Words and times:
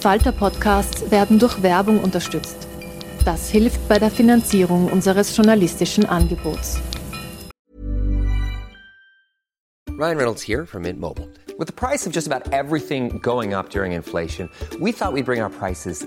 Falter-Podcasts 0.00 1.10
werden 1.10 1.38
durch 1.38 1.62
Werbung 1.62 2.02
unterstützt. 2.02 2.56
Das 3.26 3.50
hilft 3.50 3.86
bei 3.86 3.98
der 3.98 4.10
Finanzierung 4.10 4.90
unseres 4.90 5.36
journalistischen 5.36 6.06
Angebots. 6.06 6.80
Ryan 9.90 10.16
Reynolds 10.16 10.42
here 10.42 10.64
from 10.64 10.84
Mint 10.84 10.98
Mobile. 10.98 11.28
With 11.58 11.66
the 11.66 11.74
price 11.74 12.06
of 12.06 12.14
just 12.14 12.26
about 12.26 12.50
everything 12.54 13.20
going 13.22 13.52
up 13.52 13.68
during 13.68 13.92
inflation, 13.92 14.48
we 14.80 14.92
thought 14.92 15.12
we'd 15.12 15.26
bring 15.26 15.42
our 15.42 15.50
prices 15.50 16.06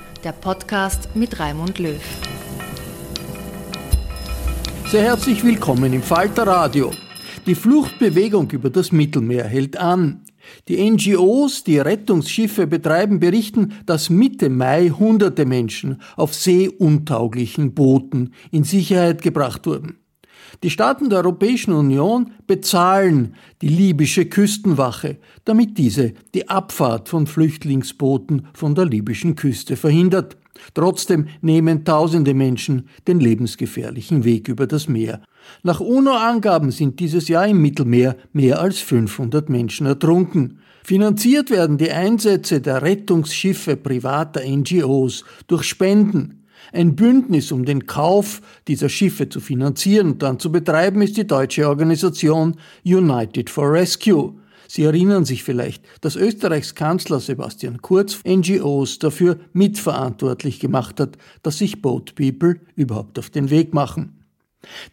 der 0.23 0.33
Podcast 0.33 1.15
mit 1.15 1.39
Raimund 1.39 1.79
Löw. 1.79 2.01
Sehr 4.87 5.03
herzlich 5.03 5.43
willkommen 5.43 5.93
im 5.93 6.03
Falter 6.03 6.45
Radio. 6.45 6.91
Die 7.47 7.55
Fluchtbewegung 7.55 8.51
über 8.51 8.69
das 8.69 8.91
Mittelmeer 8.91 9.45
hält 9.45 9.77
an. 9.77 10.23
Die 10.67 10.89
NGOs, 10.89 11.63
die 11.63 11.79
Rettungsschiffe 11.79 12.67
betreiben, 12.67 13.19
berichten, 13.19 13.73
dass 13.85 14.09
Mitte 14.09 14.49
Mai 14.49 14.89
hunderte 14.89 15.45
Menschen 15.45 16.01
auf 16.15 16.35
seeuntauglichen 16.35 17.73
Booten 17.73 18.33
in 18.51 18.63
Sicherheit 18.63 19.23
gebracht 19.23 19.65
wurden. 19.65 20.00
Die 20.63 20.69
Staaten 20.69 21.09
der 21.09 21.19
Europäischen 21.19 21.73
Union 21.73 22.31
bezahlen 22.47 23.35
die 23.61 23.69
libysche 23.69 24.25
Küstenwache, 24.25 25.17
damit 25.45 25.77
diese 25.77 26.13
die 26.33 26.49
Abfahrt 26.49 27.09
von 27.09 27.27
Flüchtlingsbooten 27.27 28.47
von 28.53 28.75
der 28.75 28.85
libyschen 28.85 29.35
Küste 29.35 29.75
verhindert. 29.75 30.37
Trotzdem 30.73 31.27
nehmen 31.41 31.85
tausende 31.85 32.33
Menschen 32.33 32.89
den 33.07 33.19
lebensgefährlichen 33.19 34.23
Weg 34.23 34.47
über 34.47 34.67
das 34.67 34.87
Meer. 34.87 35.21
Nach 35.63 35.79
UNO-Angaben 35.79 36.71
sind 36.71 36.99
dieses 36.99 37.27
Jahr 37.27 37.47
im 37.47 37.61
Mittelmeer 37.61 38.15
mehr 38.33 38.61
als 38.61 38.79
500 38.79 39.49
Menschen 39.49 39.87
ertrunken. 39.87 40.59
Finanziert 40.83 41.49
werden 41.49 41.77
die 41.77 41.91
Einsätze 41.91 42.61
der 42.61 42.81
Rettungsschiffe 42.81 43.77
privater 43.77 44.41
NGOs 44.45 45.23
durch 45.47 45.63
Spenden. 45.63 46.40
Ein 46.71 46.95
Bündnis, 46.95 47.51
um 47.51 47.65
den 47.65 47.85
Kauf 47.85 48.41
dieser 48.67 48.89
Schiffe 48.89 49.29
zu 49.29 49.39
finanzieren 49.39 50.11
und 50.11 50.21
dann 50.21 50.39
zu 50.39 50.51
betreiben, 50.51 51.01
ist 51.01 51.17
die 51.17 51.27
deutsche 51.27 51.67
Organisation 51.67 52.55
United 52.83 53.49
for 53.49 53.71
Rescue. 53.71 54.33
Sie 54.67 54.83
erinnern 54.83 55.25
sich 55.25 55.43
vielleicht, 55.43 55.83
dass 55.99 56.15
Österreichs 56.15 56.75
Kanzler 56.75 57.19
Sebastian 57.19 57.81
Kurz 57.81 58.19
NGOs 58.25 58.99
dafür 58.99 59.37
mitverantwortlich 59.51 60.61
gemacht 60.61 61.01
hat, 61.01 61.17
dass 61.43 61.57
sich 61.57 61.81
Boat 61.81 62.15
People 62.15 62.61
überhaupt 62.75 63.19
auf 63.19 63.29
den 63.29 63.49
Weg 63.49 63.73
machen. 63.73 64.21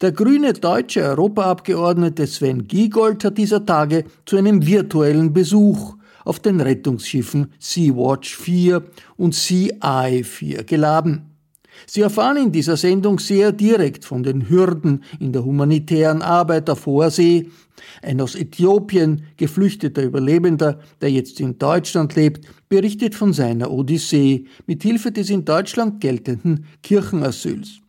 Der 0.01 0.11
grüne 0.11 0.55
deutsche 0.55 1.03
Europaabgeordnete 1.03 2.27
Sven 2.27 2.67
Giegold 2.67 3.23
hat 3.25 3.39
dieser 3.39 3.65
Tage 3.65 4.05
zu 4.27 4.37
einem 4.37 4.67
virtuellen 4.67 5.33
Besuch 5.33 5.95
auf 6.25 6.41
den 6.41 6.61
Rettungsschiffen 6.61 7.53
Sea-Watch 7.61 8.37
4 8.37 8.83
und 9.17 9.35
Sea-Eye 9.35 10.25
4 10.25 10.65
geladen. 10.65 11.28
Sie 11.87 12.01
erfahren 12.01 12.37
in 12.37 12.53
dieser 12.53 12.77
Sendung 12.77 13.19
sehr 13.19 13.53
direkt 13.53 14.05
von 14.05 14.23
den 14.23 14.49
Hürden 14.49 15.05
in 15.21 15.33
der 15.33 15.45
humanitären 15.45 16.23
Arbeit 16.23 16.69
auf 16.71 16.87
hoher 16.87 17.11
See. 17.11 17.51
Ein 18.03 18.21
aus 18.21 18.35
Äthiopien 18.35 19.23
geflüchteter 19.37 20.03
Überlebender, 20.03 20.81
der 21.01 21.11
jetzt 21.11 21.41
in 21.41 21.59
Deutschland 21.59 22.15
lebt, 22.17 22.47
berichtet 22.69 23.15
von 23.15 23.33
seiner 23.33 23.71
Odyssee 23.71 24.47
mit 24.67 24.83
Hilfe 24.83 25.13
des 25.13 25.31
in 25.31 25.45
Deutschland 25.45 26.01
geltenden 26.01 26.67
Kirchenasyls. 26.83 27.81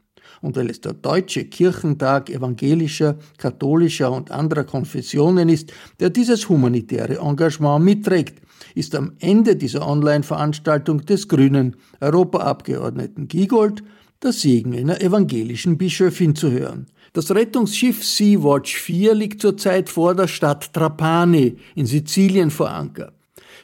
Und 0.41 0.55
weil 0.55 0.69
es 0.69 0.79
der 0.79 0.93
deutsche 0.93 1.45
Kirchentag 1.45 2.29
evangelischer, 2.29 3.17
katholischer 3.37 4.11
und 4.11 4.31
anderer 4.31 4.63
Konfessionen 4.63 5.49
ist, 5.49 5.73
der 5.99 6.09
dieses 6.09 6.47
humanitäre 6.47 7.17
Engagement 7.17 7.83
mitträgt, 7.83 8.41
ist 8.75 8.95
am 8.95 9.13
Ende 9.19 9.55
dieser 9.55 9.87
Online-Veranstaltung 9.87 11.05
des 11.05 11.27
grünen 11.27 11.75
Europaabgeordneten 12.01 13.27
Giegold 13.27 13.83
der 14.21 14.33
Segen 14.33 14.75
einer 14.75 15.01
evangelischen 15.01 15.77
Bischöfin 15.77 16.35
zu 16.35 16.51
hören. 16.51 16.87
Das 17.13 17.33
Rettungsschiff 17.33 18.05
Sea-Watch 18.05 18.77
4 18.77 19.15
liegt 19.15 19.41
zurzeit 19.41 19.89
vor 19.89 20.13
der 20.13 20.27
Stadt 20.27 20.73
Trapani 20.73 21.57
in 21.75 21.85
Sizilien 21.85 22.51
vor 22.51 22.69
Anker. 22.69 23.13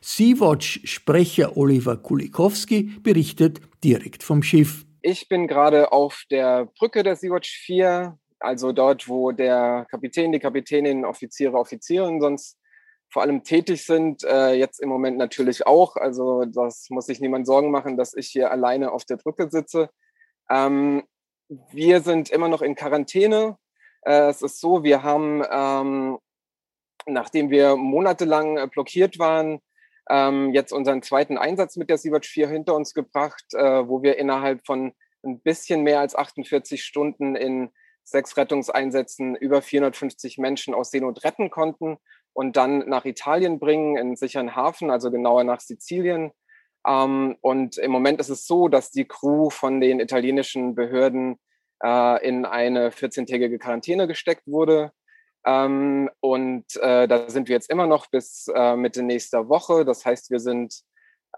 Sea-Watch-Sprecher 0.01 1.57
Oliver 1.57 1.97
Kulikowski 1.97 2.83
berichtet 3.01 3.59
direkt 3.83 4.23
vom 4.23 4.43
Schiff. 4.43 4.85
Ich 5.01 5.27
bin 5.27 5.47
gerade 5.47 5.91
auf 5.91 6.23
der 6.31 6.69
Brücke 6.77 7.03
der 7.03 7.15
Sea-Watch 7.15 7.57
4, 7.65 8.17
also 8.39 8.71
dort, 8.71 9.07
wo 9.07 9.31
der 9.31 9.85
Kapitän, 9.89 10.31
die 10.31 10.39
Kapitänin, 10.39 11.05
Offiziere, 11.05 11.57
Offizieren 11.57 12.21
sonst 12.21 12.57
vor 13.09 13.21
allem 13.21 13.43
tätig 13.43 13.85
sind. 13.85 14.23
Äh, 14.23 14.53
jetzt 14.53 14.79
im 14.79 14.89
Moment 14.89 15.17
natürlich 15.17 15.65
auch. 15.67 15.95
Also 15.95 16.45
das 16.45 16.87
muss 16.89 17.05
sich 17.05 17.19
niemand 17.19 17.47
Sorgen 17.47 17.71
machen, 17.71 17.97
dass 17.97 18.13
ich 18.13 18.27
hier 18.27 18.51
alleine 18.51 18.91
auf 18.91 19.05
der 19.05 19.17
Brücke 19.17 19.49
sitze. 19.49 19.89
Ähm, 20.49 21.03
wir 21.71 22.01
sind 22.01 22.29
immer 22.29 22.47
noch 22.47 22.61
in 22.61 22.75
Quarantäne. 22.75 23.57
Äh, 24.01 24.29
es 24.29 24.41
ist 24.41 24.59
so, 24.59 24.83
wir 24.83 25.03
haben, 25.03 25.43
ähm, 25.49 26.17
nachdem 27.05 27.49
wir 27.49 27.75
monatelang 27.75 28.57
äh, 28.57 28.67
blockiert 28.67 29.19
waren, 29.19 29.59
ähm, 30.09 30.53
jetzt 30.53 30.71
unseren 30.71 31.01
zweiten 31.01 31.37
Einsatz 31.37 31.77
mit 31.77 31.89
der 31.89 31.97
Sea-Watch 31.97 32.29
4 32.29 32.47
hinter 32.49 32.75
uns 32.75 32.93
gebracht, 32.93 33.45
äh, 33.53 33.87
wo 33.87 34.03
wir 34.03 34.17
innerhalb 34.17 34.65
von 34.65 34.93
ein 35.23 35.39
bisschen 35.39 35.81
mehr 35.81 35.99
als 35.99 36.15
48 36.15 36.83
Stunden 36.83 37.35
in 37.35 37.71
sechs 38.03 38.37
Rettungseinsätzen 38.37 39.35
über 39.35 39.63
450 39.63 40.37
Menschen 40.37 40.75
aus 40.75 40.91
Seenot 40.91 41.23
retten 41.23 41.49
konnten 41.49 41.97
und 42.35 42.57
dann 42.57 42.79
nach 42.89 43.05
Italien 43.05 43.59
bringen, 43.59 43.95
in 43.95 44.17
sicheren 44.17 44.55
Hafen, 44.55 44.91
also 44.91 45.09
genauer 45.09 45.45
nach 45.45 45.61
Sizilien. 45.61 46.31
Ähm, 46.85 47.37
und 47.39 47.77
im 47.77 47.91
Moment 47.91 48.19
ist 48.19 48.29
es 48.29 48.45
so, 48.45 48.67
dass 48.67 48.91
die 48.91 49.05
Crew 49.05 49.49
von 49.49 49.79
den 49.79 50.01
italienischen 50.01 50.75
Behörden 50.75 51.39
äh, 51.81 52.27
in 52.27 52.45
eine 52.45 52.89
14-tägige 52.89 53.57
Quarantäne 53.57 54.05
gesteckt 54.05 54.45
wurde. 54.47 54.91
Ähm, 55.45 56.09
und 56.19 56.65
äh, 56.75 57.07
da 57.07 57.29
sind 57.29 57.47
wir 57.47 57.55
jetzt 57.55 57.69
immer 57.69 57.87
noch 57.87 58.07
bis 58.07 58.47
äh, 58.53 58.75
Mitte 58.75 59.01
nächster 59.01 59.47
Woche. 59.47 59.85
Das 59.85 60.05
heißt, 60.05 60.29
wir 60.29 60.41
sind 60.41 60.81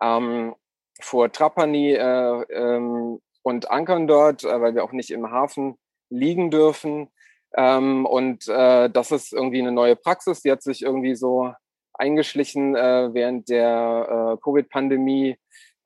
ähm, 0.01 0.55
vor 0.99 1.31
Trapani 1.31 1.93
äh, 1.93 2.41
ähm, 2.51 3.19
und 3.43 3.69
ankern 3.69 4.07
dort, 4.07 4.43
äh, 4.43 4.61
weil 4.61 4.73
wir 4.73 4.83
auch 4.83 4.93
nicht 4.93 5.11
im 5.11 5.29
Hafen 5.29 5.77
liegen 6.09 6.49
dürfen. 6.49 7.09
Ähm, 7.57 8.05
und 8.05 8.47
äh, 8.47 8.89
das 8.89 9.11
ist 9.11 9.33
irgendwie 9.33 9.59
eine 9.59 9.71
neue 9.71 9.95
Praxis, 9.95 10.41
die 10.43 10.51
hat 10.51 10.61
sich 10.61 10.83
irgendwie 10.83 11.15
so 11.15 11.51
eingeschlichen 11.93 12.75
äh, 12.75 13.09
während 13.13 13.49
der 13.49 14.37
äh, 14.37 14.41
Covid-Pandemie. 14.43 15.37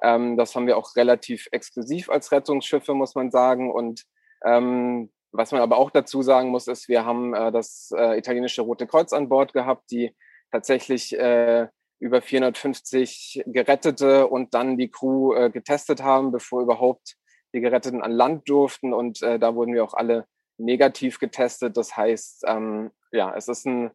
Ähm, 0.01 0.35
das 0.35 0.53
haben 0.53 0.67
wir 0.67 0.77
auch 0.77 0.95
relativ 0.97 1.47
exklusiv 1.51 2.09
als 2.09 2.33
Rettungsschiffe, 2.33 2.93
muss 2.93 3.15
man 3.15 3.31
sagen. 3.31 3.71
Und 3.71 4.03
ähm, 4.43 5.11
was 5.31 5.53
man 5.53 5.61
aber 5.61 5.77
auch 5.77 5.91
dazu 5.91 6.21
sagen 6.21 6.49
muss, 6.49 6.67
ist, 6.67 6.89
wir 6.89 7.05
haben 7.05 7.33
äh, 7.33 7.53
das 7.53 7.91
äh, 7.95 8.17
italienische 8.17 8.63
Rote 8.63 8.85
Kreuz 8.85 9.13
an 9.13 9.29
Bord 9.29 9.53
gehabt, 9.53 9.89
die 9.91 10.13
tatsächlich 10.51 11.17
äh, 11.17 11.67
über 11.99 12.21
450 12.21 13.43
Gerettete 13.45 14.27
und 14.27 14.53
dann 14.53 14.77
die 14.77 14.89
Crew 14.89 15.33
äh, 15.33 15.49
getestet 15.49 16.03
haben, 16.03 16.33
bevor 16.33 16.61
überhaupt 16.61 17.15
die 17.53 17.61
Geretteten 17.61 18.01
an 18.01 18.11
Land 18.11 18.49
durften. 18.49 18.91
Und 18.91 19.21
äh, 19.21 19.39
da 19.39 19.55
wurden 19.55 19.73
wir 19.73 19.85
auch 19.85 19.93
alle 19.93 20.25
negativ 20.57 21.19
getestet. 21.19 21.77
Das 21.77 21.95
heißt, 21.95 22.43
ähm, 22.47 22.91
ja, 23.11 23.33
es 23.35 23.47
ist 23.47 23.65
ein 23.65 23.91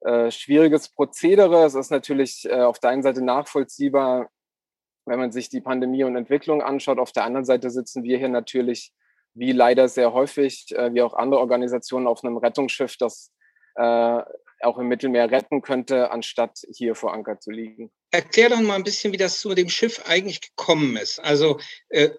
äh, 0.00 0.30
schwieriges 0.30 0.88
Prozedere. 0.88 1.64
Es 1.64 1.74
ist 1.74 1.90
natürlich 1.90 2.46
äh, 2.48 2.60
auf 2.60 2.78
der 2.78 2.90
einen 2.90 3.02
Seite 3.02 3.22
nachvollziehbar, 3.22 4.30
wenn 5.06 5.18
man 5.18 5.32
sich 5.32 5.48
die 5.48 5.60
Pandemie 5.60 6.04
und 6.04 6.16
Entwicklung 6.16 6.62
anschaut. 6.62 6.98
Auf 6.98 7.12
der 7.12 7.24
anderen 7.24 7.44
Seite 7.44 7.70
sitzen 7.70 8.02
wir 8.04 8.18
hier 8.18 8.28
natürlich, 8.28 8.92
wie 9.34 9.52
leider 9.52 9.88
sehr 9.88 10.12
häufig, 10.12 10.66
äh, 10.76 10.92
wie 10.94 11.02
auch 11.02 11.14
andere 11.14 11.40
Organisationen, 11.40 12.06
auf 12.06 12.22
einem 12.22 12.36
Rettungsschiff, 12.36 12.96
das 12.96 13.32
äh, 13.76 14.22
auch 14.60 14.78
im 14.78 14.88
Mittelmeer 14.88 15.30
retten 15.30 15.62
könnte, 15.62 16.10
anstatt 16.10 16.58
hier 16.74 16.94
vor 16.94 17.12
Anker 17.12 17.38
zu 17.38 17.50
liegen. 17.50 17.90
Erklär 18.10 18.50
doch 18.50 18.60
mal 18.60 18.74
ein 18.74 18.84
bisschen, 18.84 19.12
wie 19.12 19.18
das 19.18 19.40
zu 19.40 19.54
dem 19.54 19.68
Schiff 19.68 20.02
eigentlich 20.06 20.40
gekommen 20.40 20.96
ist. 20.96 21.20
Also 21.20 21.58
äh, 21.88 22.10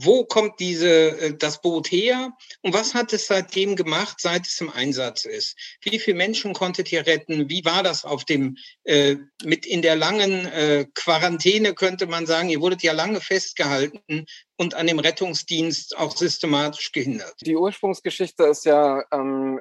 wo 0.00 0.24
kommt 0.24 0.60
diese, 0.60 1.18
äh, 1.18 1.34
das 1.36 1.60
Boot 1.60 1.90
her 1.90 2.32
und 2.62 2.72
was 2.72 2.94
hat 2.94 3.12
es 3.12 3.26
seitdem 3.26 3.74
gemacht, 3.74 4.20
seit 4.20 4.46
es 4.46 4.60
im 4.60 4.70
Einsatz 4.70 5.24
ist? 5.24 5.56
Wie 5.82 5.98
viele 5.98 6.16
Menschen 6.16 6.52
konntet 6.52 6.92
ihr 6.92 7.04
retten? 7.06 7.50
Wie 7.50 7.64
war 7.64 7.82
das 7.82 8.04
auf 8.04 8.24
dem, 8.24 8.56
äh, 8.84 9.16
mit 9.44 9.66
in 9.66 9.82
der 9.82 9.96
langen 9.96 10.46
äh, 10.46 10.86
Quarantäne, 10.94 11.74
könnte 11.74 12.06
man 12.06 12.26
sagen? 12.26 12.48
Ihr 12.48 12.60
wurdet 12.60 12.82
ja 12.84 12.92
lange 12.92 13.20
festgehalten 13.20 14.24
und 14.56 14.74
an 14.74 14.86
dem 14.86 15.00
Rettungsdienst 15.00 15.98
auch 15.98 16.16
systematisch 16.16 16.92
gehindert. 16.92 17.34
Die 17.40 17.56
Ursprungsgeschichte 17.56 18.44
ist 18.44 18.66
ja 18.66 19.02
ähm, 19.12 19.60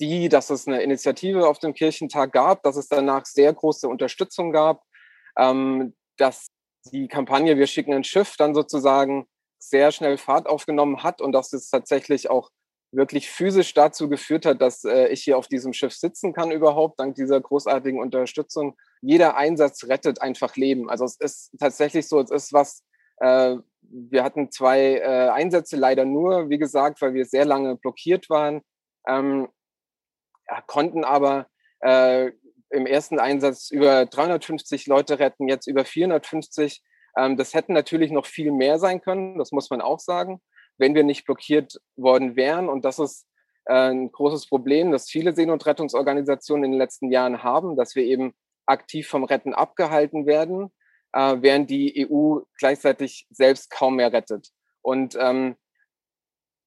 die, 0.00 0.30
dass 0.30 0.48
es 0.48 0.66
eine 0.66 0.82
Initiative 0.82 1.46
auf 1.46 1.58
dem 1.58 1.74
Kirchentag 1.74 2.32
gab, 2.32 2.62
dass 2.62 2.76
es 2.76 2.88
danach 2.88 3.26
sehr 3.26 3.52
große 3.52 3.86
Unterstützung 3.86 4.50
gab, 4.50 4.82
ähm, 5.38 5.94
dass 6.16 6.48
die 6.86 7.08
Kampagne 7.08 7.56
Wir 7.56 7.66
schicken 7.66 7.92
ein 7.92 8.04
Schiff 8.04 8.36
dann 8.36 8.54
sozusagen 8.54 9.26
sehr 9.58 9.92
schnell 9.92 10.16
Fahrt 10.16 10.48
aufgenommen 10.48 11.02
hat 11.02 11.20
und 11.20 11.32
dass 11.32 11.52
es 11.52 11.68
tatsächlich 11.68 12.30
auch 12.30 12.50
wirklich 12.92 13.30
physisch 13.30 13.72
dazu 13.74 14.08
geführt 14.08 14.46
hat, 14.46 14.60
dass 14.60 14.84
äh, 14.84 15.08
ich 15.08 15.22
hier 15.22 15.38
auf 15.38 15.46
diesem 15.46 15.72
Schiff 15.72 15.92
sitzen 15.92 16.32
kann 16.32 16.50
überhaupt, 16.50 16.98
dank 16.98 17.14
dieser 17.14 17.40
großartigen 17.40 18.00
Unterstützung. 18.00 18.76
Jeder 19.00 19.36
Einsatz 19.36 19.84
rettet 19.84 20.20
einfach 20.20 20.56
Leben. 20.56 20.90
Also 20.90 21.04
es 21.04 21.16
ist 21.20 21.50
tatsächlich 21.58 22.08
so, 22.08 22.20
es 22.20 22.30
ist 22.30 22.52
was, 22.52 22.82
äh, 23.18 23.56
wir 23.82 24.24
hatten 24.24 24.50
zwei 24.50 24.96
äh, 24.96 25.28
Einsätze 25.28 25.76
leider 25.76 26.04
nur, 26.04 26.48
wie 26.48 26.58
gesagt, 26.58 27.00
weil 27.00 27.14
wir 27.14 27.26
sehr 27.26 27.44
lange 27.44 27.76
blockiert 27.76 28.28
waren, 28.28 28.62
ähm, 29.06 29.48
ja, 30.48 30.60
konnten 30.66 31.04
aber 31.04 31.46
äh, 31.80 32.32
im 32.70 32.86
ersten 32.86 33.18
Einsatz 33.18 33.70
über 33.70 34.06
350 34.06 34.86
Leute 34.86 35.18
retten, 35.18 35.48
jetzt 35.48 35.66
über 35.66 35.84
450. 35.84 36.82
Ähm, 37.16 37.36
das 37.36 37.54
hätten 37.54 37.72
natürlich 37.72 38.10
noch 38.10 38.26
viel 38.26 38.52
mehr 38.52 38.78
sein 38.78 39.00
können, 39.00 39.38
das 39.38 39.52
muss 39.52 39.70
man 39.70 39.80
auch 39.80 40.00
sagen, 40.00 40.40
wenn 40.78 40.94
wir 40.94 41.04
nicht 41.04 41.26
blockiert 41.26 41.80
worden 41.96 42.36
wären. 42.36 42.68
Und 42.68 42.84
das 42.84 42.98
ist 42.98 43.26
äh, 43.64 43.90
ein 43.90 44.12
großes 44.12 44.48
Problem, 44.48 44.92
das 44.92 45.10
viele 45.10 45.34
Seenotrettungsorganisationen 45.34 46.64
in 46.64 46.70
den 46.72 46.78
letzten 46.78 47.10
Jahren 47.10 47.42
haben, 47.42 47.76
dass 47.76 47.94
wir 47.94 48.04
eben 48.04 48.32
aktiv 48.66 49.08
vom 49.08 49.24
Retten 49.24 49.52
abgehalten 49.52 50.26
werden, 50.26 50.72
äh, 51.12 51.36
während 51.40 51.70
die 51.70 52.08
EU 52.08 52.40
gleichzeitig 52.58 53.26
selbst 53.30 53.70
kaum 53.70 53.96
mehr 53.96 54.12
rettet. 54.12 54.48
Und 54.82 55.16
ähm, 55.20 55.56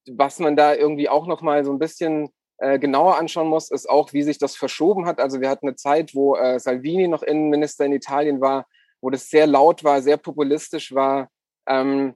was 0.05 0.39
man 0.39 0.55
da 0.55 0.75
irgendwie 0.75 1.07
auch 1.07 1.27
noch 1.27 1.41
mal 1.41 1.63
so 1.63 1.71
ein 1.71 1.79
bisschen 1.79 2.29
äh, 2.57 2.79
genauer 2.79 3.17
anschauen 3.17 3.47
muss, 3.47 3.71
ist 3.71 3.89
auch, 3.89 4.13
wie 4.13 4.23
sich 4.23 4.37
das 4.37 4.55
verschoben 4.55 5.05
hat. 5.05 5.19
Also 5.19 5.41
wir 5.41 5.49
hatten 5.49 5.67
eine 5.67 5.75
Zeit, 5.75 6.15
wo 6.15 6.35
äh, 6.35 6.59
Salvini 6.59 7.07
noch 7.07 7.23
Innenminister 7.23 7.85
in 7.85 7.93
Italien 7.93 8.41
war, 8.41 8.67
wo 9.01 9.09
das 9.09 9.29
sehr 9.29 9.47
laut 9.47 9.83
war, 9.83 10.01
sehr 10.01 10.17
populistisch 10.17 10.93
war, 10.93 11.29
ähm, 11.67 12.15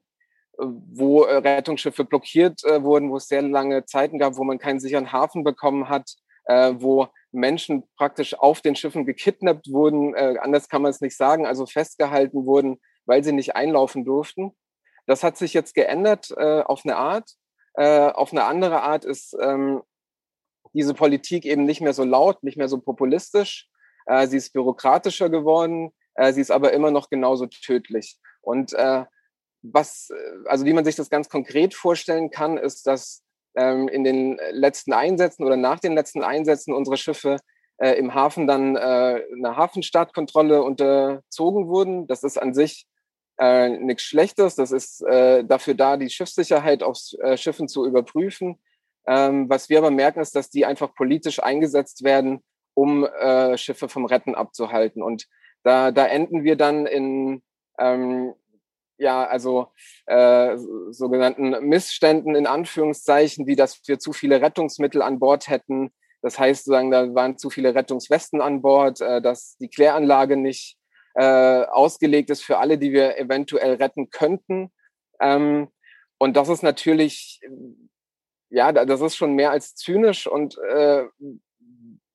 wo 0.58 1.24
äh, 1.24 1.38
Rettungsschiffe 1.38 2.06
blockiert 2.06 2.64
äh, 2.64 2.82
wurden, 2.84 3.12
wo 3.12 3.18
es 3.18 3.28
sehr 3.28 3.42
lange 3.42 3.86
Zeiten 3.86 4.20
gab, 4.20 4.38
wo 4.38 4.44
man 4.44 4.58
keinen 4.58 4.80
sicheren 4.80 5.12
Hafen 5.12 5.44
bekommen 5.44 5.90
hat, 5.90 6.16
äh, 6.46 6.74
wo 6.78 7.08
Menschen 7.32 7.84
praktisch 7.98 8.34
auf 8.34 8.62
den 8.62 8.76
Schiffen 8.76 9.06
gekidnappt 9.06 9.72
wurden, 9.72 10.16
anders 10.16 10.70
kann 10.70 10.82
man 10.82 10.92
es 10.92 11.02
nicht 11.02 11.16
sagen, 11.16 11.46
also 11.46 11.66
festgehalten 11.66 12.46
wurden, 12.46 12.80
weil 13.06 13.24
sie 13.24 13.34
nicht 13.34 13.56
einlaufen 13.56 14.06
durften. 14.06 14.56
Das 15.06 15.24
hat 15.24 15.38
sich 15.38 15.54
jetzt 15.54 15.76
geändert 15.76 16.36
auf 16.36 16.84
eine 16.86 16.96
Art. 16.96 17.36
Auf 17.76 18.32
eine 18.32 18.46
andere 18.46 18.82
Art 18.82 19.04
ist 19.04 19.36
ähm, 19.40 19.84
diese 20.74 20.94
Politik 20.94 21.46
eben 21.46 21.66
nicht 21.66 21.82
mehr 21.82 21.94
so 21.94 22.04
laut, 22.04 22.44
nicht 22.44 22.58
mehr 22.58 22.68
so 22.68 22.80
populistisch. 22.80 23.70
Äh, 24.06 24.28
sie 24.28 24.38
ist 24.38 24.54
bürokratischer 24.54 25.30
geworden, 25.30 25.92
äh, 26.16 26.34
sie 26.34 26.42
ist 26.42 26.52
aber 26.52 26.74
immer 26.74 26.92
noch 26.92 27.10
genauso 27.10 27.48
tödlich. 27.48 28.18
Und 28.42 28.74
äh, 28.74 29.06
was, 29.62 30.10
äh, 30.10 30.48
also 30.48 30.66
wie 30.66 30.74
man 30.74 30.86
sich 30.86 30.96
das 30.96 31.10
ganz 31.10 31.30
konkret 31.30 31.74
vorstellen 31.74 32.30
kann, 32.30 32.58
ist, 32.58 32.88
dass 32.88 33.24
ähm, 33.56 33.88
in 33.88 34.04
den 34.04 34.40
letzten 34.52 34.94
Einsätzen 34.94 35.44
oder 35.44 35.58
nach 35.58 35.80
den 35.80 35.94
letzten 35.94 36.24
Einsätzen 36.24 36.74
unsere 36.74 36.98
Schiffe 36.98 37.38
äh, 37.78 37.94
im 37.94 38.14
Hafen 38.14 38.48
dann 38.48 38.76
äh, 38.76 38.80
einer 38.80 39.56
Hafenstartkontrolle 39.56 40.62
unterzogen 40.64 41.68
wurden. 41.68 42.08
Das 42.08 42.24
ist 42.24 42.38
an 42.38 42.54
sich 42.54 42.88
äh, 43.40 43.70
nichts 43.70 44.04
Schlechtes. 44.04 44.56
Das 44.56 44.72
ist 44.72 45.02
äh, 45.04 45.44
dafür 45.44 45.74
da, 45.74 45.98
die 45.98 46.10
Schiffssicherheit 46.10 46.84
auf 46.84 46.98
äh, 47.20 47.38
Schiffen 47.38 47.68
zu 47.68 47.86
überprüfen. 47.86 48.60
Ähm, 49.08 49.50
was 49.50 49.70
wir 49.70 49.78
aber 49.80 49.92
merken, 49.92 50.20
ist, 50.20 50.36
dass 50.36 50.50
die 50.50 50.66
einfach 50.66 50.94
politisch 50.94 51.42
eingesetzt 51.42 52.04
werden, 52.04 52.44
um 52.74 53.06
äh, 53.06 53.58
Schiffe 53.58 53.90
vom 53.90 54.06
Retten 54.06 54.36
abzuhalten. 54.36 55.02
Und 55.02 55.28
da, 55.64 55.92
da 55.92 56.06
enden 56.06 56.44
wir 56.44 56.56
dann 56.56 56.86
in 56.86 57.42
ähm, 57.80 58.34
ja, 58.98 59.26
also 59.26 59.72
äh, 60.08 60.58
sogenannten 60.90 61.68
Missständen 61.68 62.36
in 62.36 62.48
Anführungszeichen, 62.48 63.46
wie 63.46 63.56
dass 63.56 63.82
wir 63.88 64.00
zu 64.00 64.12
viele 64.12 64.42
Rettungsmittel 64.42 65.02
an 65.02 65.20
Bord 65.20 65.48
hätten. 65.48 65.92
Das 66.22 66.40
heißt, 66.40 66.66
sozusagen, 66.66 66.92
da 66.92 67.14
waren 67.14 67.38
zu 67.38 67.50
viele 67.50 67.76
Rettungswesten 67.76 68.42
an 68.42 68.62
Bord, 68.62 69.02
äh, 69.02 69.22
dass 69.22 69.56
die 69.58 69.70
Kläranlage 69.70 70.36
nicht 70.36 70.78
äh, 71.14 71.64
ausgelegt 71.66 72.30
ist 72.30 72.44
für 72.44 72.58
alle, 72.58 72.78
die 72.78 72.92
wir 72.92 73.18
eventuell 73.18 73.76
retten 73.76 74.10
könnten. 74.10 74.72
Ähm, 75.20 75.68
und 76.18 76.36
das 76.36 76.50
ist 76.50 76.64
natürlich 76.64 77.40
ja, 78.50 78.72
das 78.72 79.02
ist 79.02 79.16
schon 79.16 79.34
mehr 79.34 79.52
als 79.52 79.76
zynisch 79.76 80.28
und 80.28 80.58
äh, 80.70 81.06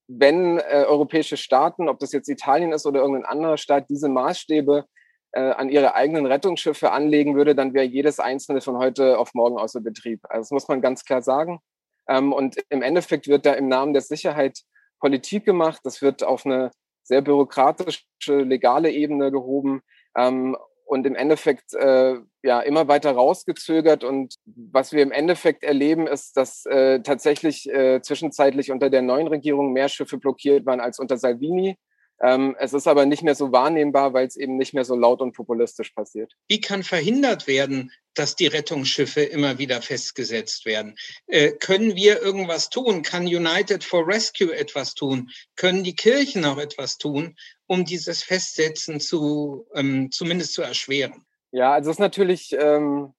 wenn 0.08 0.58
äh, 0.58 0.84
europäische 0.86 1.36
Staaten, 1.36 1.88
ob 1.88 1.98
das 1.98 2.12
jetzt 2.12 2.28
Italien 2.28 2.72
ist 2.72 2.86
oder 2.86 3.00
irgendein 3.00 3.24
anderer 3.24 3.56
Staat, 3.56 3.88
diese 3.88 4.08
Maßstäbe 4.08 4.84
äh, 5.32 5.40
an 5.40 5.68
ihre 5.68 5.94
eigenen 5.94 6.26
Rettungsschiffe 6.26 6.92
anlegen 6.92 7.34
würde, 7.34 7.54
dann 7.54 7.74
wäre 7.74 7.86
jedes 7.86 8.20
einzelne 8.20 8.60
von 8.60 8.76
heute 8.76 9.18
auf 9.18 9.34
morgen 9.34 9.58
außer 9.58 9.80
Betrieb. 9.80 10.20
Also 10.24 10.40
das 10.40 10.50
muss 10.50 10.68
man 10.68 10.82
ganz 10.82 11.04
klar 11.04 11.22
sagen. 11.22 11.60
Ähm, 12.08 12.32
und 12.32 12.56
im 12.68 12.82
Endeffekt 12.82 13.28
wird 13.28 13.46
da 13.46 13.54
im 13.54 13.68
Namen 13.68 13.92
der 13.92 14.02
Sicherheit 14.02 14.60
Politik 15.00 15.44
gemacht. 15.44 15.80
Das 15.84 16.02
wird 16.02 16.22
auf 16.22 16.44
eine 16.44 16.70
sehr 17.02 17.22
bürokratische, 17.22 18.02
legale 18.26 18.90
Ebene 18.90 19.30
gehoben. 19.30 19.82
Ähm, 20.16 20.56
und 20.92 21.06
im 21.06 21.14
Endeffekt 21.14 21.72
äh, 21.72 22.16
ja 22.42 22.60
immer 22.60 22.86
weiter 22.86 23.12
rausgezögert. 23.12 24.04
Und 24.04 24.34
was 24.44 24.92
wir 24.92 25.02
im 25.02 25.10
Endeffekt 25.10 25.64
erleben, 25.64 26.06
ist, 26.06 26.36
dass 26.36 26.66
äh, 26.66 27.00
tatsächlich 27.00 27.66
äh, 27.70 28.02
zwischenzeitlich 28.02 28.70
unter 28.70 28.90
der 28.90 29.00
neuen 29.00 29.26
Regierung 29.26 29.72
mehr 29.72 29.88
Schiffe 29.88 30.18
blockiert 30.18 30.66
waren 30.66 30.80
als 30.80 30.98
unter 30.98 31.16
Salvini. 31.16 31.78
Ähm, 32.20 32.54
es 32.58 32.74
ist 32.74 32.86
aber 32.86 33.06
nicht 33.06 33.22
mehr 33.22 33.34
so 33.34 33.52
wahrnehmbar, 33.52 34.12
weil 34.12 34.26
es 34.26 34.36
eben 34.36 34.58
nicht 34.58 34.74
mehr 34.74 34.84
so 34.84 34.94
laut 34.94 35.22
und 35.22 35.32
populistisch 35.32 35.90
passiert. 35.90 36.34
Wie 36.46 36.60
kann 36.60 36.82
verhindert 36.82 37.46
werden, 37.46 37.90
dass 38.14 38.36
die 38.36 38.46
Rettungsschiffe 38.46 39.22
immer 39.22 39.58
wieder 39.58 39.80
festgesetzt 39.80 40.66
werden? 40.66 40.94
Äh, 41.26 41.52
können 41.52 41.96
wir 41.96 42.20
irgendwas 42.20 42.68
tun? 42.68 43.02
Kann 43.02 43.24
United 43.24 43.82
for 43.82 44.06
Rescue 44.06 44.54
etwas 44.54 44.94
tun? 44.94 45.30
Können 45.56 45.84
die 45.84 45.96
Kirchen 45.96 46.44
auch 46.44 46.58
etwas 46.58 46.98
tun, 46.98 47.34
um 47.72 47.84
dieses 47.84 48.22
Festsetzen 48.22 49.00
zu, 49.00 49.66
ähm, 49.74 50.10
zumindest 50.10 50.54
zu 50.54 50.62
erschweren? 50.62 51.24
Ja, 51.50 51.72
also 51.72 51.90
es 51.90 51.96
ist 51.96 52.00
natürlich 52.00 52.56
ähm, 52.58 53.14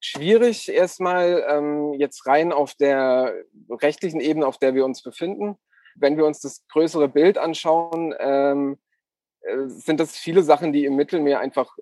schwierig 0.00 0.68
erstmal 0.68 1.44
ähm, 1.48 1.94
jetzt 1.94 2.26
rein 2.26 2.52
auf 2.52 2.74
der 2.74 3.34
rechtlichen 3.70 4.20
Ebene, 4.20 4.46
auf 4.46 4.58
der 4.58 4.74
wir 4.74 4.84
uns 4.84 5.02
befinden 5.02 5.56
wenn 5.98 6.16
wir 6.16 6.26
uns 6.26 6.40
das 6.40 6.66
größere 6.68 7.08
Bild 7.08 7.38
anschauen, 7.38 8.14
ähm, 8.18 8.78
äh, 9.40 9.66
sind 9.66 10.00
das 10.00 10.16
viele 10.16 10.42
Sachen, 10.42 10.72
die 10.72 10.84
im 10.84 10.96
Mittelmeer 10.96 11.40
einfach 11.40 11.74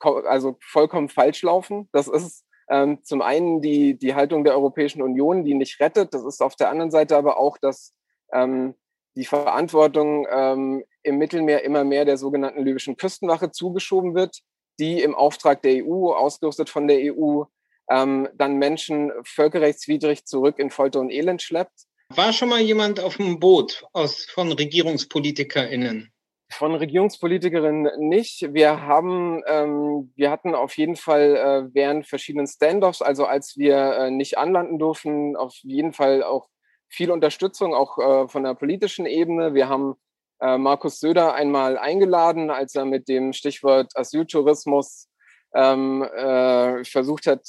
also 0.00 0.58
vollkommen 0.60 1.08
falsch 1.08 1.42
laufen. 1.42 1.88
Das 1.92 2.08
ist 2.08 2.44
Ähm, 2.68 2.98
zum 3.04 3.22
einen 3.22 3.60
die, 3.62 3.96
die 3.96 4.16
Haltung 4.16 4.42
der 4.42 4.54
Europäischen 4.54 5.00
Union, 5.00 5.44
die 5.44 5.54
nicht 5.54 5.78
rettet. 5.78 6.12
Das 6.12 6.24
ist 6.24 6.42
auf 6.42 6.56
der 6.56 6.68
anderen 6.68 6.90
Seite 6.90 7.16
aber 7.16 7.36
auch, 7.38 7.58
dass 7.58 7.94
ähm, 8.32 8.74
die 9.16 9.24
Verantwortung 9.24 10.26
ähm, 10.30 10.84
im 11.02 11.18
Mittelmeer 11.18 11.64
immer 11.64 11.84
mehr 11.84 12.04
der 12.04 12.18
sogenannten 12.18 12.64
libyschen 12.64 12.96
Küstenwache 12.96 13.50
zugeschoben 13.50 14.14
wird, 14.14 14.40
die 14.78 15.02
im 15.02 15.14
Auftrag 15.14 15.62
der 15.62 15.84
EU, 15.84 16.12
ausgerüstet 16.12 16.68
von 16.68 16.86
der 16.86 17.14
EU, 17.14 17.44
ähm, 17.90 18.28
dann 18.34 18.58
Menschen 18.58 19.10
völkerrechtswidrig 19.24 20.26
zurück 20.26 20.58
in 20.58 20.70
Folter 20.70 21.00
und 21.00 21.10
Elend 21.10 21.40
schleppt. 21.40 21.86
War 22.10 22.32
schon 22.32 22.50
mal 22.50 22.60
jemand 22.60 23.00
auf 23.00 23.16
dem 23.16 23.40
Boot 23.40 23.84
aus, 23.92 24.26
von 24.26 24.52
RegierungspolitikerInnen? 24.52 26.12
Von 26.48 26.74
Regierungspolitikerinnen 26.76 28.08
nicht. 28.08 28.52
Wir 28.52 28.82
haben, 28.82 29.42
ähm, 29.48 30.12
wir 30.14 30.30
hatten 30.30 30.54
auf 30.54 30.76
jeden 30.76 30.94
Fall 30.94 31.36
äh, 31.36 31.74
während 31.74 32.06
verschiedenen 32.06 32.46
Standoffs, 32.46 33.02
also 33.02 33.24
als 33.24 33.56
wir 33.56 33.76
äh, 33.76 34.10
nicht 34.10 34.38
anlanden 34.38 34.78
durften, 34.78 35.34
auf 35.34 35.54
jeden 35.62 35.92
Fall 35.92 36.22
auch 36.22 36.48
viel 36.96 37.10
Unterstützung, 37.10 37.74
auch 37.74 37.98
äh, 37.98 38.28
von 38.28 38.42
der 38.42 38.54
politischen 38.54 39.04
Ebene. 39.04 39.52
Wir 39.52 39.68
haben 39.68 39.96
äh, 40.40 40.56
Markus 40.56 40.98
Söder 40.98 41.34
einmal 41.34 41.76
eingeladen, 41.76 42.50
als 42.50 42.74
er 42.74 42.86
mit 42.86 43.08
dem 43.08 43.34
Stichwort 43.34 43.92
Asyltourismus 43.94 45.08
ähm, 45.54 46.02
äh, 46.02 46.84
versucht 46.84 47.26
hat, 47.26 47.46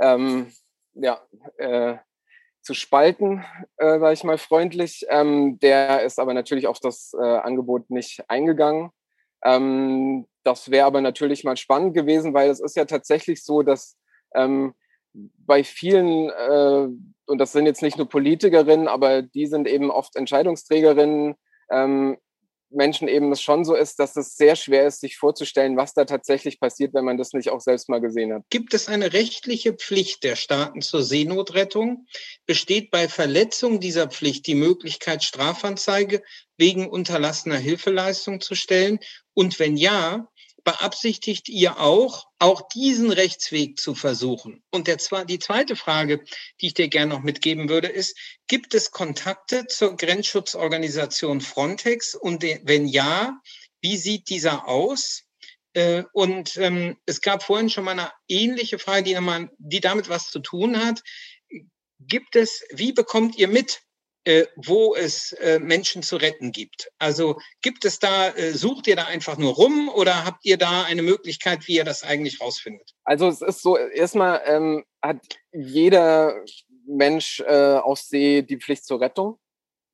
ähm, 0.00 0.52
ja, 0.94 1.20
äh, 1.58 1.96
zu 2.62 2.74
spalten, 2.74 3.44
äh, 3.76 3.98
sage 3.98 4.12
ich 4.14 4.24
mal 4.24 4.38
freundlich. 4.38 5.04
Ähm, 5.08 5.58
der 5.60 6.02
ist 6.02 6.18
aber 6.18 6.34
natürlich 6.34 6.66
auf 6.66 6.80
das 6.80 7.12
äh, 7.18 7.22
Angebot 7.22 7.90
nicht 7.90 8.24
eingegangen. 8.28 8.90
Ähm, 9.44 10.26
das 10.42 10.70
wäre 10.70 10.86
aber 10.86 11.00
natürlich 11.02 11.44
mal 11.44 11.56
spannend 11.56 11.94
gewesen, 11.94 12.32
weil 12.32 12.50
es 12.50 12.60
ist 12.60 12.76
ja 12.76 12.86
tatsächlich 12.86 13.44
so, 13.44 13.62
dass 13.62 13.96
ähm, 14.34 14.74
bei 15.12 15.64
vielen, 15.64 16.30
äh, 16.30 16.88
und 17.30 17.38
das 17.38 17.52
sind 17.52 17.66
jetzt 17.66 17.82
nicht 17.82 17.96
nur 17.96 18.08
Politikerinnen, 18.08 18.88
aber 18.88 19.22
die 19.22 19.46
sind 19.46 19.66
eben 19.68 19.90
oft 19.90 20.16
Entscheidungsträgerinnen, 20.16 21.36
ähm, 21.70 22.18
Menschen 22.70 23.08
eben 23.08 23.32
es 23.32 23.42
schon 23.42 23.64
so 23.64 23.74
ist, 23.74 23.98
dass 23.98 24.16
es 24.16 24.36
sehr 24.36 24.54
schwer 24.54 24.86
ist, 24.86 25.00
sich 25.00 25.16
vorzustellen, 25.16 25.76
was 25.76 25.92
da 25.92 26.04
tatsächlich 26.04 26.60
passiert, 26.60 26.94
wenn 26.94 27.04
man 27.04 27.18
das 27.18 27.32
nicht 27.32 27.50
auch 27.50 27.60
selbst 27.60 27.88
mal 27.88 28.00
gesehen 28.00 28.32
hat. 28.32 28.42
Gibt 28.48 28.74
es 28.74 28.88
eine 28.88 29.12
rechtliche 29.12 29.72
Pflicht 29.72 30.22
der 30.22 30.36
Staaten 30.36 30.80
zur 30.80 31.02
Seenotrettung? 31.02 32.06
Besteht 32.46 32.90
bei 32.90 33.08
Verletzung 33.08 33.80
dieser 33.80 34.08
Pflicht 34.08 34.46
die 34.46 34.54
Möglichkeit, 34.54 35.24
Strafanzeige 35.24 36.22
wegen 36.56 36.88
unterlassener 36.88 37.58
Hilfeleistung 37.58 38.40
zu 38.40 38.54
stellen? 38.54 39.00
Und 39.34 39.58
wenn 39.58 39.76
ja, 39.76 40.28
beabsichtigt 40.64 41.48
ihr 41.48 41.78
auch, 41.80 42.26
auch 42.38 42.68
diesen 42.68 43.10
Rechtsweg 43.10 43.78
zu 43.78 43.94
versuchen? 43.94 44.62
Und 44.70 44.86
der, 44.86 44.98
die 45.24 45.38
zweite 45.38 45.76
Frage, 45.76 46.24
die 46.60 46.68
ich 46.68 46.74
dir 46.74 46.88
gerne 46.88 47.14
noch 47.14 47.22
mitgeben 47.22 47.68
würde, 47.68 47.88
ist, 47.88 48.16
gibt 48.46 48.74
es 48.74 48.90
Kontakte 48.90 49.66
zur 49.66 49.96
Grenzschutzorganisation 49.96 51.40
Frontex? 51.40 52.14
Und 52.14 52.42
wenn 52.42 52.86
ja, 52.86 53.40
wie 53.80 53.96
sieht 53.96 54.28
dieser 54.28 54.68
aus? 54.68 55.24
Äh, 55.72 56.04
und 56.12 56.56
ähm, 56.56 56.96
es 57.06 57.20
gab 57.20 57.42
vorhin 57.42 57.70
schon 57.70 57.84
mal 57.84 57.92
eine 57.92 58.10
ähnliche 58.28 58.78
Frage, 58.78 59.04
die, 59.04 59.14
nochmal, 59.14 59.50
die 59.58 59.80
damit 59.80 60.08
was 60.08 60.30
zu 60.30 60.40
tun 60.40 60.84
hat. 60.84 61.02
Gibt 62.00 62.34
es, 62.34 62.62
wie 62.72 62.92
bekommt 62.92 63.36
ihr 63.36 63.48
mit, 63.48 63.82
äh, 64.24 64.46
wo 64.56 64.94
es 64.94 65.32
äh, 65.32 65.58
Menschen 65.58 66.02
zu 66.02 66.16
retten 66.16 66.52
gibt. 66.52 66.90
Also 66.98 67.38
gibt 67.62 67.84
es 67.84 67.98
da, 67.98 68.28
äh, 68.28 68.52
sucht 68.52 68.86
ihr 68.86 68.96
da 68.96 69.04
einfach 69.04 69.38
nur 69.38 69.54
rum 69.54 69.88
oder 69.88 70.24
habt 70.24 70.44
ihr 70.44 70.58
da 70.58 70.82
eine 70.82 71.02
Möglichkeit, 71.02 71.66
wie 71.66 71.76
ihr 71.76 71.84
das 71.84 72.02
eigentlich 72.02 72.40
rausfindet? 72.40 72.94
Also 73.04 73.28
es 73.28 73.40
ist 73.40 73.62
so, 73.62 73.76
erstmal 73.76 74.42
ähm, 74.44 74.84
hat 75.02 75.20
jeder 75.52 76.44
Mensch 76.86 77.40
äh, 77.40 77.76
auf 77.76 77.98
See 78.00 78.42
die 78.42 78.58
Pflicht 78.58 78.84
zur 78.84 79.00
Rettung. 79.00 79.38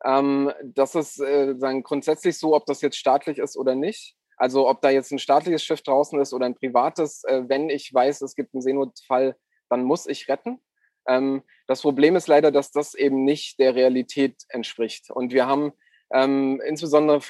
Ähm, 0.04 0.52
das 0.62 0.94
ist 0.94 1.20
äh, 1.20 1.54
dann 1.56 1.82
grundsätzlich 1.82 2.36
so, 2.38 2.54
ob 2.54 2.66
das 2.66 2.80
jetzt 2.80 2.96
staatlich 2.96 3.38
ist 3.38 3.56
oder 3.56 3.74
nicht. 3.74 4.16
Also 4.36 4.68
ob 4.68 4.82
da 4.82 4.90
jetzt 4.90 5.12
ein 5.12 5.18
staatliches 5.18 5.64
Schiff 5.64 5.82
draußen 5.82 6.20
ist 6.20 6.32
oder 6.32 6.46
ein 6.46 6.54
privates, 6.54 7.24
äh, 7.24 7.44
wenn 7.46 7.70
ich 7.70 7.92
weiß, 7.92 8.20
es 8.22 8.34
gibt 8.34 8.54
einen 8.54 8.62
Seenotfall, 8.62 9.36
dann 9.70 9.82
muss 9.82 10.06
ich 10.06 10.28
retten. 10.28 10.60
Ähm, 11.08 11.42
das 11.66 11.82
Problem 11.82 12.16
ist 12.16 12.28
leider, 12.28 12.50
dass 12.50 12.70
das 12.70 12.94
eben 12.94 13.24
nicht 13.24 13.58
der 13.58 13.74
Realität 13.74 14.36
entspricht. 14.48 15.10
Und 15.10 15.32
wir 15.32 15.46
haben 15.46 15.72
ähm, 16.12 16.60
insbesondere 16.66 17.20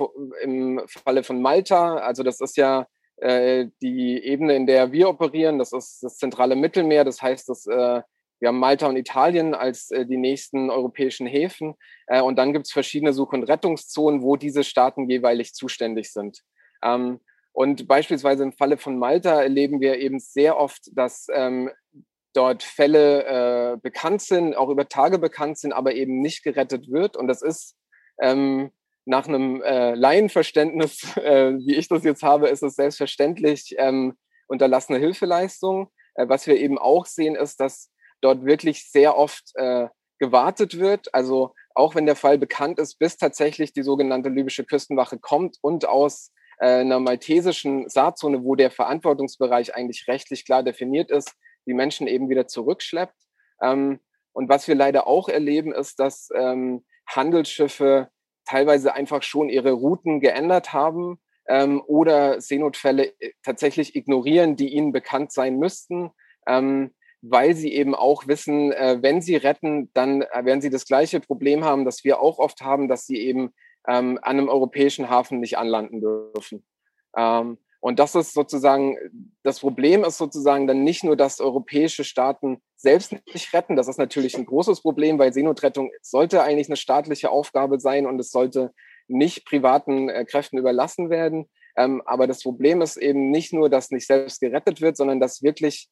im 0.43 0.83
Falle 0.87 1.23
von 1.23 1.41
Malta, 1.41 1.97
also 1.97 2.23
das 2.23 2.41
ist 2.41 2.57
ja 2.57 2.87
äh, 3.17 3.67
die 3.81 4.23
Ebene, 4.23 4.55
in 4.55 4.67
der 4.67 4.93
wir 4.93 5.09
operieren, 5.09 5.59
das 5.59 5.73
ist 5.73 6.03
das 6.03 6.19
zentrale 6.19 6.57
Mittelmeer, 6.57 7.05
das 7.05 7.23
heißt, 7.23 7.49
dass 7.49 7.67
äh, 7.67 8.03
wir 8.39 8.49
haben 8.49 8.59
Malta 8.59 8.87
und 8.87 8.97
Italien 8.97 9.55
als 9.55 9.91
äh, 9.91 10.05
die 10.05 10.19
nächsten 10.19 10.69
europäischen 10.71 11.27
Häfen. 11.27 11.75
Äh, 12.07 12.21
und 12.21 12.37
dann 12.37 12.53
gibt 12.53 12.67
es 12.67 12.73
verschiedene 12.73 13.13
Such- 13.13 13.33
und 13.33 13.45
Rettungszonen, 13.45 14.23
wo 14.23 14.37
diese 14.37 14.63
Staaten 14.63 15.09
jeweilig 15.09 15.55
zuständig 15.55 16.13
sind. 16.13 16.43
Ähm, 16.83 17.21
und 17.53 17.89
beispielsweise 17.89 18.43
im 18.43 18.53
Falle 18.53 18.77
von 18.77 18.99
Malta 18.99 19.41
erleben 19.43 19.81
wir 19.81 19.99
eben 19.99 20.19
sehr 20.19 20.59
oft, 20.59 20.91
dass 20.93 21.29
ähm, 21.33 21.71
dort 22.37 22.63
Fälle 22.63 23.25
äh, 23.25 23.77
bekannt 23.79 24.23
sind, 24.23 24.57
auch 24.57 24.69
über 24.69 24.89
Tage 24.89 25.19
bekannt 25.19 25.59
sind, 25.59 25.73
aber 25.73 25.95
eben 25.95 26.21
nicht 26.21 26.43
gerettet 26.43 26.91
wird. 26.91 27.17
Und 27.17 27.29
das 27.29 27.43
ist 27.43 27.77
ähm, 28.21 28.71
nach 29.07 29.27
einem 29.27 29.63
äh, 29.63 29.95
Laienverständnis, 29.95 31.17
äh, 31.17 31.55
wie 31.59 31.77
ich 31.77 31.89
das 31.89 32.05
jetzt 32.05 32.23
habe, 32.23 32.49
ist 32.49 32.63
es 32.63 32.75
selbstverständlich 32.75 33.75
ähm, 33.79 34.15
unterlassene 34.49 34.99
Hilfeleistung. 34.99 35.91
Äh, 36.15 36.29
was 36.29 36.47
wir 36.47 36.59
eben 36.59 36.79
auch 36.79 37.07
sehen, 37.07 37.37
ist, 37.37 37.59
dass 37.61 37.91
dort 38.21 38.45
wirklich 38.45 38.91
sehr 38.91 39.17
oft 39.17 39.53
äh, 39.55 39.89
gewartet 40.19 40.79
wird. 40.79 41.15
Also 41.15 41.55
auch 41.75 41.95
wenn 41.95 42.07
der 42.07 42.17
Fall 42.17 42.39
bekannt 42.39 42.79
ist, 42.79 42.99
bis 42.99 43.17
tatsächlich 43.17 43.73
die 43.73 43.83
sogenannte 43.83 44.29
libysche 44.29 44.65
Küstenwache 44.65 45.19
kommt 45.19 45.57
und 45.61 45.87
aus 45.87 46.33
äh, 46.59 46.81
einer 46.81 47.01
maltesischen 47.01 47.89
Saatzone, 47.89 48.43
wo 48.43 48.55
der 48.55 48.71
Verantwortungsbereich 48.71 49.75
eigentlich 49.75 50.07
rechtlich 50.09 50.45
klar 50.45 50.63
definiert 50.63 51.11
ist, 51.11 51.33
die 51.67 51.75
Menschen 51.75 52.07
eben 52.07 52.29
wieder 52.29 52.47
zurückschleppt. 52.47 53.17
Ähm, 53.63 54.01
und 54.33 54.49
was 54.49 54.69
wir 54.69 54.75
leider 54.75 55.07
auch 55.07 55.29
erleben, 55.29 55.73
ist, 55.73 55.99
dass 55.99 56.29
ähm, 56.35 56.85
Handelsschiffe 57.07 58.09
teilweise 58.45 58.95
einfach 58.95 59.23
schon 59.23 59.49
ihre 59.49 59.73
Routen 59.73 60.21
geändert 60.21 60.73
haben 60.73 61.19
ähm, 61.49 61.83
oder 61.87 62.41
Seenotfälle 62.41 63.13
äh, 63.19 63.33
tatsächlich 63.43 63.97
ignorieren, 63.97 64.57
die 64.57 64.75
ihnen 64.75 64.93
bekannt 64.93 65.33
sein 65.33 65.59
müssten, 65.59 66.11
ähm, 66.47 66.95
weil 67.23 67.55
sie 67.55 67.73
eben 67.73 67.95
auch 67.95 68.27
wissen, 68.27 68.73
äh, 68.73 68.99
wenn 69.01 69.21
sie 69.21 69.37
retten, 69.37 69.91
dann 69.95 70.23
äh, 70.23 70.45
werden 70.45 70.61
sie 70.61 70.71
das 70.71 70.87
gleiche 70.87 71.21
Problem 71.21 71.65
haben, 71.65 71.85
das 71.85 72.05
wir 72.05 72.21
auch 72.21 72.39
oft 72.39 72.61
haben, 72.61 72.89
dass 72.89 73.07
sie 73.07 73.19
eben 73.19 73.53
ähm, 73.89 74.19
an 74.23 74.39
einem 74.39 74.49
europäischen 74.49 75.09
Hafen 75.09 75.41
nicht 75.41 75.59
anlanden 75.59 76.01
dürfen. 76.01 76.65
Ähm, 77.17 77.59
und 77.87 78.01
das 78.01 78.17
ist 78.17 78.35
sozusagen, 78.35 78.99
das 79.45 79.61
Problem 79.61 80.03
ist 80.03 80.19
sozusagen 80.19 80.67
dann 80.67 80.83
nicht 80.83 81.05
nur, 81.05 81.15
dass 81.17 81.41
europäische 81.41 82.03
Staaten 82.03 82.61
selbst 82.75 83.15
nicht 83.33 83.55
retten. 83.55 83.77
Das 83.77 83.87
ist 83.87 83.97
natürlich 83.97 84.37
ein 84.37 84.45
großes 84.45 84.81
Problem, 84.81 85.21
weil 85.21 85.33
Seenotrettung 85.33 85.93
sollte 86.03 86.43
eigentlich 86.43 86.67
eine 86.67 86.75
staatliche 86.75 87.31
Aufgabe 87.31 87.79
sein 87.79 88.07
und 88.07 88.19
es 88.19 88.33
sollte 88.33 88.73
nicht 89.07 89.47
privaten 89.47 90.09
äh, 90.09 90.25
Kräften 90.25 90.59
überlassen 90.59 91.11
werden. 91.11 91.49
Ähm, 91.77 92.03
aber 92.07 92.27
das 92.27 92.43
Problem 92.43 92.83
ist 92.83 92.97
eben 92.97 93.31
nicht 93.31 93.53
nur, 93.53 93.71
dass 93.71 93.93
nicht 93.93 94.09
selbst 94.09 94.41
gerettet 94.41 94.81
wird, 94.81 94.97
sondern 94.97 95.21
dass 95.21 95.45
wirklich 95.45 95.89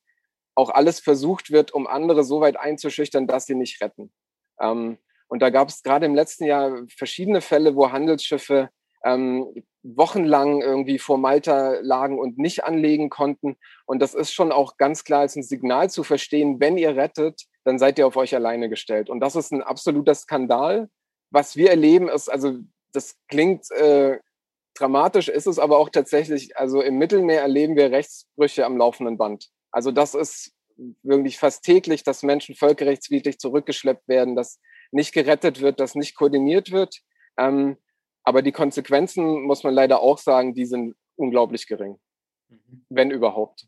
auch 0.56 0.70
alles 0.70 0.98
versucht 0.98 1.52
wird, 1.52 1.70
um 1.74 1.86
andere 1.86 2.24
so 2.24 2.40
weit 2.40 2.56
einzuschüchtern, 2.56 3.28
dass 3.28 3.46
sie 3.46 3.54
nicht 3.54 3.80
retten. 3.80 4.12
Ähm, 4.60 4.98
und 5.28 5.42
da 5.42 5.50
gab 5.50 5.68
es 5.68 5.84
gerade 5.84 6.06
im 6.06 6.16
letzten 6.16 6.42
Jahr 6.42 6.76
verschiedene 6.88 7.40
Fälle, 7.40 7.76
wo 7.76 7.92
Handelsschiffe 7.92 8.70
ähm, 9.04 9.46
wochenlang 9.84 10.62
irgendwie 10.62 10.98
vor 10.98 11.18
Malta 11.18 11.74
lagen 11.82 12.18
und 12.18 12.38
nicht 12.38 12.64
anlegen 12.64 13.10
konnten. 13.10 13.56
Und 13.84 14.00
das 14.00 14.14
ist 14.14 14.32
schon 14.32 14.50
auch 14.50 14.78
ganz 14.78 15.04
klar 15.04 15.20
als 15.20 15.36
ein 15.36 15.42
Signal 15.42 15.90
zu 15.90 16.02
verstehen, 16.02 16.58
wenn 16.58 16.78
ihr 16.78 16.96
rettet, 16.96 17.42
dann 17.64 17.78
seid 17.78 17.98
ihr 17.98 18.06
auf 18.06 18.16
euch 18.16 18.34
alleine 18.34 18.68
gestellt. 18.68 19.10
Und 19.10 19.20
das 19.20 19.36
ist 19.36 19.52
ein 19.52 19.62
absoluter 19.62 20.14
Skandal. 20.14 20.88
Was 21.30 21.56
wir 21.56 21.70
erleben 21.70 22.08
ist, 22.08 22.28
also 22.28 22.58
das 22.92 23.16
klingt 23.28 23.70
äh, 23.72 24.18
dramatisch, 24.74 25.28
ist 25.28 25.46
es 25.46 25.58
aber 25.58 25.78
auch 25.78 25.90
tatsächlich, 25.90 26.56
also 26.56 26.80
im 26.80 26.96
Mittelmeer 26.96 27.42
erleben 27.42 27.76
wir 27.76 27.90
Rechtsbrüche 27.90 28.64
am 28.64 28.76
laufenden 28.76 29.18
Band. 29.18 29.48
Also 29.70 29.90
das 29.90 30.14
ist 30.14 30.52
wirklich 31.02 31.38
fast 31.38 31.62
täglich, 31.62 32.04
dass 32.04 32.22
Menschen 32.22 32.54
völkerrechtswidrig 32.54 33.38
zurückgeschleppt 33.38 34.08
werden, 34.08 34.34
dass 34.34 34.60
nicht 34.92 35.12
gerettet 35.12 35.60
wird, 35.60 35.78
dass 35.78 35.94
nicht 35.94 36.16
koordiniert 36.16 36.70
wird. 36.70 37.00
Ähm, 37.36 37.76
aber 38.24 38.42
die 38.42 38.52
Konsequenzen, 38.52 39.42
muss 39.42 39.62
man 39.62 39.74
leider 39.74 40.00
auch 40.00 40.18
sagen, 40.18 40.54
die 40.54 40.66
sind 40.66 40.96
unglaublich 41.16 41.66
gering, 41.66 41.98
mhm. 42.48 42.84
wenn 42.88 43.10
überhaupt. 43.10 43.66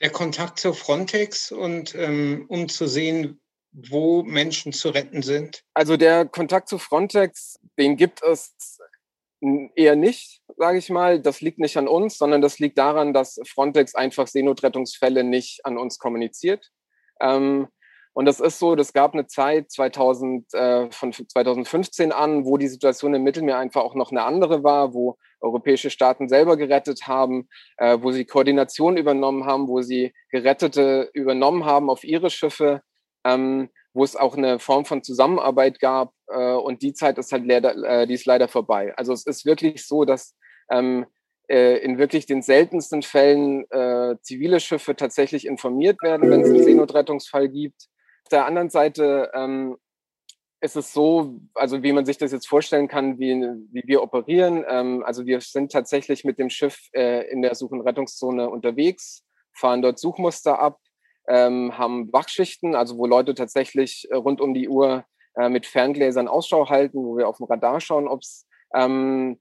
Der 0.00 0.10
Kontakt 0.10 0.58
zur 0.58 0.74
Frontex 0.74 1.52
und 1.52 1.94
ähm, 1.94 2.46
um 2.48 2.68
zu 2.68 2.86
sehen, 2.86 3.40
wo 3.72 4.22
Menschen 4.22 4.72
zu 4.72 4.90
retten 4.90 5.22
sind? 5.22 5.64
Also 5.74 5.96
der 5.96 6.26
Kontakt 6.26 6.68
zu 6.68 6.78
Frontex, 6.78 7.58
den 7.78 7.96
gibt 7.96 8.22
es 8.22 8.78
eher 9.74 9.96
nicht, 9.96 10.40
sage 10.56 10.78
ich 10.78 10.90
mal. 10.90 11.20
Das 11.20 11.40
liegt 11.40 11.58
nicht 11.58 11.76
an 11.76 11.88
uns, 11.88 12.18
sondern 12.18 12.42
das 12.42 12.58
liegt 12.58 12.78
daran, 12.78 13.12
dass 13.12 13.40
Frontex 13.46 13.94
einfach 13.94 14.26
Seenotrettungsfälle 14.26 15.24
nicht 15.24 15.64
an 15.64 15.78
uns 15.78 15.98
kommuniziert. 15.98 16.70
Ähm, 17.20 17.68
und 18.14 18.26
das 18.26 18.40
ist 18.40 18.58
so, 18.58 18.74
das 18.74 18.92
gab 18.92 19.14
eine 19.14 19.26
Zeit 19.26 19.70
2000, 19.70 20.52
äh, 20.52 20.90
von 20.90 21.12
2015 21.12 22.12
an, 22.12 22.44
wo 22.44 22.58
die 22.58 22.68
Situation 22.68 23.14
im 23.14 23.22
Mittelmeer 23.22 23.58
einfach 23.58 23.82
auch 23.82 23.94
noch 23.94 24.10
eine 24.10 24.24
andere 24.24 24.62
war, 24.62 24.92
wo 24.92 25.16
europäische 25.40 25.90
Staaten 25.90 26.28
selber 26.28 26.56
gerettet 26.56 27.06
haben, 27.06 27.48
äh, 27.78 27.98
wo 28.00 28.12
sie 28.12 28.26
Koordination 28.26 28.96
übernommen 28.96 29.46
haben, 29.46 29.66
wo 29.66 29.80
sie 29.80 30.12
Gerettete 30.30 31.10
übernommen 31.14 31.64
haben 31.64 31.88
auf 31.88 32.04
ihre 32.04 32.28
Schiffe, 32.28 32.82
ähm, 33.24 33.70
wo 33.94 34.04
es 34.04 34.14
auch 34.14 34.36
eine 34.36 34.58
Form 34.58 34.84
von 34.84 35.02
Zusammenarbeit 35.02 35.80
gab. 35.80 36.12
Äh, 36.28 36.52
und 36.52 36.82
die 36.82 36.92
Zeit 36.92 37.16
ist 37.16 37.32
halt 37.32 37.46
leider, 37.46 37.74
äh, 37.76 38.06
die 38.06 38.14
ist 38.14 38.26
leider 38.26 38.48
vorbei. 38.48 38.92
Also 38.96 39.14
es 39.14 39.26
ist 39.26 39.46
wirklich 39.46 39.86
so, 39.86 40.04
dass 40.04 40.34
ähm, 40.70 41.06
äh, 41.48 41.78
in 41.78 41.98
wirklich 41.98 42.26
den 42.26 42.42
seltensten 42.42 43.02
Fällen 43.02 43.64
äh, 43.70 44.16
zivile 44.20 44.60
Schiffe 44.60 44.96
tatsächlich 44.96 45.46
informiert 45.46 46.02
werden, 46.02 46.30
wenn 46.30 46.42
es 46.42 46.50
einen 46.50 46.62
Seenotrettungsfall 46.62 47.48
gibt. 47.48 47.88
Der 48.32 48.46
anderen 48.46 48.70
Seite 48.70 49.30
ähm, 49.34 49.76
ist 50.62 50.76
es 50.76 50.92
so, 50.92 51.40
also 51.54 51.82
wie 51.82 51.92
man 51.92 52.06
sich 52.06 52.18
das 52.18 52.32
jetzt 52.32 52.46
vorstellen 52.48 52.88
kann, 52.88 53.18
wie, 53.18 53.34
wie 53.72 53.82
wir 53.84 54.02
operieren. 54.02 54.64
Ähm, 54.68 55.02
also 55.04 55.26
wir 55.26 55.40
sind 55.40 55.72
tatsächlich 55.72 56.24
mit 56.24 56.38
dem 56.38 56.50
Schiff 56.50 56.88
äh, 56.92 57.28
in 57.30 57.42
der 57.42 57.54
Such- 57.54 57.72
und 57.72 57.80
Rettungszone 57.80 58.48
unterwegs, 58.48 59.24
fahren 59.52 59.82
dort 59.82 59.98
Suchmuster 59.98 60.60
ab, 60.60 60.78
ähm, 61.28 61.76
haben 61.76 62.12
Wachschichten, 62.12 62.74
also 62.74 62.96
wo 62.96 63.06
Leute 63.06 63.34
tatsächlich 63.34 64.06
äh, 64.10 64.14
rund 64.14 64.40
um 64.40 64.54
die 64.54 64.68
Uhr 64.68 65.04
äh, 65.34 65.48
mit 65.48 65.66
Ferngläsern 65.66 66.28
Ausschau 66.28 66.68
halten, 66.68 66.98
wo 66.98 67.16
wir 67.16 67.28
auf 67.28 67.38
dem 67.38 67.46
Radar 67.46 67.80
schauen, 67.80 68.06
ob 68.06 68.20
es 68.20 68.46
ähm, 68.74 69.40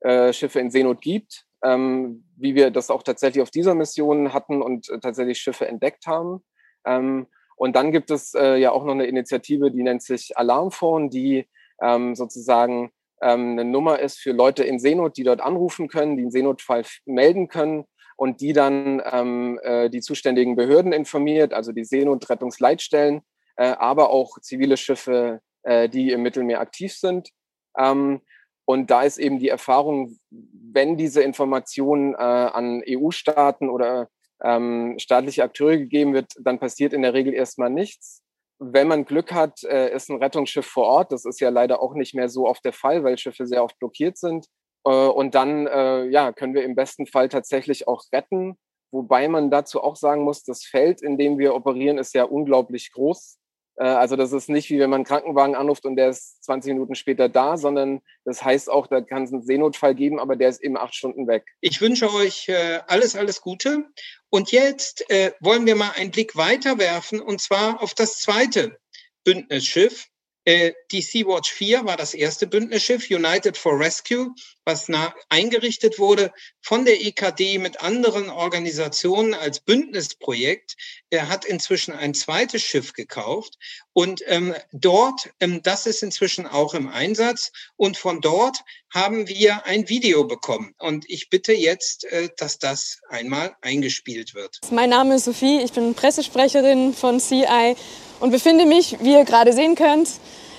äh, 0.00 0.32
Schiffe 0.32 0.60
in 0.60 0.70
Seenot 0.70 1.02
gibt, 1.02 1.44
ähm, 1.62 2.24
wie 2.36 2.54
wir 2.54 2.70
das 2.70 2.90
auch 2.90 3.02
tatsächlich 3.02 3.42
auf 3.42 3.50
dieser 3.50 3.74
Mission 3.74 4.32
hatten 4.32 4.62
und 4.62 4.88
äh, 4.88 5.00
tatsächlich 5.00 5.38
Schiffe 5.38 5.68
entdeckt 5.68 6.06
haben. 6.06 6.42
Ähm, 6.86 7.26
und 7.62 7.76
dann 7.76 7.92
gibt 7.92 8.10
es 8.10 8.34
äh, 8.34 8.56
ja 8.56 8.72
auch 8.72 8.82
noch 8.82 8.94
eine 8.94 9.06
Initiative, 9.06 9.70
die 9.70 9.84
nennt 9.84 10.02
sich 10.02 10.36
Alarmphone, 10.36 11.10
die 11.10 11.46
ähm, 11.80 12.16
sozusagen 12.16 12.90
ähm, 13.20 13.52
eine 13.52 13.64
Nummer 13.64 14.00
ist 14.00 14.18
für 14.18 14.32
Leute 14.32 14.64
in 14.64 14.80
Seenot, 14.80 15.16
die 15.16 15.22
dort 15.22 15.40
anrufen 15.40 15.86
können, 15.86 16.16
die 16.16 16.24
einen 16.24 16.32
Seenotfall 16.32 16.82
melden 17.06 17.46
können 17.46 17.84
und 18.16 18.40
die 18.40 18.52
dann 18.52 19.00
ähm, 19.12 19.60
äh, 19.62 19.90
die 19.90 20.00
zuständigen 20.00 20.56
Behörden 20.56 20.92
informiert, 20.92 21.54
also 21.54 21.70
die 21.70 21.84
Seenotrettungsleitstellen, 21.84 23.20
äh, 23.54 23.66
aber 23.66 24.10
auch 24.10 24.40
zivile 24.40 24.76
Schiffe, 24.76 25.40
äh, 25.62 25.88
die 25.88 26.10
im 26.10 26.22
Mittelmeer 26.22 26.58
aktiv 26.58 26.92
sind. 26.92 27.30
Ähm, 27.78 28.22
und 28.64 28.90
da 28.90 29.02
ist 29.02 29.18
eben 29.18 29.38
die 29.38 29.50
Erfahrung, 29.50 30.18
wenn 30.30 30.96
diese 30.96 31.22
Information 31.22 32.14
äh, 32.14 32.16
an 32.16 32.82
EU-Staaten 32.84 33.70
oder 33.70 34.08
ähm, 34.44 34.96
staatliche 34.98 35.44
Akteure 35.44 35.76
gegeben 35.76 36.14
wird, 36.14 36.32
dann 36.40 36.58
passiert 36.58 36.92
in 36.92 37.02
der 37.02 37.14
Regel 37.14 37.34
erstmal 37.34 37.70
nichts. 37.70 38.22
Wenn 38.58 38.88
man 38.88 39.04
Glück 39.04 39.32
hat, 39.32 39.64
äh, 39.64 39.94
ist 39.94 40.08
ein 40.08 40.22
Rettungsschiff 40.22 40.66
vor 40.66 40.86
Ort. 40.86 41.12
Das 41.12 41.24
ist 41.24 41.40
ja 41.40 41.50
leider 41.50 41.82
auch 41.82 41.94
nicht 41.94 42.14
mehr 42.14 42.28
so 42.28 42.46
oft 42.46 42.64
der 42.64 42.72
Fall, 42.72 43.02
weil 43.02 43.18
Schiffe 43.18 43.46
sehr 43.46 43.64
oft 43.64 43.78
blockiert 43.78 44.16
sind. 44.16 44.46
Äh, 44.84 44.90
und 44.90 45.34
dann 45.34 45.66
äh, 45.66 46.04
ja, 46.06 46.32
können 46.32 46.54
wir 46.54 46.64
im 46.64 46.74
besten 46.74 47.06
Fall 47.06 47.28
tatsächlich 47.28 47.88
auch 47.88 48.04
retten. 48.12 48.56
Wobei 48.92 49.26
man 49.26 49.50
dazu 49.50 49.82
auch 49.82 49.96
sagen 49.96 50.22
muss, 50.22 50.44
das 50.44 50.64
Feld, 50.64 51.02
in 51.02 51.18
dem 51.18 51.38
wir 51.38 51.54
operieren, 51.54 51.98
ist 51.98 52.14
ja 52.14 52.24
unglaublich 52.24 52.92
groß. 52.92 53.38
Äh, 53.76 53.84
also 53.84 54.16
das 54.16 54.32
ist 54.32 54.48
nicht 54.48 54.70
wie 54.70 54.78
wenn 54.78 54.90
man 54.90 54.98
einen 54.98 55.04
Krankenwagen 55.04 55.54
anruft 55.54 55.84
und 55.84 55.96
der 55.96 56.10
ist 56.10 56.44
20 56.44 56.74
Minuten 56.74 56.94
später 56.94 57.28
da, 57.28 57.56
sondern 57.56 58.00
das 58.24 58.44
heißt 58.44 58.70
auch, 58.70 58.86
da 58.86 59.00
kann 59.00 59.24
es 59.24 59.32
einen 59.32 59.42
Seenotfall 59.42 59.94
geben, 59.94 60.20
aber 60.20 60.36
der 60.36 60.48
ist 60.48 60.62
eben 60.62 60.76
acht 60.76 60.94
Stunden 60.94 61.26
weg. 61.26 61.44
Ich 61.60 61.80
wünsche 61.80 62.12
euch 62.12 62.48
äh, 62.48 62.80
alles, 62.86 63.16
alles 63.16 63.40
Gute. 63.40 63.86
Und 64.34 64.50
jetzt 64.50 65.10
äh, 65.10 65.32
wollen 65.40 65.66
wir 65.66 65.76
mal 65.76 65.90
einen 65.90 66.10
Blick 66.10 66.36
weiter 66.36 66.78
werfen 66.78 67.20
und 67.20 67.42
zwar 67.42 67.82
auf 67.82 67.92
das 67.92 68.18
zweite 68.18 68.78
Bündnisschiff, 69.24 70.06
äh, 70.44 70.72
die 70.90 71.02
Sea-Watch 71.02 71.52
4 71.52 71.84
war 71.84 71.96
das 71.96 72.14
erste 72.14 72.46
Bündnisschiff, 72.46 73.08
United 73.10 73.56
for 73.56 73.78
Rescue, 73.78 74.34
was 74.64 74.88
nach, 74.88 75.14
eingerichtet 75.28 75.98
wurde 75.98 76.32
von 76.60 76.84
der 76.84 77.00
EKD 77.00 77.58
mit 77.58 77.80
anderen 77.80 78.28
Organisationen 78.28 79.34
als 79.34 79.60
Bündnisprojekt. 79.60 80.76
Er 81.10 81.28
hat 81.28 81.44
inzwischen 81.44 81.92
ein 81.92 82.14
zweites 82.14 82.62
Schiff 82.62 82.92
gekauft 82.92 83.56
und 83.92 84.22
ähm, 84.26 84.54
dort, 84.72 85.30
ähm, 85.40 85.62
das 85.62 85.86
ist 85.86 86.02
inzwischen 86.02 86.46
auch 86.46 86.74
im 86.74 86.88
Einsatz 86.88 87.52
und 87.76 87.96
von 87.96 88.20
dort 88.20 88.58
haben 88.90 89.28
wir 89.28 89.64
ein 89.66 89.88
Video 89.88 90.24
bekommen. 90.24 90.74
Und 90.78 91.08
ich 91.08 91.30
bitte 91.30 91.52
jetzt, 91.52 92.04
äh, 92.04 92.30
dass 92.36 92.58
das 92.58 93.00
einmal 93.08 93.54
eingespielt 93.60 94.34
wird. 94.34 94.60
Mein 94.70 94.90
Name 94.90 95.14
ist 95.14 95.24
Sophie, 95.24 95.60
ich 95.62 95.72
bin 95.72 95.94
Pressesprecherin 95.94 96.94
von 96.94 97.20
CI 97.20 97.76
und 98.22 98.30
befinde 98.30 98.66
mich, 98.66 98.98
wie 99.00 99.14
ihr 99.14 99.24
gerade 99.24 99.52
sehen 99.52 99.74
könnt, 99.74 100.08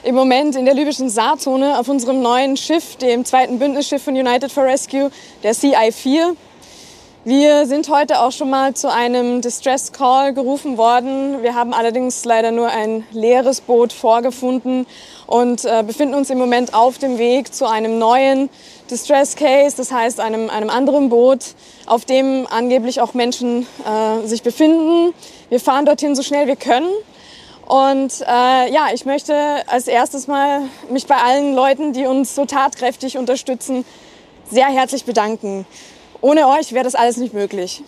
im 0.03 0.15
Moment 0.15 0.57
in 0.57 0.65
der 0.65 0.73
libyschen 0.73 1.09
Saarzone 1.09 1.79
auf 1.79 1.87
unserem 1.87 2.21
neuen 2.21 2.57
Schiff, 2.57 2.97
dem 2.97 3.23
zweiten 3.23 3.57
Bündnisschiff 3.57 4.03
von 4.03 4.15
United 4.15 4.51
for 4.51 4.65
Rescue, 4.65 5.09
der 5.43 5.53
CI-4. 5.53 6.35
Wir 7.23 7.65
sind 7.65 7.87
heute 7.87 8.19
auch 8.19 8.33
schon 8.33 8.49
mal 8.49 8.73
zu 8.73 8.91
einem 8.91 9.39
Distress 9.39 9.93
Call 9.93 10.33
gerufen 10.33 10.77
worden. 10.77 11.41
Wir 11.41 11.55
haben 11.55 11.73
allerdings 11.73 12.25
leider 12.25 12.51
nur 12.51 12.67
ein 12.67 13.05
leeres 13.13 13.61
Boot 13.61 13.93
vorgefunden 13.93 14.85
und 15.25 15.63
äh, 15.63 15.83
befinden 15.87 16.15
uns 16.15 16.29
im 16.29 16.39
Moment 16.39 16.73
auf 16.73 16.97
dem 16.97 17.17
Weg 17.17 17.53
zu 17.53 17.65
einem 17.65 17.97
neuen 17.97 18.49
Distress 18.91 19.37
Case, 19.37 19.77
das 19.77 19.89
heißt 19.89 20.19
einem, 20.19 20.49
einem 20.49 20.69
anderen 20.69 21.07
Boot, 21.07 21.55
auf 21.85 22.03
dem 22.03 22.45
angeblich 22.49 22.99
auch 22.99 23.13
Menschen 23.13 23.65
äh, 23.85 24.27
sich 24.27 24.43
befinden. 24.43 25.13
Wir 25.47 25.61
fahren 25.61 25.85
dorthin 25.85 26.13
so 26.13 26.23
schnell 26.23 26.47
wir 26.47 26.57
können. 26.57 26.89
Und 27.65 28.21
äh, 28.21 28.71
ja, 28.73 28.87
ich 28.93 29.05
möchte 29.05 29.35
als 29.67 29.87
erstes 29.87 30.27
mal 30.27 30.61
mich 30.89 31.07
bei 31.07 31.15
allen 31.15 31.55
Leuten, 31.55 31.93
die 31.93 32.05
uns 32.05 32.35
so 32.35 32.45
tatkräftig 32.45 33.17
unterstützen, 33.17 33.85
sehr 34.49 34.67
herzlich 34.67 35.05
bedanken. 35.05 35.65
Ohne 36.21 36.47
euch 36.47 36.73
wäre 36.73 36.83
das 36.83 36.95
alles 36.95 37.17
nicht 37.17 37.33
möglich. 37.33 37.83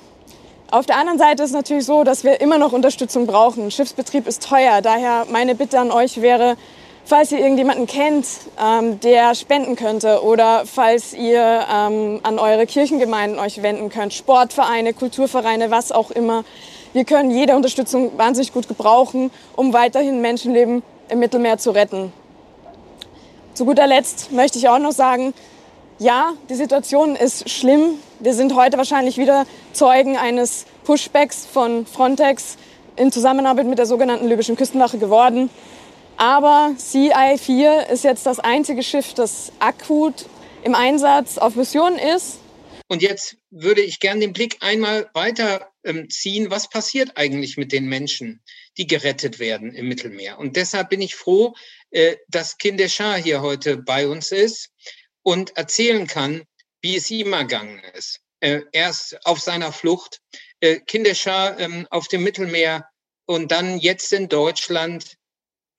Auf 0.71 0.85
der 0.85 0.97
anderen 0.97 1.19
Seite 1.19 1.43
ist 1.43 1.49
es 1.49 1.55
natürlich 1.55 1.85
so, 1.85 2.03
dass 2.03 2.23
wir 2.23 2.41
immer 2.41 2.57
noch 2.57 2.73
Unterstützung 2.73 3.27
brauchen. 3.27 3.69
Schiffsbetrieb 3.69 4.27
ist 4.27 4.43
teuer. 4.43 4.81
Daher 4.81 5.25
meine 5.29 5.55
Bitte 5.55 5.79
an 5.79 5.91
euch 5.91 6.21
wäre, 6.21 6.57
falls 7.05 7.31
ihr 7.31 7.39
irgendjemanden 7.39 7.85
kennt, 7.85 8.25
ähm, 8.61 8.99
der 8.99 9.35
spenden 9.35 9.75
könnte 9.75 10.23
oder 10.23 10.63
falls 10.65 11.13
ihr 11.13 11.65
ähm, 11.71 12.19
an 12.23 12.39
eure 12.39 12.65
Kirchengemeinden 12.65 13.39
euch 13.39 13.61
wenden 13.61 13.89
könnt, 13.89 14.13
Sportvereine, 14.13 14.93
Kulturvereine, 14.93 15.69
was 15.69 15.91
auch 15.91 16.09
immer, 16.11 16.43
wir 16.95 17.03
können 17.03 17.29
jede 17.29 17.57
Unterstützung 17.57 18.17
wahnsinnig 18.17 18.53
gut 18.53 18.69
gebrauchen, 18.69 19.29
um 19.57 19.73
weiterhin 19.73 20.21
Menschenleben 20.21 20.81
im 21.09 21.19
Mittelmeer 21.19 21.57
zu 21.57 21.71
retten. 21.71 22.13
Zu 23.53 23.65
guter 23.65 23.85
Letzt 23.85 24.31
möchte 24.31 24.57
ich 24.59 24.69
auch 24.69 24.79
noch 24.79 24.93
sagen, 24.93 25.33
ja, 25.99 26.31
die 26.47 26.55
Situation 26.55 27.17
ist 27.17 27.49
schlimm. 27.49 27.95
Wir 28.21 28.33
sind 28.33 28.55
heute 28.55 28.77
wahrscheinlich 28.77 29.17
wieder 29.17 29.45
Zeugen 29.73 30.15
eines 30.15 30.65
Pushbacks 30.85 31.45
von 31.45 31.85
Frontex 31.85 32.55
in 32.95 33.11
Zusammenarbeit 33.11 33.65
mit 33.65 33.77
der 33.77 33.87
sogenannten 33.87 34.29
libyschen 34.29 34.55
Küstenwache 34.55 34.97
geworden. 34.97 35.49
Aber 36.15 36.71
CI-4 36.77 37.89
ist 37.89 38.05
jetzt 38.05 38.25
das 38.25 38.39
einzige 38.39 38.83
Schiff, 38.83 39.13
das 39.13 39.51
akut 39.59 40.27
im 40.63 40.75
Einsatz 40.75 41.39
auf 41.39 41.55
Mission 41.55 41.97
ist. 41.97 42.39
Und 42.87 43.01
jetzt 43.01 43.37
würde 43.49 43.81
ich 43.81 43.99
gerne 43.99 44.21
den 44.21 44.33
Blick 44.33 44.57
einmal 44.61 45.09
weiter 45.13 45.71
ähm, 45.83 46.09
ziehen, 46.09 46.51
was 46.51 46.69
passiert 46.69 47.17
eigentlich 47.17 47.57
mit 47.57 47.71
den 47.71 47.85
Menschen, 47.85 48.43
die 48.77 48.85
gerettet 48.85 49.39
werden 49.39 49.73
im 49.73 49.87
Mittelmeer. 49.87 50.37
Und 50.37 50.55
deshalb 50.55 50.89
bin 50.89 51.01
ich 51.01 51.15
froh, 51.15 51.55
äh, 51.89 52.17
dass 52.27 52.57
Kindeschar 52.57 53.17
hier 53.17 53.41
heute 53.41 53.77
bei 53.77 54.07
uns 54.07 54.31
ist 54.31 54.69
und 55.23 55.57
erzählen 55.57 56.05
kann, 56.05 56.43
wie 56.81 56.95
es 56.95 57.09
ihm 57.09 57.33
ergangen 57.33 57.81
ist. 57.95 58.21
Äh, 58.39 58.61
erst 58.71 59.25
auf 59.25 59.39
seiner 59.39 59.71
Flucht, 59.71 60.21
äh, 60.59 60.79
Kindeschar 60.79 61.59
ähm, 61.59 61.87
auf 61.89 62.07
dem 62.07 62.23
Mittelmeer 62.23 62.87
und 63.25 63.51
dann 63.51 63.79
jetzt 63.79 64.13
in 64.13 64.29
Deutschland. 64.29 65.15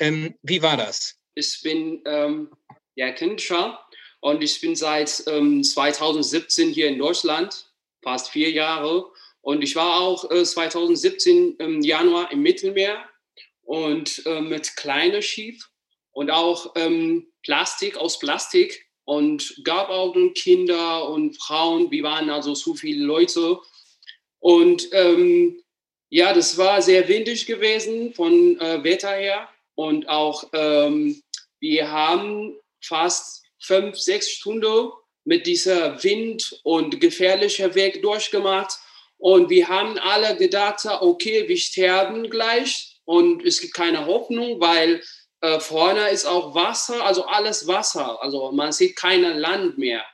Ähm, 0.01 0.35
wie 0.42 0.62
war 0.62 0.77
das? 0.77 1.16
Ich 1.35 1.61
bin 1.62 2.03
ähm, 2.07 2.51
ja 2.97 3.12
Kindeschar 3.12 3.86
und 4.27 4.43
ich 4.43 4.61
bin 4.61 4.75
seit 4.75 5.23
ähm, 5.29 5.62
2017 5.62 6.71
hier 6.71 6.89
in 6.89 6.99
Deutschland, 6.99 7.71
fast 8.03 8.31
vier 8.31 8.51
Jahre. 8.51 9.09
Und 9.41 9.62
ich 9.62 9.77
war 9.77 10.01
auch 10.01 10.29
äh, 10.33 10.45
2017 10.45 11.55
im 11.59 11.81
Januar 11.81 12.33
im 12.33 12.43
Mittelmeer 12.43 13.09
und 13.62 14.27
äh, 14.27 14.41
mit 14.41 14.75
kleinem 14.75 15.23
Schiff 15.23 15.71
und 16.11 16.33
auch 16.33 16.73
ähm, 16.75 17.29
Plastik 17.45 17.99
aus 17.99 18.19
Plastik 18.19 18.89
und 19.05 19.61
gab 19.62 19.91
auch 19.91 20.17
Kinder 20.35 21.09
und 21.09 21.41
Frauen. 21.41 21.93
Wir 21.93 22.03
waren 22.03 22.29
also 22.29 22.57
so 22.57 22.75
viele 22.75 23.05
Leute. 23.05 23.61
Und 24.41 24.89
ähm, 24.91 25.62
ja, 26.09 26.33
das 26.33 26.59
war 26.59 26.83
sehr 26.83 27.07
windig 27.07 27.47
gewesen 27.47 28.12
von 28.12 28.59
äh, 28.59 28.83
Wetter 28.83 29.12
her. 29.12 29.49
Und 29.77 30.09
auch 30.09 30.49
ähm, 30.53 31.23
wir 31.61 31.93
haben 31.93 32.57
fast 32.83 33.46
fünf, 33.67 33.99
sechs 33.99 34.31
Stunden 34.31 34.91
mit 35.25 35.47
dieser 35.47 36.03
Wind 36.05 36.61
und 36.63 37.01
gefährlicher 37.01 37.75
Weg 37.75 38.01
durchgemacht. 38.03 38.79
Und 39.19 39.51
wir 39.51 39.69
haben 39.69 39.99
alle 39.99 40.37
gedacht, 40.37 40.85
okay, 40.87 41.49
wir 41.49 41.57
sterben 41.57 42.31
gleich. 42.31 42.93
und 43.05 43.45
es 43.45 43.61
gibt 43.61 43.75
keine 43.75 44.07
Hoffnung, 44.07 44.61
weil 44.61 45.01
äh, 45.41 45.61
vorne 45.61 46.11
ist 46.11 46.27
auch 46.27 46.55
Wasser, 46.55 47.05
also 47.05 47.25
alles 47.25 47.67
Wasser. 47.67 48.21
Also 48.23 48.51
man 48.51 48.73
sieht 48.73 48.97
kein 48.97 49.23
Land 49.23 49.79
mehr. 49.79 50.05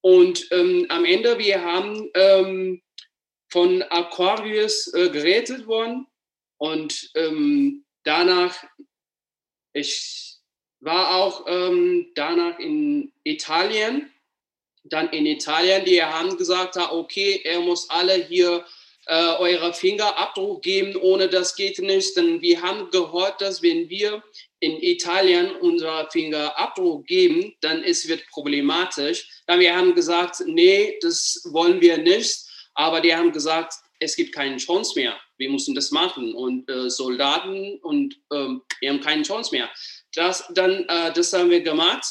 Und 0.00 0.48
ähm, 0.52 0.86
am 0.88 1.04
Ende, 1.04 1.38
wir 1.38 1.62
haben 1.62 2.10
ähm, 2.14 2.82
von 3.50 3.82
Aquarius 3.82 4.92
äh, 4.94 5.10
gerettet 5.10 5.66
worden 5.66 6.06
und 6.58 7.10
ähm, 7.14 7.84
danach, 8.04 8.64
ich 9.72 10.37
war 10.80 11.16
auch 11.16 11.44
ähm, 11.48 12.08
danach 12.14 12.58
in 12.58 13.12
Italien. 13.24 14.10
Dann 14.84 15.08
in 15.10 15.26
Italien, 15.26 15.84
die 15.84 16.02
haben 16.02 16.36
gesagt, 16.36 16.76
okay, 16.76 17.40
er 17.44 17.60
muss 17.60 17.90
alle 17.90 18.14
hier 18.14 18.64
äh, 19.06 19.36
eure 19.38 19.74
Fingerabdruck 19.74 20.62
geben, 20.62 20.94
ohne 20.96 21.28
das 21.28 21.56
geht 21.56 21.78
nicht. 21.78 22.16
Denn 22.16 22.40
wir 22.40 22.62
haben 22.62 22.90
gehört, 22.90 23.40
dass 23.40 23.62
wenn 23.62 23.88
wir 23.88 24.22
in 24.60 24.82
Italien 24.82 25.50
unser 25.56 26.08
Fingerabdruck 26.10 27.06
geben, 27.06 27.54
dann 27.60 27.82
es 27.82 28.06
wird 28.08 28.26
problematisch. 28.28 29.28
Dann 29.46 29.60
wir 29.60 29.74
haben 29.74 29.94
gesagt, 29.94 30.42
nee, 30.46 30.98
das 31.00 31.42
wollen 31.50 31.80
wir 31.80 31.98
nicht. 31.98 32.44
Aber 32.74 33.00
die 33.00 33.14
haben 33.14 33.32
gesagt, 33.32 33.74
es 33.98 34.14
gibt 34.14 34.34
keine 34.34 34.58
Chance 34.58 34.92
mehr. 34.94 35.16
Wir 35.38 35.50
müssen 35.50 35.74
das 35.74 35.90
machen. 35.90 36.34
Und 36.34 36.68
äh, 36.70 36.90
Soldaten 36.90 37.78
und 37.78 38.16
ähm, 38.32 38.62
wir 38.80 38.90
haben 38.90 39.00
keine 39.00 39.22
Chance 39.22 39.50
mehr. 39.52 39.70
Das, 40.18 40.44
dann, 40.50 40.84
äh, 40.88 41.12
das 41.12 41.32
haben 41.32 41.48
wir 41.48 41.60
gemacht. 41.60 42.04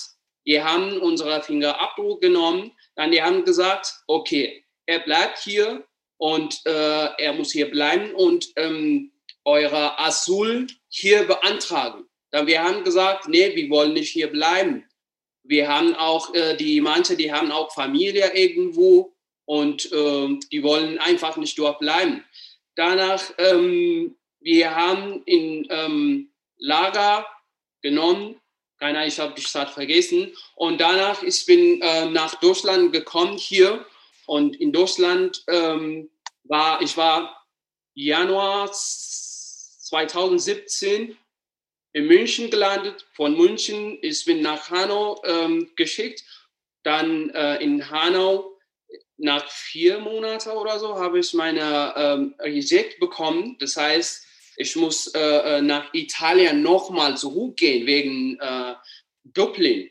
Wir 0.46 0.64
haben 0.64 0.98
unsere 1.02 1.44
Fingerabdruck 1.44 2.22
genommen. 2.22 2.72
Dann 2.96 3.12
die 3.12 3.22
haben 3.22 3.44
gesagt, 3.44 3.92
okay, 4.08 4.64
er 4.86 5.00
bleibt 5.00 5.40
hier 5.40 5.86
und 6.16 6.62
äh, 6.66 7.10
er 7.18 7.34
muss 7.34 7.52
hier 7.52 7.70
bleiben 7.70 8.16
und 8.16 8.48
ähm, 8.56 9.12
eure 9.44 10.00
Asyl 10.00 10.68
hier 10.88 11.26
beantragen. 11.26 12.06
Dann 12.32 12.48
wir 12.48 12.64
haben 12.64 12.86
gesagt, 12.86 13.28
nee, 13.28 13.54
wir 13.54 13.70
wollen 13.70 13.92
nicht 13.92 14.12
hier 14.12 14.32
bleiben. 14.32 14.86
Wir 15.44 15.68
haben 15.68 15.94
auch 15.94 16.34
äh, 16.34 16.56
die 16.56 16.80
manche, 16.80 17.18
die 17.18 17.34
haben 17.34 17.52
auch 17.52 17.74
Familie 17.74 18.34
irgendwo 18.34 19.18
und 19.44 19.92
äh, 19.92 20.40
die 20.50 20.64
wollen 20.64 20.98
einfach 21.00 21.36
nicht 21.36 21.60
dort 21.60 21.80
bleiben. 21.80 22.24
Danach, 22.76 23.34
ähm, 23.38 24.16
wir 24.40 24.74
haben 24.74 25.24
in 25.26 25.68
ähm, 25.70 26.32
Lager 26.58 27.26
genommen, 27.82 28.40
keiner, 28.80 29.06
ich 29.08 29.20
habe 29.20 29.34
die 29.34 29.42
Stadt 29.42 29.72
vergessen. 29.72 30.34
Und 30.56 30.80
danach 30.80 31.24
ich 31.24 31.46
bin 31.46 31.82
äh, 31.82 32.06
nach 32.06 32.36
Deutschland 32.36 32.94
gekommen 32.94 33.38
hier 33.38 33.86
und 34.26 34.56
in 34.58 34.72
Deutschland 34.72 35.44
ähm, 35.48 36.10
war 36.44 36.82
ich 36.82 36.96
war 36.98 37.46
Januar 37.96 38.72
2017 38.72 41.18
in 41.94 42.06
München 42.06 42.52
gelandet. 42.52 43.08
Von 43.14 43.36
München 43.36 43.98
ich 44.02 44.26
bin 44.26 44.42
nach 44.42 44.70
Hanau 44.70 45.22
ähm, 45.26 45.72
geschickt. 45.76 46.24
Dann 46.84 47.32
äh, 47.32 47.64
in 47.64 47.90
Hanau 47.90 48.54
nach 49.18 49.50
vier 49.50 50.00
Monaten 50.00 50.52
oder 50.52 50.80
so 50.80 51.00
habe 51.00 51.20
ich 51.20 51.34
meine 51.34 51.94
ähm, 51.98 52.36
Reject 52.40 53.00
bekommen. 53.00 53.58
Das 53.60 53.76
heißt, 53.76 54.27
ich 54.58 54.76
muss 54.76 55.08
äh, 55.08 55.20
äh 55.20 55.62
nach 55.62 55.94
Italien 55.94 56.62
nochmal 56.62 57.16
zurückgehen 57.16 57.88
wegen 57.88 58.38
äh, 58.40 58.74
Dublin. 59.24 59.90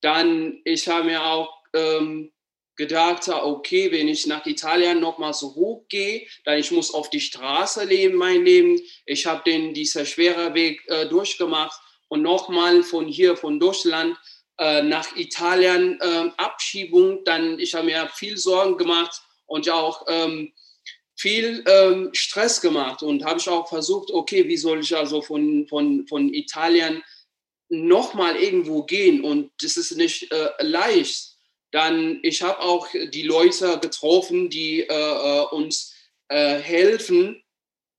Dann, 0.00 0.60
ich 0.64 0.88
habe 0.88 1.04
mir 1.04 1.24
auch 1.24 1.62
ähm, 1.72 2.32
gedacht, 2.76 3.28
okay, 3.28 3.90
wenn 3.92 4.08
ich 4.08 4.26
nach 4.26 4.44
Italien 4.46 5.00
nochmal 5.00 5.34
zurückgehe, 5.34 6.26
dann 6.44 6.58
ich 6.58 6.70
muss 6.70 6.92
auf 6.92 7.10
die 7.10 7.20
Straße 7.20 7.84
leben, 7.84 8.16
mein 8.16 8.44
Leben. 8.44 8.80
Ich 9.06 9.26
habe 9.26 9.42
den 9.44 9.74
dieser 9.74 10.04
schwere 10.04 10.54
Weg 10.54 10.82
äh, 10.88 11.06
durchgemacht 11.06 11.80
und 12.08 12.22
nochmal 12.22 12.82
von 12.82 13.06
hier, 13.06 13.36
von 13.36 13.60
Deutschland 13.60 14.16
äh, 14.58 14.82
nach 14.82 15.16
Italien 15.16 15.98
äh, 16.00 16.30
Abschiebung, 16.36 17.24
dann 17.24 17.58
ich 17.58 17.74
habe 17.74 17.86
mir 17.86 18.08
viel 18.14 18.36
Sorgen 18.36 18.76
gemacht 18.76 19.22
und 19.46 19.68
auch 19.68 20.04
ähm, 20.08 20.52
viel 21.24 21.64
ähm, 21.66 22.10
Stress 22.12 22.60
gemacht 22.60 23.02
und 23.02 23.24
habe 23.24 23.40
ich 23.40 23.48
auch 23.48 23.66
versucht, 23.66 24.10
okay, 24.10 24.46
wie 24.46 24.58
soll 24.58 24.80
ich 24.80 24.94
also 24.94 25.22
von, 25.22 25.66
von, 25.68 26.06
von 26.06 26.34
Italien 26.34 27.02
nochmal 27.70 28.36
irgendwo 28.36 28.82
gehen 28.82 29.24
und 29.24 29.50
das 29.62 29.78
ist 29.78 29.96
nicht 29.96 30.30
äh, 30.30 30.50
leicht. 30.60 31.38
Dann, 31.70 32.20
ich 32.22 32.42
habe 32.42 32.60
auch 32.60 32.88
die 32.92 33.22
Leute 33.22 33.78
getroffen, 33.80 34.50
die 34.50 34.80
äh, 34.80 34.86
äh 34.92 35.46
uns 35.50 35.94
äh, 36.28 36.58
helfen 36.58 37.42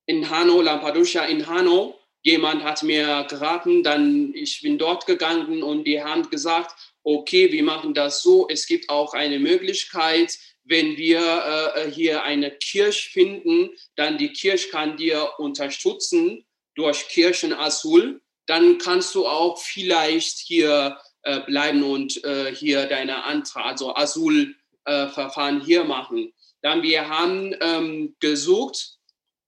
in 0.06 0.30
Hanau, 0.30 0.62
Lampedusa 0.62 1.26
in 1.26 1.48
Hanau 1.48 2.00
jemand 2.22 2.64
hat 2.64 2.84
mir 2.84 3.26
geraten, 3.28 3.82
dann 3.82 4.34
ich 4.36 4.62
bin 4.62 4.78
dort 4.78 5.08
gegangen 5.08 5.64
und 5.64 5.86
die 5.86 6.04
haben 6.04 6.30
gesagt, 6.30 6.76
okay, 7.04 7.52
wir 7.52 7.64
machen 7.64 7.96
das 7.96 8.22
so. 8.22 8.48
Es 8.50 8.68
gibt 8.68 8.90
auch 8.90 9.14
eine 9.14 9.40
Möglichkeit, 9.40 10.38
wenn 10.66 10.98
wir 10.98 11.74
äh, 11.76 11.92
hier 11.92 12.24
eine 12.24 12.52
Kirche 12.52 13.10
finden, 13.10 13.70
dann 13.96 14.18
die 14.18 14.34
Kirche 14.34 14.70
kann 14.70 14.98
dir 14.98 15.30
unterstützen 15.38 16.46
durch 16.76 17.08
Kirchenasyl. 17.08 18.22
Dann 18.48 18.78
kannst 18.78 19.16
du 19.16 19.26
auch 19.26 19.60
vielleicht 19.60 20.40
hier 20.40 20.98
äh, 21.22 21.40
bleiben 21.42 21.84
und 21.84 22.24
äh, 22.24 22.54
hier 22.54 22.86
deine 22.88 23.24
Antrag, 23.24 23.66
also 23.66 23.96
Asylverfahren 23.96 25.62
hier 25.62 25.84
machen. 25.84 26.34
Dann 26.62 26.82
wir 26.82 27.10
haben 27.10 27.56
ähm, 27.62 28.16
gesucht 28.20 28.98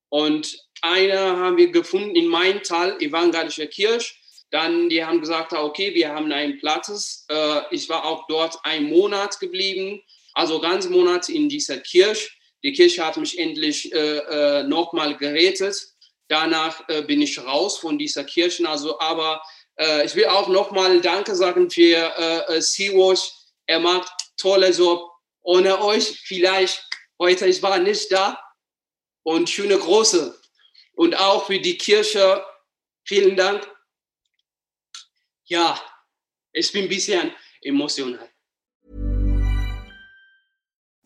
und 0.09 0.57
eine 0.81 1.37
haben 1.37 1.57
wir 1.57 1.71
gefunden 1.71 2.15
in 2.15 2.27
Maintal, 2.27 3.01
evangelische 3.01 3.67
Kirche. 3.67 4.13
Dann, 4.51 4.87
die 4.89 5.03
haben 5.03 5.19
gesagt, 5.19 5.51
okay, 5.51 5.93
wir 5.93 6.13
haben 6.13 6.31
einen 6.31 6.59
Platz. 6.59 7.25
Äh, 7.29 7.61
ich 7.71 7.89
war 7.89 8.05
auch 8.05 8.27
dort 8.27 8.63
einen 8.63 8.89
Monat 8.89 9.39
geblieben, 9.39 10.01
also 10.37 10.59
ganz 10.59 10.87
Monat 10.87 11.29
in 11.29 11.49
dieser 11.49 11.79
Kirche. 11.79 12.29
Die 12.63 12.71
Kirche 12.71 13.03
hat 13.03 13.17
mich 13.17 13.39
endlich 13.39 13.91
äh, 13.91 14.17
äh, 14.17 14.63
nochmal 14.63 15.17
gerettet. 15.17 15.75
Danach 16.27 16.87
äh, 16.89 17.01
bin 17.01 17.23
ich 17.23 17.39
raus 17.39 17.79
von 17.79 17.97
dieser 17.97 18.23
Kirche. 18.23 18.69
Also, 18.69 18.99
aber 18.99 19.41
äh, 19.79 20.05
ich 20.05 20.13
will 20.13 20.25
auch 20.25 20.47
nochmal 20.47 21.01
Danke 21.01 21.35
sagen 21.35 21.71
für 21.71 21.81
äh, 21.81 22.55
äh 22.55 22.61
Sea-Watch. 22.61 23.31
Er 23.65 23.79
macht 23.79 24.11
tolle 24.37 24.69
Job. 24.69 25.09
Ohne 25.41 25.81
euch 25.81 26.19
vielleicht 26.25 26.87
heute, 27.19 27.47
ich 27.47 27.63
war 27.63 27.79
nicht 27.79 28.11
da. 28.11 28.39
Und 29.23 29.49
schöne 29.49 29.79
große 29.79 30.39
und 30.93 31.15
auch 31.15 31.47
für 31.47 31.59
die 31.59 31.79
Kirche. 31.79 32.45
Vielen 33.05 33.35
Dank. 33.35 33.67
Ja, 35.45 35.81
ich 36.53 36.71
bin 36.71 36.83
ein 36.83 36.89
bisschen 36.89 37.33
emotional. 37.61 38.29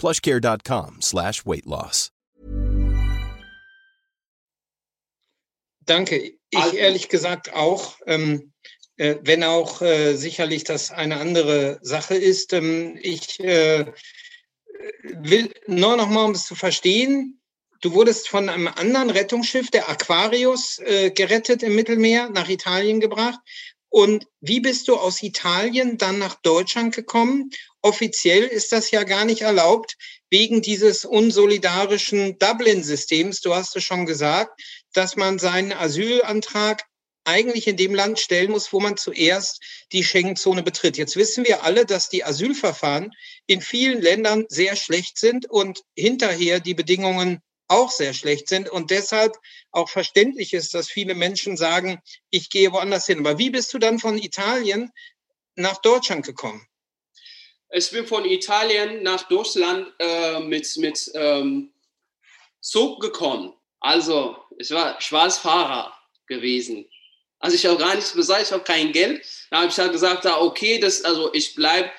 Plushcare.com 0.00 1.02
slash 1.02 1.44
weight 1.44 1.66
loss. 1.66 2.10
Danke. 5.84 6.32
Ich 6.50 6.74
ehrlich 6.74 7.10
gesagt 7.10 7.52
auch, 7.52 7.96
ähm, 8.06 8.52
äh, 8.96 9.16
wenn 9.22 9.44
auch 9.44 9.82
äh, 9.82 10.14
sicherlich 10.14 10.64
das 10.64 10.90
eine 10.90 11.18
andere 11.18 11.80
Sache 11.82 12.14
ist. 12.14 12.54
Ähm, 12.54 12.98
ich 13.02 13.40
äh, 13.40 13.92
will 15.02 15.52
nur 15.66 15.96
noch 15.98 16.08
mal, 16.08 16.24
um 16.24 16.30
es 16.32 16.46
zu 16.46 16.54
verstehen, 16.54 17.40
Du 17.82 17.94
wurdest 17.94 18.28
von 18.28 18.50
einem 18.50 18.68
anderen 18.68 19.08
Rettungsschiff, 19.08 19.70
der 19.70 19.88
Aquarius, 19.88 20.78
äh, 20.80 21.10
gerettet 21.10 21.62
im 21.62 21.74
Mittelmeer, 21.74 22.28
nach 22.28 22.50
Italien 22.50 23.00
gebracht. 23.00 23.40
Und 23.90 24.26
wie 24.40 24.60
bist 24.60 24.86
du 24.88 24.96
aus 24.96 25.22
Italien 25.22 25.98
dann 25.98 26.18
nach 26.18 26.36
Deutschland 26.42 26.94
gekommen? 26.94 27.50
Offiziell 27.82 28.44
ist 28.44 28.72
das 28.72 28.92
ja 28.92 29.02
gar 29.02 29.24
nicht 29.24 29.42
erlaubt, 29.42 29.96
wegen 30.30 30.62
dieses 30.62 31.04
unsolidarischen 31.04 32.38
Dublin-Systems. 32.38 33.40
Du 33.40 33.54
hast 33.54 33.74
es 33.76 33.82
schon 33.82 34.06
gesagt, 34.06 34.60
dass 34.92 35.16
man 35.16 35.40
seinen 35.40 35.72
Asylantrag 35.72 36.84
eigentlich 37.24 37.66
in 37.66 37.76
dem 37.76 37.94
Land 37.94 38.18
stellen 38.20 38.52
muss, 38.52 38.72
wo 38.72 38.80
man 38.80 38.96
zuerst 38.96 39.60
die 39.92 40.04
Schengen-Zone 40.04 40.62
betritt. 40.62 40.96
Jetzt 40.96 41.16
wissen 41.16 41.44
wir 41.44 41.64
alle, 41.64 41.84
dass 41.84 42.08
die 42.08 42.24
Asylverfahren 42.24 43.12
in 43.46 43.60
vielen 43.60 44.00
Ländern 44.00 44.46
sehr 44.48 44.76
schlecht 44.76 45.18
sind 45.18 45.50
und 45.50 45.82
hinterher 45.96 46.60
die 46.60 46.74
Bedingungen 46.74 47.40
auch 47.70 47.90
sehr 47.90 48.12
schlecht 48.14 48.48
sind 48.48 48.68
und 48.68 48.90
deshalb 48.90 49.36
auch 49.70 49.88
verständlich 49.88 50.52
ist, 50.52 50.74
dass 50.74 50.88
viele 50.88 51.14
Menschen 51.14 51.56
sagen, 51.56 52.00
ich 52.30 52.50
gehe 52.50 52.72
woanders 52.72 53.06
hin. 53.06 53.20
Aber 53.20 53.38
wie 53.38 53.50
bist 53.50 53.72
du 53.72 53.78
dann 53.78 53.98
von 53.98 54.18
Italien 54.18 54.90
nach 55.54 55.80
Deutschland 55.80 56.26
gekommen? 56.26 56.66
Ich 57.72 57.90
bin 57.90 58.06
von 58.06 58.24
Italien 58.24 59.02
nach 59.04 59.28
Deutschland 59.28 59.92
äh, 60.00 60.40
mit, 60.40 60.76
mit 60.78 61.10
ähm, 61.14 61.72
Zug 62.60 63.00
gekommen. 63.00 63.54
Also, 63.78 64.36
ich 64.58 64.70
war 64.72 65.00
Schwarzfahrer 65.00 65.94
gewesen. 66.26 66.88
Also 67.38 67.56
ich 67.56 67.64
habe 67.64 67.78
gar 67.78 67.94
nichts 67.94 68.12
gesagt, 68.12 68.42
ich 68.42 68.52
habe 68.52 68.64
kein 68.64 68.92
Geld. 68.92 69.24
Da 69.50 69.58
habe 69.62 69.68
ich 69.68 69.78
halt 69.78 69.92
gesagt, 69.92 70.26
okay, 70.26 70.78
das, 70.78 71.02
also 71.04 71.32
ich 71.32 71.54
bleibe 71.54 71.90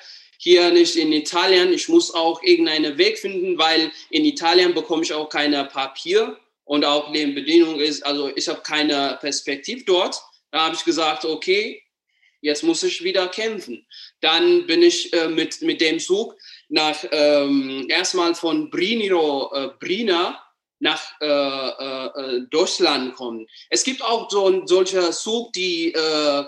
hier 0.42 0.72
nicht 0.72 0.96
in 0.96 1.12
Italien. 1.12 1.72
Ich 1.72 1.88
muss 1.88 2.12
auch 2.12 2.42
irgendeinen 2.42 2.98
Weg 2.98 3.18
finden, 3.18 3.58
weil 3.58 3.92
in 4.10 4.24
Italien 4.24 4.74
bekomme 4.74 5.04
ich 5.04 5.12
auch 5.12 5.28
keine 5.28 5.64
Papier 5.66 6.36
und 6.64 6.84
auch 6.84 7.10
Nebenbedienung 7.10 7.78
ist, 7.78 8.04
also 8.04 8.28
ich 8.34 8.48
habe 8.48 8.60
keine 8.62 9.18
Perspektive 9.20 9.84
dort. 9.84 10.20
Da 10.50 10.66
habe 10.66 10.74
ich 10.74 10.84
gesagt, 10.84 11.24
okay, 11.24 11.80
jetzt 12.40 12.64
muss 12.64 12.82
ich 12.82 13.04
wieder 13.04 13.28
kämpfen. 13.28 13.86
Dann 14.20 14.66
bin 14.66 14.82
ich 14.82 15.12
äh, 15.12 15.28
mit, 15.28 15.62
mit 15.62 15.80
dem 15.80 16.00
Zug 16.00 16.36
nach 16.68 17.04
ähm, 17.12 17.86
erstmal 17.88 18.34
von 18.34 18.68
Briniro, 18.68 19.52
äh, 19.54 19.70
Brina 19.78 20.42
nach 20.80 21.20
äh, 21.20 21.26
äh, 21.26 22.06
äh, 22.06 22.40
Deutschland 22.50 23.14
kommen. 23.14 23.46
Es 23.70 23.84
gibt 23.84 24.02
auch 24.02 24.28
so 24.28 24.48
ein 24.48 24.66
solcher 24.66 25.12
Zug, 25.12 25.52
die 25.52 25.92
äh, 25.92 26.44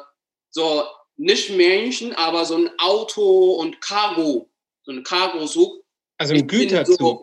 so 0.51 0.85
nicht 1.17 1.51
Menschen, 1.51 2.13
aber 2.13 2.45
so 2.45 2.57
ein 2.57 2.71
Auto 2.79 3.53
und 3.55 3.81
Cargo, 3.81 4.51
so 4.83 4.93
ein 4.93 5.03
Cargo-Zug. 5.03 5.85
Also 6.19 6.35
ein 6.35 6.47
Güterzug. 6.47 6.99
So, 6.99 7.21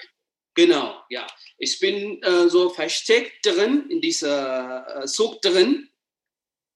genau, 0.56 1.02
ja. 1.10 1.28
Ich 1.58 1.80
bin 1.80 2.22
äh, 2.24 2.50
so 2.50 2.70
versteckt 2.70 3.46
drin, 3.46 3.86
in 3.90 4.02
dieser 4.02 5.04
äh, 5.04 5.06
Zug 5.06 5.42
drin. 5.42 5.90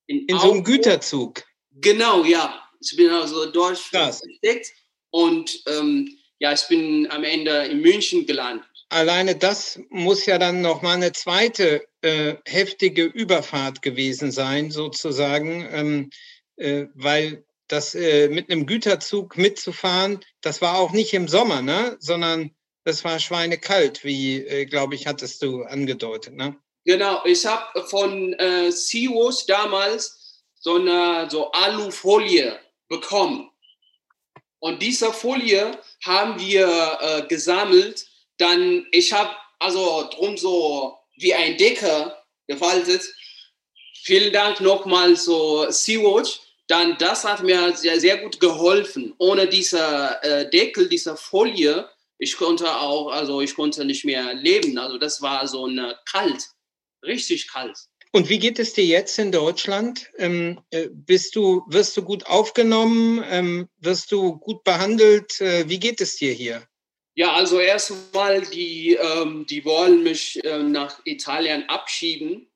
In, 0.08 0.25
in 0.28 0.38
so 0.38 0.51
einem 0.51 0.63
Güterzug. 0.63 1.43
Genau, 1.71 2.23
ja. 2.23 2.62
Ich 2.80 2.95
bin 2.95 3.10
also 3.10 3.47
dort 3.51 3.82
Krass. 3.89 4.21
versteckt 4.21 4.71
und 5.10 5.63
ähm, 5.67 6.17
ja, 6.39 6.54
ich 6.54 6.67
bin 6.67 7.10
am 7.10 7.23
Ende 7.23 7.65
in 7.65 7.82
München 7.82 8.25
gelandet 8.25 8.69
alleine 8.89 9.36
das 9.36 9.80
muss 9.89 10.25
ja 10.25 10.38
dann 10.38 10.62
noch 10.62 10.82
mal 10.82 10.95
eine 10.95 11.12
zweite 11.12 11.86
äh, 12.01 12.36
heftige 12.45 13.04
Überfahrt 13.04 13.82
gewesen 13.82 14.32
sein, 14.32 14.71
sozusagen, 14.71 15.67
ähm, 15.71 16.10
äh, 16.58 16.86
weil 16.94 17.46
das 17.68 17.96
äh, 17.96 18.30
mit 18.30 18.50
einem 18.50 18.65
Güterzug 18.65 19.38
mitzufahren, 19.38 20.20
das 20.41 20.62
war 20.62 20.78
auch 20.78 20.91
nicht 20.91 21.13
im 21.13 21.28
Sommer, 21.28 21.62
ne? 21.62 21.98
sondern 22.00 22.52
das 22.84 23.04
war 23.04 23.20
schweinekalt, 23.20 24.04
wie, 24.04 24.38
äh, 24.38 24.65
glaube 24.65 24.96
ich, 24.96 25.08
hattest 25.08 25.41
du 25.41 25.63
angedeutet. 25.63 26.36
Ne? 26.36 26.56
Genau, 26.86 27.24
ich 27.26 27.46
habe 27.46 27.88
von 27.88 28.34
äh, 28.34 28.72
Seawash 28.72 29.46
damals 29.48 30.44
so 30.60 30.76
eine 30.76 31.28
so 31.30 31.52
Alufolie 31.52 32.60
bekommen. 32.88 33.50
Und 34.60 34.82
diese 34.82 35.12
Folie 35.12 35.78
haben 36.04 36.39
wir 36.39 36.98
äh, 37.02 37.28
gesammelt 37.28 38.06
dann, 38.38 38.86
ich 38.91 39.13
habe 39.13 39.36
also 39.60 40.10
drum 40.12 40.38
so 40.38 40.98
wie 41.18 41.34
ein 41.34 41.58
Decker 41.58 42.24
gefaltet. 42.48 43.04
Vielen 44.04 44.34
Dank 44.34 44.60
nochmal 44.62 45.15
so 45.15 45.70
Sea-Watch. 45.70 46.41
Dann, 46.67 46.97
das 46.97 47.23
hat 47.23 47.43
mir 47.43 47.75
sehr, 47.75 47.99
sehr 47.99 48.17
gut 48.17 48.39
geholfen. 48.39 49.13
Ohne 49.17 49.47
dieser 49.47 50.23
äh, 50.23 50.49
Deckel, 50.49 50.89
dieser 50.89 51.15
Folie, 51.15 51.88
ich 52.17 52.38
konnte 52.38 52.75
auch, 52.78 53.10
also 53.10 53.41
ich 53.41 53.56
konnte 53.56 53.86
nicht 53.86 54.06
mehr 54.06 54.34
leben. 54.34 54.78
Also 54.78 54.97
das 54.97 55.21
war 55.21 55.47
so 55.47 55.65
eine 55.65 55.97
kalt, 56.10 56.49
richtig 57.04 57.51
kalt. 57.51 57.78
Und 58.12 58.30
wie 58.30 58.39
geht 58.39 58.60
es 58.60 58.73
dir 58.73 58.86
jetzt 58.86 59.19
in 59.19 59.34
Deutschland? 59.34 60.10
Ähm, 60.17 60.62
äh, 60.71 60.88
bist 60.89 61.36
du, 61.36 61.63
wirst 61.67 61.97
du 61.97 62.01
gut 62.01 62.25
aufgenommen? 62.25 63.21
Ähm, 63.30 63.67
wirst 63.78 64.12
du 64.12 64.38
gut 64.38 64.63
behandelt? 64.63 65.41
Äh, 65.41 65.67
wie 65.67 65.80
geht 65.80 65.99
es 65.99 66.15
dir 66.15 66.32
hier? 66.32 66.65
Ja, 67.15 67.34
also 67.34 67.60
erstmal, 67.60 68.41
die, 68.41 68.93
ähm, 68.93 69.45
die 69.49 69.65
wollen 69.65 70.04
mich 70.04 70.43
äh, 70.45 70.63
nach 70.63 71.01
Italien 71.06 71.67
abschieben. 71.67 72.47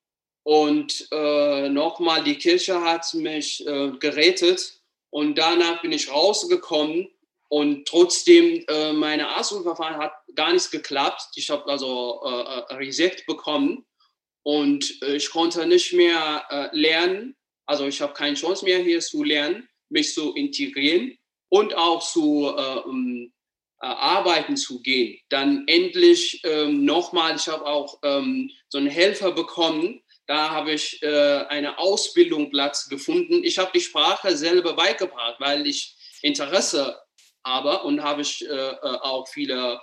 Und 0.43 1.07
äh, 1.11 1.69
nochmal, 1.69 2.23
die 2.23 2.37
Kirche 2.37 2.81
hat 2.81 3.13
mich 3.13 3.65
äh, 3.67 3.91
gerettet. 3.99 4.79
Und 5.09 5.37
danach 5.37 5.81
bin 5.81 5.91
ich 5.91 6.11
rausgekommen. 6.11 7.09
Und 7.49 7.87
trotzdem, 7.87 8.63
äh, 8.67 8.93
meine 8.93 9.27
Arztverfahren 9.27 9.97
hat 9.97 10.13
gar 10.35 10.53
nichts 10.53 10.69
geklappt. 10.69 11.21
Ich 11.35 11.49
habe 11.49 11.65
also 11.65 12.21
äh, 12.25 12.73
äh 12.73 12.75
Reset 12.75 13.23
bekommen. 13.27 13.85
Und 14.43 15.01
äh, 15.01 15.15
ich 15.15 15.29
konnte 15.29 15.65
nicht 15.65 15.93
mehr 15.93 16.45
äh, 16.49 16.69
lernen. 16.77 17.35
Also 17.65 17.85
ich 17.85 18.01
habe 18.01 18.13
keine 18.13 18.35
Chance 18.35 18.65
mehr 18.65 18.79
hier 18.79 18.99
zu 18.99 19.23
lernen, 19.23 19.67
mich 19.89 20.13
zu 20.13 20.33
integrieren 20.33 21.17
und 21.49 21.75
auch 21.75 22.03
zu 22.03 22.51
äh, 22.55 23.29
äh, 23.81 23.85
arbeiten 23.85 24.57
zu 24.57 24.81
gehen. 24.81 25.19
Dann 25.29 25.63
endlich 25.67 26.41
ähm, 26.43 26.83
nochmal, 26.83 27.35
ich 27.35 27.47
habe 27.47 27.65
auch 27.65 27.99
ähm, 28.03 28.51
so 28.67 28.77
einen 28.77 28.87
Helfer 28.87 29.31
bekommen. 29.31 30.01
Da 30.29 30.51
habe 30.51 30.73
ich 30.73 31.01
äh, 31.01 31.43
eine 31.49 31.79
Ausbildungsplatz 31.79 32.87
gefunden. 32.87 33.43
Ich 33.43 33.57
habe 33.57 33.71
die 33.73 33.81
Sprache 33.81 34.37
selber 34.37 34.73
beigebracht, 34.75 35.37
weil 35.39 35.65
ich 35.65 35.97
Interesse 36.21 37.01
habe 37.43 37.81
und 37.81 38.03
habe 38.03 38.21
ich 38.21 38.47
äh, 38.47 38.53
äh 38.53 38.99
auch 39.01 39.27
viele 39.27 39.81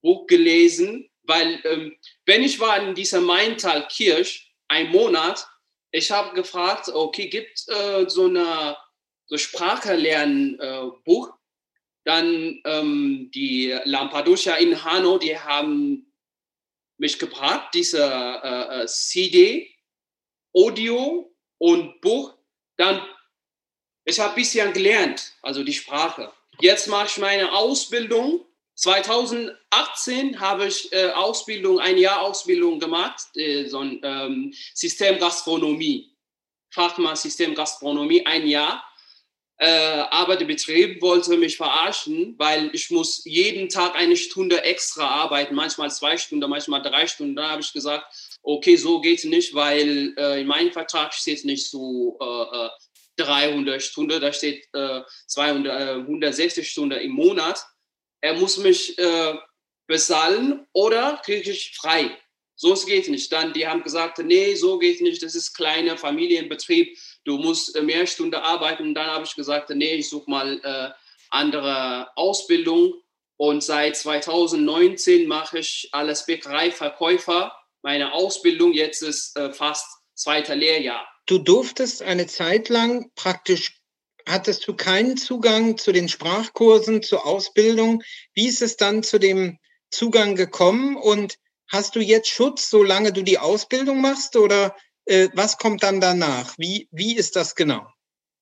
Buch 0.00 0.26
gelesen, 0.26 1.10
weil 1.24 1.60
ähm, 1.64 1.94
wenn 2.24 2.42
ich 2.42 2.58
war 2.60 2.80
in 2.80 2.94
dieser 2.94 3.20
Maintal 3.20 3.86
Kirch, 3.88 4.54
ein 4.68 4.88
Monat, 4.88 5.46
ich 5.90 6.10
habe 6.10 6.34
gefragt, 6.34 6.88
okay, 6.88 7.28
gibt 7.28 7.68
äh, 7.68 8.08
so 8.08 8.24
eine 8.24 8.78
so 9.26 9.36
Sprache 9.36 9.92
äh, 9.92 10.86
dann 12.04 12.60
ähm, 12.64 13.30
die 13.34 13.78
Lampedusa 13.84 14.54
in 14.54 14.82
Hanau, 14.82 15.18
die 15.18 15.38
haben 15.38 16.10
mich 16.96 17.18
gebracht, 17.18 17.68
diese 17.74 18.02
äh, 18.02 18.82
äh 18.82 18.86
CD, 18.86 19.73
Audio 20.54 21.30
und 21.58 22.00
Buch. 22.00 22.34
Dann, 22.76 23.02
ich 24.04 24.18
habe 24.20 24.30
ein 24.30 24.36
bisschen 24.36 24.72
gelernt, 24.72 25.32
also 25.42 25.62
die 25.62 25.72
Sprache. 25.72 26.32
Jetzt 26.60 26.88
mache 26.88 27.06
ich 27.06 27.18
meine 27.18 27.52
Ausbildung. 27.52 28.44
2018 28.76 30.40
habe 30.40 30.66
ich 30.66 30.92
äh, 30.92 31.10
Ausbildung, 31.10 31.78
ein 31.78 31.96
Jahr 31.96 32.22
Ausbildung 32.22 32.80
gemacht, 32.80 33.36
äh, 33.36 33.66
so 33.66 33.78
ein 33.78 34.00
ähm, 34.02 34.54
System 34.74 35.18
Gastronomie, 35.18 36.12
Fachmann 36.70 37.14
System 37.14 37.54
Gastronomie, 37.54 38.26
ein 38.26 38.46
Jahr. 38.46 38.84
Äh, 39.58 40.04
aber 40.10 40.36
der 40.36 40.46
Betrieb 40.46 41.00
wollte 41.00 41.36
mich 41.36 41.56
verarschen, 41.56 42.34
weil 42.38 42.70
ich 42.72 42.90
muss 42.90 43.22
jeden 43.24 43.68
Tag 43.68 43.94
eine 43.94 44.16
Stunde 44.16 44.62
extra 44.64 45.06
arbeiten, 45.06 45.54
manchmal 45.54 45.90
zwei 45.92 46.16
Stunden, 46.16 46.50
manchmal 46.50 46.82
drei 46.82 47.06
Stunden. 47.06 47.36
Da 47.36 47.50
habe 47.50 47.62
ich 47.62 47.72
gesagt, 47.72 48.04
okay, 48.42 48.74
so 48.76 49.00
geht 49.00 49.18
es 49.18 49.24
nicht, 49.24 49.54
weil 49.54 50.12
äh, 50.18 50.40
in 50.40 50.48
meinem 50.48 50.72
Vertrag 50.72 51.14
steht 51.14 51.44
nicht 51.44 51.70
so 51.70 52.18
äh, 52.20 52.68
300 53.16 53.76
äh, 53.76 53.80
Stunden, 53.80 54.20
da 54.20 54.32
steht 54.32 54.66
äh, 54.72 55.02
200, 55.28 55.98
160 56.00 56.62
äh, 56.62 56.66
Stunden 56.66 56.98
im 56.98 57.12
Monat. 57.12 57.64
Er 58.20 58.34
muss 58.34 58.56
mich 58.56 58.98
äh, 58.98 59.34
bezahlen 59.86 60.66
oder 60.72 61.20
kriege 61.24 61.52
ich 61.52 61.76
frei. 61.76 62.16
So 62.56 62.74
geht 62.86 63.08
nicht. 63.08 63.32
Dann 63.32 63.52
die 63.52 63.66
haben 63.66 63.82
gesagt, 63.82 64.18
nee, 64.18 64.54
so 64.54 64.78
geht 64.78 65.00
nicht. 65.00 65.22
Das 65.22 65.34
ist 65.34 65.54
kleiner 65.54 65.96
Familienbetrieb 65.96 66.96
du 67.24 67.38
musst 67.38 67.76
äh, 67.76 67.82
mehr 67.82 68.06
Stunden 68.06 68.34
arbeiten. 68.34 68.94
dann 68.94 69.06
habe 69.06 69.24
ich 69.24 69.34
gesagt, 69.34 69.70
nee, 69.70 69.94
ich 69.94 70.08
suche 70.08 70.30
mal 70.30 70.60
äh, 70.62 70.90
andere 71.30 72.08
Ausbildung. 72.16 72.94
Und 73.36 73.64
seit 73.64 73.96
2019 73.96 75.26
mache 75.26 75.58
ich 75.58 75.88
alles 75.92 76.24
Bäckerei-Verkäufer. 76.26 77.52
Meine 77.82 78.12
Ausbildung 78.12 78.72
jetzt 78.72 79.02
ist 79.02 79.36
äh, 79.36 79.52
fast 79.52 79.86
zweiter 80.14 80.54
Lehrjahr. 80.54 81.06
Du 81.26 81.38
durftest 81.38 82.02
eine 82.02 82.26
Zeit 82.26 82.68
lang 82.68 83.10
praktisch 83.16 83.80
hattest 84.26 84.66
du 84.66 84.74
keinen 84.74 85.16
Zugang 85.16 85.76
zu 85.76 85.92
den 85.92 86.08
Sprachkursen, 86.08 87.02
zur 87.02 87.26
Ausbildung. 87.26 88.02
Wie 88.32 88.48
ist 88.48 88.62
es 88.62 88.76
dann 88.76 89.02
zu 89.02 89.18
dem 89.18 89.58
Zugang 89.90 90.34
gekommen 90.34 90.96
und 90.96 91.38
hast 91.68 91.94
du 91.94 92.00
jetzt 92.00 92.28
Schutz, 92.28 92.70
solange 92.70 93.12
du 93.12 93.22
die 93.22 93.38
Ausbildung 93.38 94.00
machst 94.00 94.36
oder 94.36 94.74
äh, 95.06 95.28
was 95.34 95.58
kommt 95.58 95.82
dann 95.82 96.00
danach? 96.00 96.54
Wie, 96.58 96.88
wie 96.90 97.16
ist 97.16 97.36
das 97.36 97.54
genau? 97.54 97.86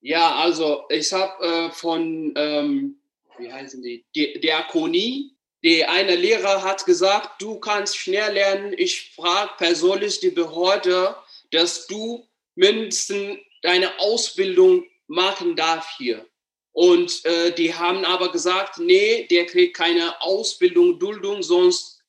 Ja, 0.01 0.37
also 0.37 0.85
ich 0.89 1.13
habe 1.13 1.45
äh, 1.45 1.71
von, 1.71 2.33
ähm, 2.37 3.01
wie 3.39 3.53
heißen 3.53 3.83
die, 3.83 4.05
Di 4.15 4.41
Diakonie, 4.41 5.37
der 5.65 5.91
eine 5.91 6.17
Lehrer 6.17 6.63
hat 6.63 6.85
gesagt, 6.85 7.41
du 7.41 7.61
kannst 7.61 7.97
schnell 7.97 8.33
lernen. 8.33 8.75
Ich 8.77 9.13
frage 9.15 9.53
persönlich 9.59 10.19
die 10.19 10.31
Behörde, 10.31 11.15
dass 11.53 11.87
du 11.87 12.27
mindestens 12.57 13.39
deine 13.63 13.99
Ausbildung 14.01 14.85
machen 15.07 15.55
darf 15.55 15.87
hier. 15.97 16.27
Und 16.73 17.25
äh, 17.25 17.53
die 17.53 17.75
haben 17.75 18.05
aber 18.05 18.33
gesagt, 18.33 18.79
nee, 18.79 19.27
der 19.31 19.47
kriegt 19.47 19.77
keine 19.77 20.21
Ausbildung, 20.21 20.99
Duldung, 20.99 21.43
sonst 21.43 22.03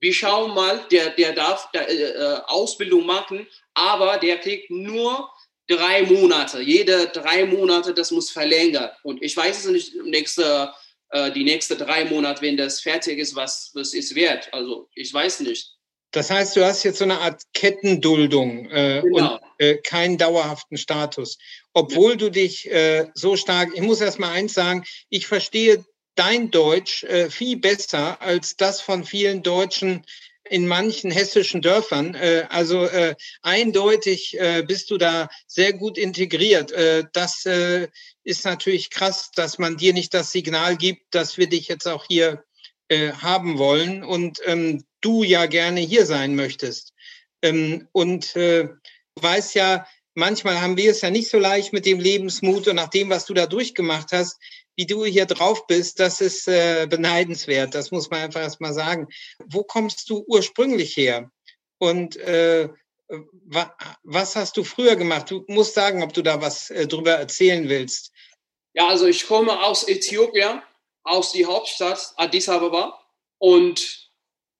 wir 0.00 0.12
schauen 0.12 0.54
mal, 0.54 0.86
der, 0.90 1.10
der 1.10 1.32
darf 1.32 1.68
äh, 1.72 1.78
äh, 1.80 2.40
Ausbildung 2.46 3.04
machen, 3.06 3.48
aber 3.78 4.18
der 4.18 4.38
kriegt 4.38 4.70
nur 4.70 5.30
drei 5.68 6.02
Monate. 6.02 6.60
Jede 6.60 7.06
drei 7.08 7.46
Monate, 7.46 7.94
das 7.94 8.10
muss 8.10 8.30
verlängert. 8.30 8.96
Und 9.04 9.22
ich 9.22 9.36
weiß 9.36 9.64
es 9.64 9.70
nicht, 9.70 9.94
nächste, 10.04 10.72
äh, 11.10 11.30
die 11.30 11.44
nächsten 11.44 11.78
drei 11.78 12.04
Monate, 12.04 12.42
wenn 12.42 12.56
das 12.56 12.80
fertig 12.80 13.18
ist, 13.18 13.36
was, 13.36 13.70
was 13.74 13.94
ist 13.94 14.14
wert. 14.16 14.52
Also 14.52 14.88
ich 14.94 15.14
weiß 15.14 15.40
nicht. 15.40 15.74
Das 16.10 16.30
heißt, 16.30 16.56
du 16.56 16.64
hast 16.64 16.82
jetzt 16.84 16.98
so 16.98 17.04
eine 17.04 17.20
Art 17.20 17.42
Kettenduldung 17.52 18.68
äh, 18.70 19.02
genau. 19.04 19.34
und 19.34 19.40
äh, 19.58 19.76
keinen 19.76 20.16
dauerhaften 20.16 20.78
Status. 20.78 21.38
Obwohl 21.74 22.12
ja. 22.12 22.16
du 22.16 22.30
dich 22.30 22.68
äh, 22.70 23.08
so 23.14 23.36
stark, 23.36 23.70
ich 23.74 23.82
muss 23.82 24.00
erst 24.00 24.18
mal 24.18 24.32
eins 24.32 24.54
sagen, 24.54 24.84
ich 25.10 25.26
verstehe 25.26 25.84
dein 26.14 26.50
Deutsch 26.50 27.04
äh, 27.04 27.30
viel 27.30 27.58
besser 27.58 28.20
als 28.20 28.56
das 28.56 28.80
von 28.80 29.04
vielen 29.04 29.42
Deutschen 29.42 30.04
in 30.50 30.66
manchen 30.66 31.10
hessischen 31.10 31.62
Dörfern. 31.62 32.14
Äh, 32.14 32.46
also 32.48 32.84
äh, 32.84 33.14
eindeutig 33.42 34.38
äh, 34.38 34.62
bist 34.66 34.90
du 34.90 34.98
da 34.98 35.28
sehr 35.46 35.72
gut 35.72 35.98
integriert. 35.98 36.72
Äh, 36.72 37.04
das 37.12 37.46
äh, 37.46 37.88
ist 38.24 38.44
natürlich 38.44 38.90
krass, 38.90 39.30
dass 39.34 39.58
man 39.58 39.76
dir 39.76 39.92
nicht 39.92 40.14
das 40.14 40.32
Signal 40.32 40.76
gibt, 40.76 41.14
dass 41.14 41.38
wir 41.38 41.48
dich 41.48 41.68
jetzt 41.68 41.86
auch 41.86 42.04
hier 42.06 42.44
äh, 42.88 43.12
haben 43.12 43.58
wollen 43.58 44.02
und 44.02 44.40
ähm, 44.44 44.84
du 45.00 45.22
ja 45.22 45.46
gerne 45.46 45.80
hier 45.80 46.06
sein 46.06 46.34
möchtest. 46.34 46.92
Ähm, 47.42 47.88
und 47.92 48.34
äh, 48.36 48.64
du 48.64 49.22
weißt 49.22 49.54
ja, 49.54 49.86
manchmal 50.14 50.60
haben 50.60 50.76
wir 50.76 50.90
es 50.90 51.00
ja 51.00 51.10
nicht 51.10 51.30
so 51.30 51.38
leicht 51.38 51.72
mit 51.72 51.86
dem 51.86 52.00
Lebensmut 52.00 52.66
und 52.68 52.76
nach 52.76 52.88
dem, 52.88 53.10
was 53.10 53.26
du 53.26 53.34
da 53.34 53.46
durchgemacht 53.46 54.12
hast, 54.12 54.38
wie 54.78 54.86
du 54.86 55.04
hier 55.04 55.26
drauf 55.26 55.66
bist, 55.66 55.98
das 55.98 56.20
ist 56.20 56.46
äh, 56.46 56.86
beneidenswert. 56.88 57.74
Das 57.74 57.90
muss 57.90 58.08
man 58.10 58.20
einfach 58.20 58.42
erst 58.42 58.60
mal 58.60 58.72
sagen. 58.72 59.08
Wo 59.44 59.64
kommst 59.64 60.08
du 60.08 60.24
ursprünglich 60.28 60.96
her? 60.96 61.32
Und 61.78 62.16
äh, 62.16 62.68
wa 63.08 63.76
was 64.04 64.36
hast 64.36 64.56
du 64.56 64.62
früher 64.62 64.94
gemacht? 64.94 65.32
Du 65.32 65.44
musst 65.48 65.74
sagen, 65.74 66.00
ob 66.04 66.12
du 66.12 66.22
da 66.22 66.40
was 66.40 66.70
äh, 66.70 66.86
drüber 66.86 67.14
erzählen 67.14 67.68
willst. 67.68 68.12
Ja, 68.74 68.86
also 68.86 69.06
ich 69.06 69.26
komme 69.26 69.64
aus 69.64 69.88
Äthiopien, 69.88 70.62
aus 71.02 71.32
die 71.32 71.44
Hauptstadt 71.44 72.14
Addis 72.16 72.48
Ababa. 72.48 73.04
Und 73.38 74.12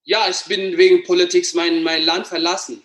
ja, 0.02 0.28
ich 0.28 0.42
bin 0.46 0.76
wegen 0.76 1.04
Politik 1.04 1.46
mein, 1.54 1.84
mein 1.84 2.02
Land 2.02 2.26
verlassen. 2.26 2.82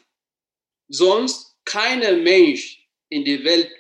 Sonst 0.87 1.55
keiner 1.65 2.11
Mensch 2.11 2.87
in 3.09 3.25
der 3.25 3.43
Welt 3.43 3.71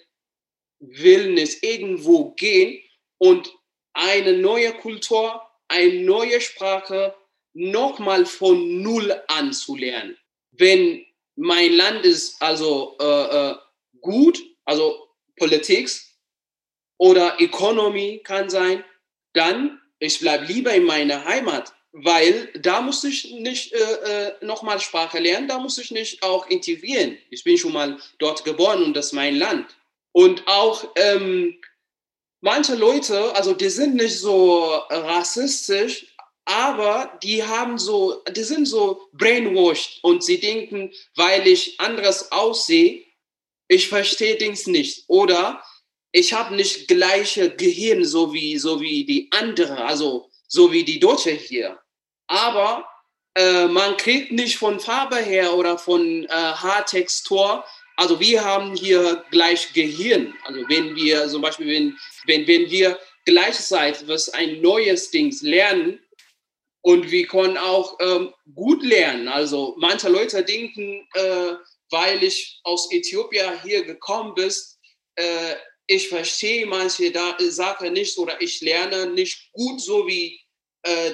will 0.79 1.33
nicht 1.33 1.61
irgendwo 1.61 2.31
gehen 2.31 2.79
und 3.23 3.53
eine 3.93 4.33
neue 4.33 4.73
Kultur, 4.73 5.41
eine 5.69 6.01
neue 6.01 6.41
Sprache 6.41 7.15
nochmal 7.53 8.25
von 8.25 8.81
Null 8.81 9.15
anzulernen. 9.29 10.17
Wenn 10.51 11.05
mein 11.37 11.71
Land 11.71 12.05
ist 12.05 12.41
also 12.41 12.97
äh, 12.99 13.05
äh, 13.05 13.55
gut, 14.01 14.43
also 14.65 15.07
Politik 15.37 15.89
oder 16.97 17.39
Economy 17.39 18.19
kann 18.25 18.49
sein, 18.49 18.83
dann 19.31 19.79
ich 19.99 20.19
bleibe 20.19 20.43
lieber 20.43 20.73
in 20.73 20.83
meiner 20.83 21.23
Heimat, 21.23 21.73
weil 21.93 22.51
da 22.59 22.81
muss 22.81 23.05
ich 23.05 23.31
nicht 23.31 23.71
äh, 23.71 23.77
äh 23.77 24.45
nochmal 24.45 24.81
Sprache 24.81 25.19
lernen, 25.19 25.47
da 25.47 25.59
muss 25.59 25.77
ich 25.77 25.91
nicht 25.91 26.21
auch 26.23 26.47
integrieren. 26.47 27.17
Ich 27.29 27.45
bin 27.45 27.57
schon 27.57 27.71
mal 27.71 27.97
dort 28.19 28.43
geboren 28.43 28.83
und 28.83 28.93
das 28.97 29.07
ist 29.07 29.13
mein 29.13 29.35
Land. 29.35 29.77
Und 30.11 30.45
auch 30.45 30.91
ähm, 30.97 31.55
manche 32.43 32.75
Leute, 32.75 33.33
also 33.35 33.53
die 33.53 33.69
sind 33.69 33.95
nicht 33.95 34.19
so 34.19 34.65
rassistisch, 34.89 36.05
aber 36.45 37.17
die 37.23 37.41
haben 37.41 37.77
so, 37.77 38.21
die 38.35 38.43
sind 38.43 38.65
so 38.67 39.07
brainwashed 39.13 40.03
und 40.03 40.23
sie 40.23 40.39
denken, 40.39 40.91
weil 41.15 41.47
ich 41.47 41.79
anderes 41.79 42.31
aussehe, 42.33 43.05
ich 43.69 43.87
verstehe 43.87 44.35
Dings 44.35 44.67
nicht. 44.67 45.05
Oder 45.07 45.63
ich 46.11 46.33
habe 46.33 46.55
nicht 46.55 46.89
gleiche 46.89 47.49
Gehirn 47.55 48.03
so 48.03 48.33
wie, 48.33 48.57
so 48.57 48.81
wie 48.81 49.05
die 49.05 49.29
andere, 49.31 49.85
also 49.85 50.29
so 50.47 50.71
wie 50.71 50.83
die 50.83 50.99
Deutsche 50.99 51.31
hier. 51.31 51.79
Aber 52.27 52.85
äh, 53.35 53.67
man 53.67 53.95
kriegt 53.95 54.33
nicht 54.33 54.57
von 54.57 54.81
Farbe 54.81 55.17
her 55.17 55.53
oder 55.53 55.77
von 55.77 56.25
äh, 56.25 56.27
Haartextur 56.29 57.63
also 57.95 58.19
wir 58.19 58.43
haben 58.43 58.75
hier 58.75 59.23
gleich 59.31 59.73
Gehirn. 59.73 60.33
Also 60.43 60.61
wenn 60.67 60.95
wir 60.95 61.27
zum 61.27 61.41
Beispiel, 61.41 61.67
wenn, 61.67 61.97
wenn, 62.25 62.47
wenn 62.47 62.69
wir 62.69 62.99
gleichzeitig 63.25 64.07
was 64.07 64.29
ein 64.29 64.61
neues 64.61 65.11
Ding 65.11 65.35
lernen 65.41 65.99
und 66.81 67.11
wir 67.11 67.27
können 67.27 67.57
auch 67.57 67.97
ähm, 68.01 68.33
gut 68.55 68.83
lernen. 68.83 69.27
Also 69.27 69.75
manche 69.77 70.09
Leute 70.09 70.43
denken, 70.43 71.07
äh, 71.13 71.53
weil 71.91 72.23
ich 72.23 72.59
aus 72.63 72.91
Äthiopien 72.91 73.61
hier 73.61 73.85
gekommen 73.85 74.33
bin, 74.33 74.51
äh, 75.15 75.55
ich 75.85 76.09
verstehe 76.09 76.65
manche 76.65 77.11
da, 77.11 77.37
Sachen 77.39 77.93
nicht 77.93 78.17
oder 78.17 78.41
ich 78.41 78.61
lerne 78.61 79.07
nicht 79.07 79.51
gut 79.51 79.81
so 79.81 80.07
wie 80.07 80.39
äh, 80.83 81.13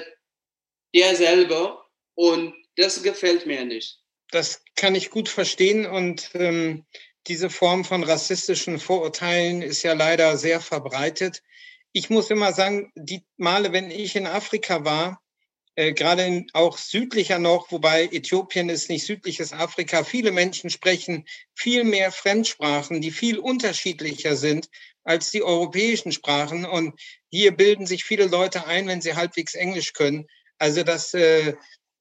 der 0.94 1.14
selber 1.14 1.86
und 2.14 2.54
das 2.76 3.02
gefällt 3.02 3.46
mir 3.46 3.64
nicht 3.64 4.00
das 4.30 4.62
kann 4.76 4.94
ich 4.94 5.10
gut 5.10 5.28
verstehen 5.28 5.86
und 5.86 6.30
ähm, 6.34 6.84
diese 7.26 7.50
Form 7.50 7.84
von 7.84 8.02
rassistischen 8.02 8.78
Vorurteilen 8.78 9.62
ist 9.62 9.82
ja 9.82 9.92
leider 9.92 10.36
sehr 10.36 10.60
verbreitet. 10.60 11.42
Ich 11.92 12.08
muss 12.08 12.30
immer 12.30 12.52
sagen, 12.52 12.92
die 12.94 13.22
Male, 13.36 13.72
wenn 13.72 13.90
ich 13.90 14.16
in 14.16 14.26
Afrika 14.26 14.84
war, 14.84 15.20
äh, 15.76 15.92
gerade 15.92 16.44
auch 16.52 16.78
südlicher 16.78 17.38
noch, 17.38 17.70
wobei 17.70 18.04
Äthiopien 18.04 18.68
ist 18.68 18.88
nicht 18.88 19.06
südliches 19.06 19.52
Afrika, 19.52 20.04
viele 20.04 20.32
Menschen 20.32 20.70
sprechen 20.70 21.26
viel 21.54 21.84
mehr 21.84 22.12
Fremdsprachen, 22.12 23.00
die 23.00 23.10
viel 23.10 23.38
unterschiedlicher 23.38 24.36
sind 24.36 24.68
als 25.04 25.30
die 25.30 25.42
europäischen 25.42 26.12
Sprachen. 26.12 26.64
Und 26.64 27.00
hier 27.30 27.52
bilden 27.56 27.86
sich 27.86 28.04
viele 28.04 28.26
Leute 28.26 28.66
ein, 28.66 28.88
wenn 28.88 29.00
sie 29.00 29.14
halbwegs 29.14 29.54
Englisch 29.54 29.92
können. 29.92 30.26
Also 30.58 30.82
das 30.82 31.14
äh, 31.14 31.54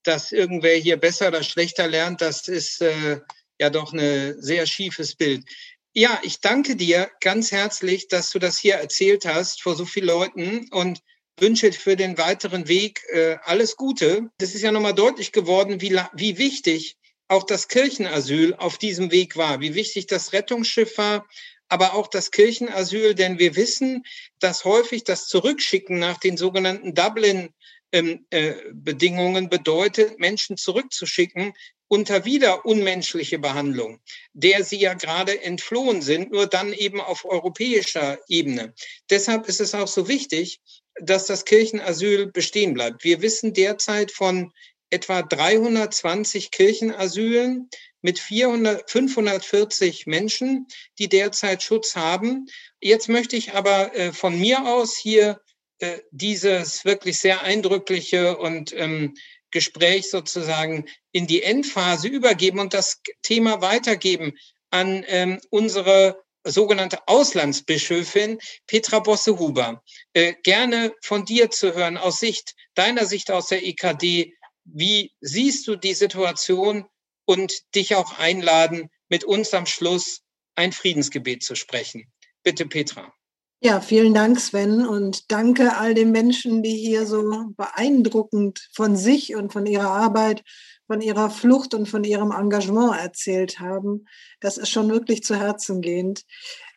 dass 0.09 0.31
irgendwer 0.31 0.75
hier 0.75 0.97
besser 0.97 1.27
oder 1.27 1.43
schlechter 1.43 1.87
lernt, 1.87 2.21
das 2.21 2.47
ist 2.47 2.81
äh, 2.81 3.19
ja 3.59 3.69
doch 3.69 3.93
ein 3.93 4.41
sehr 4.41 4.65
schiefes 4.65 5.15
Bild. 5.15 5.45
Ja, 5.93 6.19
ich 6.23 6.41
danke 6.41 6.75
dir 6.75 7.11
ganz 7.21 7.51
herzlich, 7.51 8.07
dass 8.07 8.31
du 8.31 8.39
das 8.39 8.57
hier 8.57 8.75
erzählt 8.75 9.25
hast 9.25 9.61
vor 9.61 9.75
so 9.75 9.85
vielen 9.85 10.07
Leuten 10.07 10.67
und 10.71 11.01
wünsche 11.39 11.71
für 11.73 11.95
den 11.95 12.17
weiteren 12.17 12.67
Weg 12.67 13.03
äh, 13.13 13.37
alles 13.43 13.75
Gute. 13.75 14.29
Das 14.39 14.55
ist 14.55 14.63
ja 14.63 14.71
nochmal 14.71 14.95
deutlich 14.95 15.31
geworden, 15.31 15.79
wie, 15.79 15.95
wie 16.13 16.39
wichtig 16.39 16.97
auch 17.27 17.43
das 17.43 17.67
Kirchenasyl 17.67 18.55
auf 18.55 18.79
diesem 18.79 19.11
Weg 19.11 19.37
war, 19.37 19.61
wie 19.61 19.75
wichtig 19.75 20.07
das 20.07 20.33
Rettungsschiff 20.33 20.97
war, 20.97 21.27
aber 21.67 21.93
auch 21.93 22.07
das 22.07 22.31
Kirchenasyl, 22.31 23.13
denn 23.13 23.37
wir 23.37 23.55
wissen, 23.55 24.03
dass 24.39 24.65
häufig 24.65 25.03
das 25.03 25.27
Zurückschicken 25.27 25.99
nach 25.99 26.17
den 26.17 26.35
sogenannten 26.35 26.95
Dublin 26.95 27.53
ähm, 27.91 28.25
äh, 28.29 28.53
Bedingungen 28.71 29.49
bedeutet, 29.49 30.19
Menschen 30.19 30.57
zurückzuschicken 30.57 31.53
unter 31.89 32.23
wieder 32.23 32.65
unmenschliche 32.65 33.39
Behandlung, 33.39 33.99
der 34.33 34.63
sie 34.63 34.79
ja 34.79 34.93
gerade 34.93 35.41
entflohen 35.41 36.01
sind, 36.01 36.31
nur 36.31 36.45
dann 36.45 36.71
eben 36.71 37.01
auf 37.01 37.25
europäischer 37.25 38.19
Ebene. 38.27 38.73
Deshalb 39.09 39.47
ist 39.47 39.59
es 39.59 39.73
auch 39.73 39.87
so 39.87 40.07
wichtig, 40.07 40.61
dass 41.01 41.25
das 41.25 41.45
Kirchenasyl 41.45 42.27
bestehen 42.27 42.75
bleibt. 42.75 43.03
Wir 43.03 43.21
wissen 43.21 43.53
derzeit 43.53 44.11
von 44.11 44.53
etwa 44.91 45.23
320 45.23 46.51
Kirchenasylen 46.51 47.69
mit 48.01 48.19
400, 48.19 48.89
540 48.89 50.05
Menschen, 50.05 50.67
die 50.99 51.09
derzeit 51.09 51.63
Schutz 51.63 51.95
haben. 51.95 52.45
Jetzt 52.79 53.09
möchte 53.09 53.35
ich 53.35 53.53
aber 53.53 53.95
äh, 53.95 54.13
von 54.13 54.39
mir 54.39 54.65
aus 54.65 54.95
hier 54.95 55.41
äh, 55.79 55.99
dieses 56.11 56.85
wirklich 56.85 57.17
sehr 57.17 57.41
eindrückliche 57.41 58.37
und 58.37 58.73
ähm, 58.73 59.15
Gespräch 59.51 60.09
sozusagen 60.09 60.85
in 61.11 61.25
die 61.25 61.41
Endphase 61.41 62.07
übergeben 62.07 62.59
und 62.59 62.73
das 62.73 63.01
Thema 63.21 63.61
weitergeben 63.61 64.33
an 64.69 65.03
ähm, 65.07 65.39
unsere 65.49 66.21
sogenannte 66.43 67.07
Auslandsbischöfin 67.07 68.39
Petra 68.67 68.99
Bosse-Huber. 68.99 69.83
Äh, 70.13 70.35
gerne 70.43 70.93
von 71.01 71.25
dir 71.25 71.49
zu 71.49 71.73
hören, 71.73 71.97
aus 71.97 72.19
Sicht, 72.19 72.55
deiner 72.75 73.05
Sicht 73.05 73.31
aus 73.31 73.47
der 73.47 73.65
EKD, 73.65 74.33
wie 74.65 75.11
siehst 75.21 75.67
du 75.67 75.75
die 75.75 75.93
Situation 75.93 76.85
und 77.25 77.53
dich 77.75 77.95
auch 77.95 78.19
einladen, 78.19 78.89
mit 79.09 79.23
uns 79.23 79.53
am 79.53 79.65
Schluss 79.65 80.21
ein 80.55 80.71
Friedensgebet 80.71 81.43
zu 81.43 81.55
sprechen? 81.55 82.11
Bitte, 82.43 82.65
Petra. 82.65 83.13
Ja, 83.61 83.81
vielen 83.81 84.13
Dank, 84.13 84.39
Sven, 84.39 84.87
und 84.87 85.29
danke 85.33 85.75
all 85.75 85.93
den 85.93 86.11
Menschen, 86.11 86.63
die 86.63 86.77
hier 86.77 87.05
so 87.05 87.21
beeindruckend 87.57 88.69
von 88.73 88.95
sich 88.95 89.35
und 89.35 89.51
von 89.51 89.65
ihrer 89.65 89.91
Arbeit, 89.91 90.45
von 90.87 91.01
ihrer 91.01 91.29
Flucht 91.29 91.73
und 91.73 91.85
von 91.85 92.05
ihrem 92.05 92.31
Engagement 92.31 92.97
erzählt 92.97 93.59
haben. 93.59 94.05
Das 94.39 94.57
ist 94.57 94.69
schon 94.69 94.89
wirklich 94.89 95.23
zu 95.23 95.35
Herzen 95.35 95.81
gehend. 95.81 96.23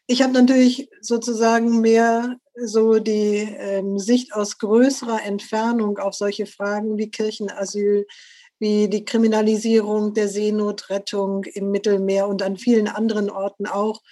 Ich 0.08 0.22
habe 0.22 0.32
natürlich 0.32 0.88
sozusagen 1.00 1.80
mehr 1.82 2.36
so 2.56 2.98
die 2.98 3.48
ähm, 3.58 4.00
Sicht 4.00 4.34
aus 4.34 4.58
größerer 4.58 5.22
Entfernung 5.24 5.98
auf 5.98 6.14
solche 6.14 6.46
Fragen 6.46 6.98
wie 6.98 7.12
Kirchenasyl, 7.12 8.08
wie 8.58 8.88
die 8.88 9.04
Kriminalisierung 9.04 10.14
der 10.14 10.26
Seenotrettung 10.26 11.44
im 11.44 11.70
Mittelmeer 11.70 12.26
und 12.26 12.42
an 12.42 12.56
vielen 12.56 12.88
anderen 12.88 13.30
Orten 13.30 13.66
auch, 13.66 14.02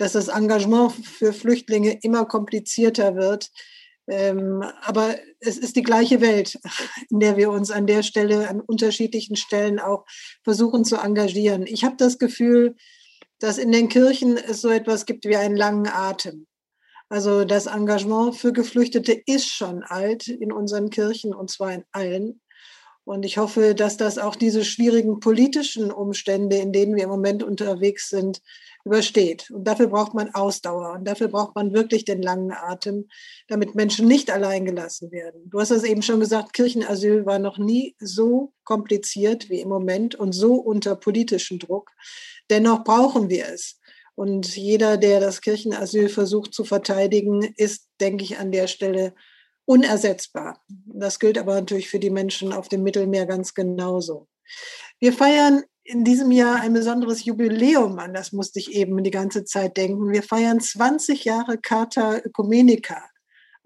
dass 0.00 0.12
das 0.12 0.28
Engagement 0.28 0.92
für 0.92 1.34
Flüchtlinge 1.34 1.98
immer 2.00 2.24
komplizierter 2.24 3.16
wird. 3.16 3.50
Ähm, 4.08 4.64
aber 4.80 5.16
es 5.40 5.58
ist 5.58 5.76
die 5.76 5.82
gleiche 5.82 6.22
Welt, 6.22 6.58
in 7.10 7.20
der 7.20 7.36
wir 7.36 7.50
uns 7.50 7.70
an 7.70 7.86
der 7.86 8.02
Stelle, 8.02 8.48
an 8.48 8.62
unterschiedlichen 8.62 9.36
Stellen 9.36 9.78
auch 9.78 10.06
versuchen 10.42 10.86
zu 10.86 10.96
engagieren. 10.96 11.66
Ich 11.66 11.84
habe 11.84 11.96
das 11.98 12.16
Gefühl, 12.16 12.76
dass 13.40 13.58
in 13.58 13.72
den 13.72 13.90
Kirchen 13.90 14.38
es 14.38 14.62
so 14.62 14.70
etwas 14.70 15.04
gibt 15.04 15.26
wie 15.26 15.36
einen 15.36 15.56
langen 15.56 15.86
Atem. 15.86 16.46
Also 17.10 17.44
das 17.44 17.66
Engagement 17.66 18.36
für 18.36 18.54
Geflüchtete 18.54 19.12
ist 19.12 19.48
schon 19.48 19.82
alt 19.82 20.28
in 20.28 20.50
unseren 20.50 20.88
Kirchen 20.88 21.34
und 21.34 21.50
zwar 21.50 21.74
in 21.74 21.84
allen. 21.92 22.40
Und 23.04 23.26
ich 23.26 23.36
hoffe, 23.36 23.74
dass 23.74 23.98
das 23.98 24.16
auch 24.16 24.36
diese 24.36 24.64
schwierigen 24.64 25.20
politischen 25.20 25.90
Umstände, 25.92 26.56
in 26.56 26.72
denen 26.72 26.96
wir 26.96 27.04
im 27.04 27.10
Moment 27.10 27.42
unterwegs 27.42 28.08
sind, 28.08 28.40
übersteht. 28.84 29.50
Und 29.50 29.64
dafür 29.64 29.88
braucht 29.88 30.14
man 30.14 30.34
Ausdauer 30.34 30.92
und 30.92 31.04
dafür 31.06 31.28
braucht 31.28 31.54
man 31.54 31.72
wirklich 31.72 32.04
den 32.04 32.22
langen 32.22 32.52
Atem, 32.52 33.08
damit 33.48 33.74
Menschen 33.74 34.06
nicht 34.06 34.30
allein 34.30 34.64
gelassen 34.64 35.10
werden. 35.12 35.48
Du 35.50 35.60
hast 35.60 35.70
es 35.70 35.84
eben 35.84 36.02
schon 36.02 36.20
gesagt, 36.20 36.52
Kirchenasyl 36.52 37.26
war 37.26 37.38
noch 37.38 37.58
nie 37.58 37.94
so 37.98 38.52
kompliziert 38.64 39.50
wie 39.50 39.60
im 39.60 39.68
Moment 39.68 40.14
und 40.14 40.32
so 40.32 40.54
unter 40.54 40.96
politischem 40.96 41.58
Druck. 41.58 41.90
Dennoch 42.48 42.84
brauchen 42.84 43.28
wir 43.28 43.48
es. 43.48 43.78
Und 44.14 44.56
jeder, 44.56 44.96
der 44.96 45.20
das 45.20 45.40
Kirchenasyl 45.40 46.08
versucht 46.08 46.52
zu 46.52 46.64
verteidigen, 46.64 47.42
ist, 47.56 47.88
denke 48.00 48.24
ich, 48.24 48.38
an 48.38 48.52
der 48.52 48.66
Stelle 48.66 49.14
unersetzbar. 49.64 50.60
Das 50.68 51.18
gilt 51.18 51.38
aber 51.38 51.54
natürlich 51.54 51.88
für 51.88 52.00
die 52.00 52.10
Menschen 52.10 52.52
auf 52.52 52.68
dem 52.68 52.82
Mittelmeer 52.82 53.24
ganz 53.26 53.54
genauso. 53.54 54.28
Wir 54.98 55.12
feiern 55.12 55.62
in 55.90 56.04
diesem 56.04 56.30
Jahr 56.30 56.60
ein 56.60 56.72
besonderes 56.72 57.24
Jubiläum 57.24 57.98
an, 57.98 58.14
das 58.14 58.30
musste 58.30 58.60
ich 58.60 58.72
eben 58.72 59.02
die 59.02 59.10
ganze 59.10 59.44
Zeit 59.44 59.76
denken. 59.76 60.12
Wir 60.12 60.22
feiern 60.22 60.60
20 60.60 61.24
Jahre 61.24 61.58
Charta 61.58 62.18
Ökumenica 62.18 63.02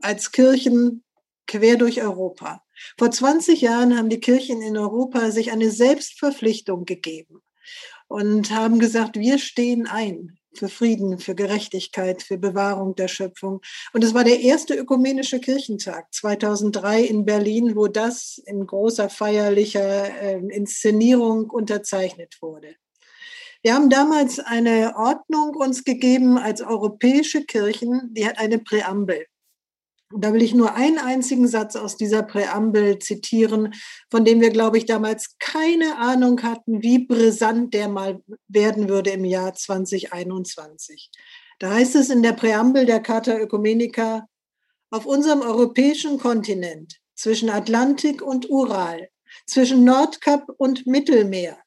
als 0.00 0.32
Kirchen 0.32 1.04
quer 1.46 1.76
durch 1.76 2.00
Europa. 2.00 2.62
Vor 2.98 3.10
20 3.10 3.60
Jahren 3.60 3.96
haben 3.96 4.08
die 4.08 4.20
Kirchen 4.20 4.62
in 4.62 4.78
Europa 4.78 5.30
sich 5.30 5.52
eine 5.52 5.70
Selbstverpflichtung 5.70 6.86
gegeben 6.86 7.42
und 8.08 8.50
haben 8.50 8.78
gesagt, 8.78 9.18
wir 9.18 9.38
stehen 9.38 9.86
ein 9.86 10.38
für 10.58 10.68
Frieden, 10.68 11.18
für 11.18 11.34
Gerechtigkeit, 11.34 12.22
für 12.22 12.38
Bewahrung 12.38 12.94
der 12.94 13.08
Schöpfung. 13.08 13.60
Und 13.92 14.04
es 14.04 14.14
war 14.14 14.24
der 14.24 14.40
erste 14.40 14.74
ökumenische 14.74 15.40
Kirchentag 15.40 16.12
2003 16.12 17.02
in 17.02 17.24
Berlin, 17.24 17.76
wo 17.76 17.86
das 17.86 18.38
in 18.46 18.66
großer 18.66 19.08
feierlicher 19.08 20.22
äh, 20.22 20.38
Inszenierung 20.38 21.50
unterzeichnet 21.50 22.38
wurde. 22.40 22.76
Wir 23.62 23.74
haben 23.74 23.88
damals 23.88 24.40
eine 24.40 24.94
Ordnung 24.96 25.56
uns 25.56 25.84
gegeben 25.84 26.36
als 26.36 26.60
europäische 26.60 27.44
Kirchen, 27.44 28.12
die 28.12 28.26
hat 28.26 28.38
eine 28.38 28.58
Präambel. 28.58 29.24
Da 30.16 30.32
will 30.32 30.42
ich 30.42 30.54
nur 30.54 30.74
einen 30.74 30.98
einzigen 30.98 31.48
Satz 31.48 31.74
aus 31.74 31.96
dieser 31.96 32.22
Präambel 32.22 32.98
zitieren, 33.00 33.74
von 34.10 34.24
dem 34.24 34.40
wir, 34.40 34.50
glaube 34.50 34.78
ich, 34.78 34.86
damals 34.86 35.36
keine 35.38 35.98
Ahnung 35.98 36.42
hatten, 36.42 36.82
wie 36.82 37.04
brisant 37.04 37.74
der 37.74 37.88
mal 37.88 38.22
werden 38.46 38.88
würde 38.88 39.10
im 39.10 39.24
Jahr 39.24 39.54
2021. 39.54 41.10
Da 41.58 41.72
heißt 41.72 41.96
es 41.96 42.10
in 42.10 42.22
der 42.22 42.32
Präambel 42.32 42.86
der 42.86 43.00
Charta 43.00 43.36
Ökumenica, 43.36 44.26
auf 44.90 45.06
unserem 45.06 45.40
europäischen 45.40 46.18
Kontinent 46.18 47.00
zwischen 47.16 47.50
Atlantik 47.50 48.22
und 48.22 48.48
Ural, 48.48 49.08
zwischen 49.46 49.84
Nordkap 49.84 50.46
und 50.58 50.86
Mittelmeer, 50.86 51.58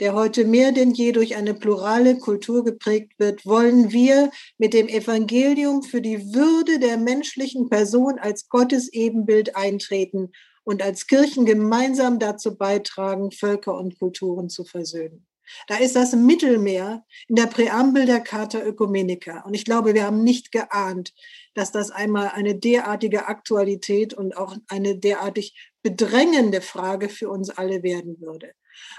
der 0.00 0.14
heute 0.14 0.44
mehr 0.44 0.72
denn 0.72 0.92
je 0.92 1.12
durch 1.12 1.36
eine 1.36 1.54
plurale 1.54 2.18
Kultur 2.18 2.64
geprägt 2.64 3.12
wird, 3.18 3.46
wollen 3.46 3.92
wir 3.92 4.30
mit 4.58 4.74
dem 4.74 4.88
Evangelium 4.88 5.82
für 5.82 6.00
die 6.00 6.34
Würde 6.34 6.78
der 6.78 6.96
menschlichen 6.96 7.68
Person 7.68 8.18
als 8.18 8.48
Gottes 8.48 8.92
Ebenbild 8.92 9.56
eintreten 9.56 10.32
und 10.64 10.82
als 10.82 11.06
Kirchen 11.06 11.46
gemeinsam 11.46 12.18
dazu 12.18 12.56
beitragen, 12.56 13.30
Völker 13.30 13.76
und 13.76 13.98
Kulturen 13.98 14.48
zu 14.48 14.64
versöhnen. 14.64 15.26
Da 15.68 15.76
ist 15.76 15.94
das 15.94 16.14
Mittelmeer 16.14 17.04
in 17.28 17.36
der 17.36 17.46
Präambel 17.46 18.06
der 18.06 18.20
Charta 18.20 18.60
Ökumenica. 18.60 19.42
Und 19.42 19.54
ich 19.54 19.64
glaube, 19.64 19.94
wir 19.94 20.04
haben 20.04 20.24
nicht 20.24 20.52
geahnt, 20.52 21.12
dass 21.54 21.70
das 21.70 21.90
einmal 21.90 22.28
eine 22.28 22.54
derartige 22.54 23.26
Aktualität 23.26 24.14
und 24.14 24.36
auch 24.36 24.56
eine 24.68 24.96
derartig 24.96 25.72
bedrängende 25.82 26.62
Frage 26.62 27.08
für 27.10 27.28
uns 27.28 27.50
alle 27.50 27.82
werden 27.82 28.20
würde. 28.20 28.52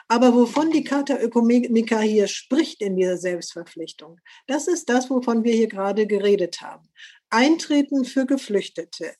Aber 0.08 0.34
wovon 0.34 0.72
die 0.72 0.84
Charta 0.84 1.18
Ökumenica 1.18 2.00
hier 2.00 2.28
spricht 2.28 2.82
in 2.82 2.96
dieser 2.96 3.18
Selbstverpflichtung, 3.18 4.20
das 4.48 4.68
ist 4.68 4.90
das, 4.90 5.10
wovon 5.10 5.44
wir 5.44 5.54
hier 5.54 5.68
gerade 5.68 6.08
geredet 6.08 6.62
haben. 6.62 6.88
Eintreten 7.30 8.06
für 8.06 8.26
Geflüchtete, 8.26 9.14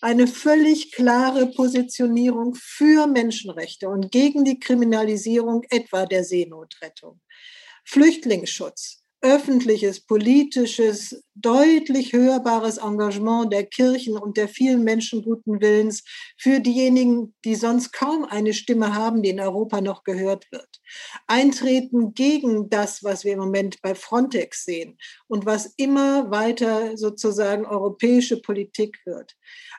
eine 0.00 0.26
völlig 0.26 0.92
klare 0.92 1.46
Positionierung 1.48 2.54
für 2.54 3.06
Menschenrechte 3.06 3.88
und 3.88 4.10
gegen 4.10 4.44
die 4.44 4.58
Kriminalisierung 4.58 5.62
etwa 5.68 6.06
der 6.06 6.24
Seenotrettung. 6.24 7.20
Flüchtlingsschutz, 7.84 8.99
öffentliches, 9.22 10.00
politisches, 10.00 11.22
deutlich 11.34 12.12
hörbares 12.12 12.78
Engagement 12.78 13.52
der 13.52 13.64
Kirchen 13.64 14.16
und 14.16 14.36
der 14.36 14.48
vielen 14.48 14.82
Menschen 14.82 15.22
guten 15.22 15.60
Willens 15.60 16.02
für 16.38 16.60
diejenigen, 16.60 17.34
die 17.44 17.54
sonst 17.54 17.92
kaum 17.92 18.24
eine 18.24 18.52
Stimme 18.52 18.94
haben, 18.94 19.22
die 19.22 19.30
in 19.30 19.40
Europa 19.40 19.80
noch 19.80 20.04
gehört 20.04 20.50
wird. 20.50 20.68
Eintreten 21.26 22.14
gegen 22.14 22.68
das, 22.70 23.04
was 23.04 23.24
wir 23.24 23.34
im 23.34 23.38
Moment 23.40 23.80
bei 23.82 23.94
Frontex 23.94 24.64
sehen 24.64 24.98
und 25.28 25.46
was 25.46 25.74
immer 25.76 26.30
weiter 26.30 26.96
sozusagen 26.96 27.66
europäische 27.66 28.40
Politik 28.40 28.98
wird. 29.04 29.36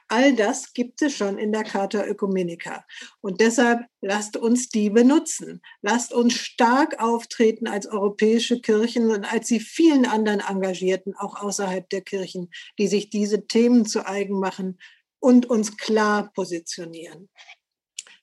All 0.08 0.36
das 0.36 0.74
gibt 0.74 1.02
es 1.02 1.16
schon 1.16 1.38
in 1.38 1.52
der 1.52 1.64
Charta 1.64 2.06
Ökumenica. 2.06 2.86
Und 3.22 3.40
deshalb 3.40 3.82
lasst 4.02 4.36
uns 4.36 4.70
die 4.70 4.90
benutzen. 4.90 5.62
Lasst 5.82 6.12
uns 6.12 6.34
stark 6.34 7.00
auftreten 7.00 7.68
als 7.68 7.88
europäische 7.88 8.60
Kirchen 8.60 9.12
und 9.12 9.32
als 9.32 9.48
die 9.48 9.60
vielen 9.60 10.06
anderen 10.06 10.42
Engagierten, 10.42 11.16
auch 11.16 11.42
außerhalb 11.42 11.88
der 11.90 12.02
Kirchen, 12.02 12.50
die 12.78 12.88
sich 12.88 13.10
diese 13.10 13.48
Themen 13.48 13.86
zu 13.86 14.06
eigen 14.06 14.40
machen 14.40 14.80
und 15.20 15.46
uns 15.50 15.78
klar 15.78 16.32
positionieren. 16.34 17.30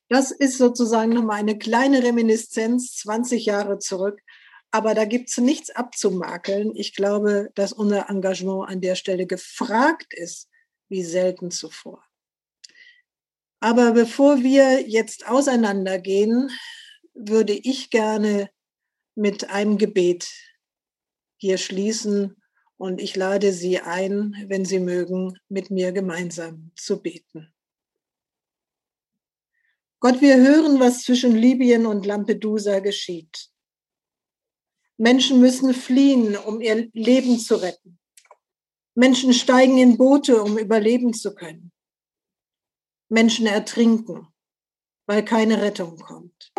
Das 0.08 0.30
ist 0.30 0.58
sozusagen 0.58 1.12
nochmal 1.12 1.38
eine 1.38 1.58
kleine 1.58 2.02
Reminiszenz 2.02 2.96
20 2.96 3.46
Jahre 3.46 3.78
zurück. 3.78 4.20
Aber 4.70 4.94
da 4.94 5.04
gibt 5.04 5.30
es 5.30 5.38
nichts 5.38 5.70
abzumakeln. 5.70 6.74
Ich 6.74 6.94
glaube, 6.94 7.50
dass 7.54 7.72
unser 7.72 8.10
Engagement 8.10 8.68
an 8.68 8.80
der 8.80 8.96
Stelle 8.96 9.26
gefragt 9.26 10.12
ist 10.12 10.48
wie 10.88 11.04
selten 11.04 11.50
zuvor. 11.50 12.07
Aber 13.60 13.92
bevor 13.92 14.42
wir 14.42 14.88
jetzt 14.88 15.26
auseinandergehen, 15.26 16.50
würde 17.14 17.54
ich 17.54 17.90
gerne 17.90 18.50
mit 19.16 19.50
einem 19.50 19.78
Gebet 19.78 20.32
hier 21.36 21.58
schließen 21.58 22.36
und 22.76 23.00
ich 23.00 23.16
lade 23.16 23.52
Sie 23.52 23.80
ein, 23.80 24.44
wenn 24.46 24.64
Sie 24.64 24.78
mögen, 24.78 25.36
mit 25.48 25.70
mir 25.70 25.90
gemeinsam 25.90 26.70
zu 26.76 27.02
beten. 27.02 27.52
Gott, 30.00 30.20
wir 30.20 30.36
hören, 30.36 30.78
was 30.78 31.02
zwischen 31.02 31.34
Libyen 31.34 31.84
und 31.84 32.06
Lampedusa 32.06 32.78
geschieht. 32.78 33.50
Menschen 34.96 35.40
müssen 35.40 35.74
fliehen, 35.74 36.36
um 36.36 36.60
ihr 36.60 36.88
Leben 36.92 37.38
zu 37.40 37.56
retten. 37.56 37.98
Menschen 38.94 39.32
steigen 39.32 39.78
in 39.78 39.96
Boote, 39.96 40.40
um 40.42 40.56
überleben 40.56 41.12
zu 41.12 41.34
können. 41.34 41.72
Menschen 43.08 43.46
ertrinken, 43.46 44.28
weil 45.06 45.24
keine 45.24 45.62
Rettung 45.62 45.96
kommt. 45.98 46.52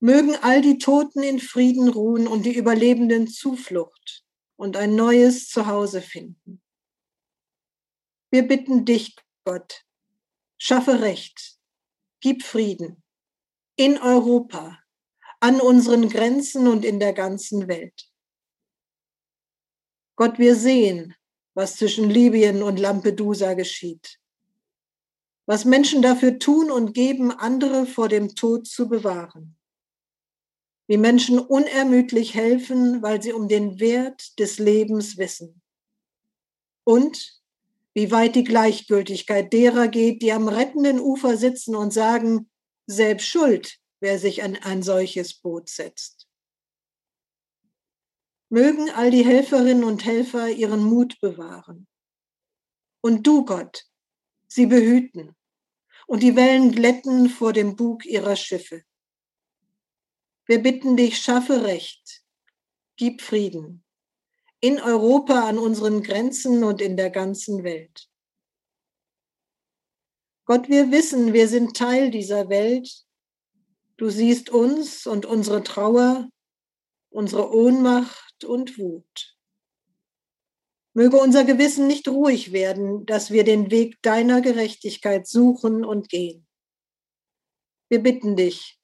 Mögen 0.00 0.34
all 0.36 0.62
die 0.62 0.78
Toten 0.78 1.22
in 1.22 1.38
Frieden 1.38 1.88
ruhen 1.88 2.26
und 2.26 2.44
die 2.44 2.54
Überlebenden 2.54 3.28
Zuflucht 3.28 4.24
und 4.56 4.76
ein 4.76 4.94
neues 4.94 5.48
Zuhause 5.48 6.00
finden. 6.00 6.62
Wir 8.30 8.46
bitten 8.46 8.84
dich, 8.84 9.16
Gott, 9.44 9.84
schaffe 10.58 11.00
Recht, 11.00 11.58
gib 12.20 12.42
Frieden 12.42 13.02
in 13.76 13.98
Europa, 13.98 14.78
an 15.40 15.60
unseren 15.60 16.08
Grenzen 16.08 16.68
und 16.68 16.84
in 16.84 17.00
der 17.00 17.14
ganzen 17.14 17.66
Welt. 17.66 18.10
Gott, 20.16 20.38
wir 20.38 20.54
sehen, 20.54 21.14
was 21.54 21.76
zwischen 21.76 22.10
Libyen 22.10 22.62
und 22.62 22.78
Lampedusa 22.78 23.54
geschieht. 23.54 24.19
Was 25.46 25.64
Menschen 25.64 26.02
dafür 26.02 26.38
tun 26.38 26.70
und 26.70 26.94
geben, 26.94 27.32
andere 27.32 27.86
vor 27.86 28.08
dem 28.08 28.34
Tod 28.34 28.66
zu 28.66 28.88
bewahren. 28.88 29.56
Wie 30.86 30.96
Menschen 30.96 31.38
unermüdlich 31.38 32.34
helfen, 32.34 33.02
weil 33.02 33.22
sie 33.22 33.32
um 33.32 33.48
den 33.48 33.80
Wert 33.80 34.38
des 34.38 34.58
Lebens 34.58 35.18
wissen. 35.18 35.60
Und 36.84 37.40
wie 37.94 38.10
weit 38.10 38.36
die 38.36 38.44
Gleichgültigkeit 38.44 39.52
derer 39.52 39.88
geht, 39.88 40.22
die 40.22 40.32
am 40.32 40.48
rettenden 40.48 41.00
Ufer 41.00 41.36
sitzen 41.36 41.74
und 41.74 41.92
sagen, 41.92 42.48
selbst 42.86 43.26
schuld, 43.26 43.78
wer 44.00 44.18
sich 44.18 44.42
an 44.42 44.56
ein 44.56 44.82
solches 44.82 45.34
Boot 45.34 45.68
setzt. 45.68 46.28
Mögen 48.48 48.90
all 48.90 49.10
die 49.10 49.24
Helferinnen 49.24 49.84
und 49.84 50.04
Helfer 50.04 50.48
ihren 50.48 50.82
Mut 50.82 51.20
bewahren. 51.20 51.86
Und 53.00 53.26
du, 53.26 53.44
Gott, 53.44 53.86
sie 54.50 54.66
behüten 54.66 55.34
und 56.06 56.22
die 56.22 56.36
Wellen 56.36 56.72
glätten 56.72 57.28
vor 57.28 57.52
dem 57.52 57.76
Bug 57.76 58.04
ihrer 58.04 58.36
Schiffe. 58.36 58.82
Wir 60.46 60.62
bitten 60.62 60.96
dich, 60.96 61.18
schaffe 61.18 61.64
Recht, 61.64 62.22
gib 62.96 63.22
Frieden 63.22 63.84
in 64.60 64.78
Europa, 64.78 65.48
an 65.48 65.58
unseren 65.58 66.02
Grenzen 66.02 66.64
und 66.64 66.82
in 66.82 66.96
der 66.96 67.10
ganzen 67.10 67.64
Welt. 67.64 68.08
Gott, 70.44 70.68
wir 70.68 70.90
wissen, 70.90 71.32
wir 71.32 71.48
sind 71.48 71.76
Teil 71.76 72.10
dieser 72.10 72.48
Welt. 72.48 73.06
Du 73.96 74.10
siehst 74.10 74.50
uns 74.50 75.06
und 75.06 75.24
unsere 75.24 75.62
Trauer, 75.62 76.28
unsere 77.08 77.54
Ohnmacht 77.54 78.44
und 78.44 78.78
Wut. 78.78 79.38
Möge 80.94 81.16
unser 81.16 81.44
Gewissen 81.44 81.86
nicht 81.86 82.08
ruhig 82.08 82.52
werden, 82.52 83.06
dass 83.06 83.30
wir 83.30 83.44
den 83.44 83.70
Weg 83.70 84.02
deiner 84.02 84.40
Gerechtigkeit 84.40 85.26
suchen 85.26 85.84
und 85.84 86.08
gehen. 86.08 86.46
Wir 87.88 88.02
bitten 88.02 88.36
dich. 88.36 88.80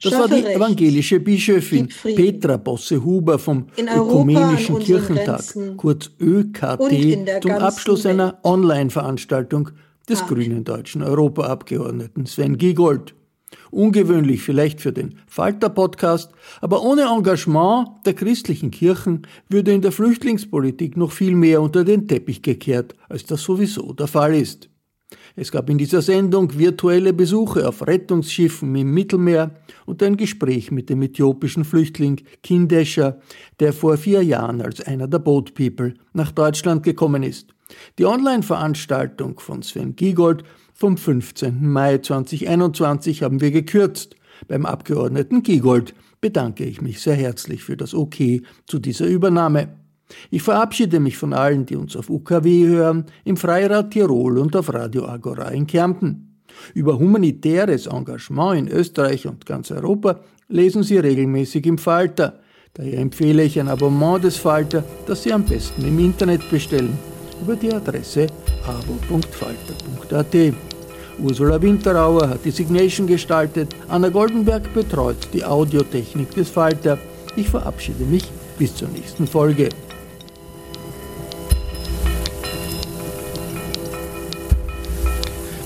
Das 0.00 0.12
war 0.12 0.28
die 0.28 0.44
evangelische 0.44 1.18
Bischöfin 1.18 1.88
Petra 1.88 2.56
Bosse-Huber 2.56 3.38
vom 3.38 3.66
Ökumenischen 3.76 4.78
Kirchentag, 4.78 5.42
kurz 5.76 6.10
ÖKT, 6.20 7.42
zum 7.42 7.50
Abschluss 7.50 8.06
einer 8.06 8.38
Online-Veranstaltung 8.44 9.70
des 10.08 10.24
grünen 10.24 10.62
deutschen 10.62 11.02
Europaabgeordneten 11.02 12.26
Sven 12.26 12.56
Giegold. 12.58 13.14
Ungewöhnlich 13.70 14.42
vielleicht 14.42 14.80
für 14.80 14.92
den 14.92 15.18
Falter-Podcast, 15.26 16.32
aber 16.60 16.82
ohne 16.82 17.02
Engagement 17.02 17.88
der 18.06 18.14
christlichen 18.14 18.70
Kirchen 18.70 19.26
würde 19.48 19.72
in 19.72 19.82
der 19.82 19.92
Flüchtlingspolitik 19.92 20.96
noch 20.96 21.12
viel 21.12 21.34
mehr 21.34 21.62
unter 21.62 21.84
den 21.84 22.08
Teppich 22.08 22.42
gekehrt, 22.42 22.94
als 23.08 23.24
das 23.24 23.42
sowieso 23.42 23.92
der 23.92 24.06
Fall 24.06 24.34
ist. 24.34 24.68
Es 25.36 25.52
gab 25.52 25.70
in 25.70 25.78
dieser 25.78 26.02
Sendung 26.02 26.58
virtuelle 26.58 27.12
Besuche 27.12 27.66
auf 27.66 27.86
Rettungsschiffen 27.86 28.74
im 28.74 28.92
Mittelmeer 28.92 29.54
und 29.86 30.02
ein 30.02 30.16
Gespräch 30.16 30.70
mit 30.70 30.90
dem 30.90 31.00
äthiopischen 31.00 31.64
Flüchtling 31.64 32.20
Kindescher, 32.42 33.20
der 33.60 33.72
vor 33.72 33.96
vier 33.96 34.22
Jahren 34.22 34.60
als 34.60 34.80
einer 34.80 35.08
der 35.08 35.20
Boat 35.20 35.54
People 35.54 35.94
nach 36.12 36.32
Deutschland 36.32 36.82
gekommen 36.82 37.22
ist. 37.22 37.54
Die 37.98 38.04
Online-Veranstaltung 38.04 39.38
von 39.40 39.62
Sven 39.62 39.94
Giegold 39.94 40.42
vom 40.78 40.96
15. 40.96 41.68
Mai 41.68 41.98
2021 41.98 43.24
haben 43.24 43.40
wir 43.40 43.50
gekürzt. 43.50 44.14
Beim 44.46 44.64
Abgeordneten 44.64 45.42
Giegold 45.42 45.92
bedanke 46.20 46.64
ich 46.64 46.80
mich 46.80 47.00
sehr 47.00 47.16
herzlich 47.16 47.64
für 47.64 47.76
das 47.76 47.94
OK 47.94 48.14
zu 48.64 48.78
dieser 48.78 49.06
Übernahme. 49.06 49.70
Ich 50.30 50.42
verabschiede 50.42 51.00
mich 51.00 51.18
von 51.18 51.32
allen, 51.32 51.66
die 51.66 51.74
uns 51.74 51.96
auf 51.96 52.08
UKW 52.08 52.68
hören, 52.68 53.06
im 53.24 53.36
Freirad 53.36 53.90
Tirol 53.90 54.38
und 54.38 54.54
auf 54.54 54.72
Radio 54.72 55.06
Agora 55.06 55.48
in 55.48 55.66
Kärnten. 55.66 56.38
Über 56.74 56.96
humanitäres 56.96 57.86
Engagement 57.86 58.58
in 58.60 58.68
Österreich 58.68 59.26
und 59.26 59.46
ganz 59.46 59.72
Europa 59.72 60.20
lesen 60.46 60.84
Sie 60.84 60.98
regelmäßig 60.98 61.66
im 61.66 61.78
Falter. 61.78 62.38
Daher 62.74 63.00
empfehle 63.00 63.42
ich 63.42 63.58
ein 63.58 63.68
Abonnement 63.68 64.22
des 64.22 64.36
Falter, 64.36 64.84
das 65.06 65.24
Sie 65.24 65.32
am 65.32 65.44
besten 65.44 65.84
im 65.84 65.98
Internet 65.98 66.48
bestellen, 66.50 66.96
über 67.42 67.56
die 67.56 67.72
Adresse 67.72 68.28
abo.falter.at. 68.64 70.54
Ursula 71.20 71.60
Winterauer 71.60 72.28
hat 72.28 72.44
die 72.44 72.50
Signation 72.50 73.06
gestaltet, 73.06 73.74
Anna 73.88 74.08
Goldenberg 74.08 74.72
betreut 74.72 75.28
die 75.32 75.44
Audiotechnik 75.44 76.30
des 76.30 76.48
Falter. 76.48 76.98
Ich 77.36 77.48
verabschiede 77.48 78.04
mich 78.04 78.24
bis 78.58 78.74
zur 78.74 78.88
nächsten 78.88 79.26
Folge. 79.26 79.68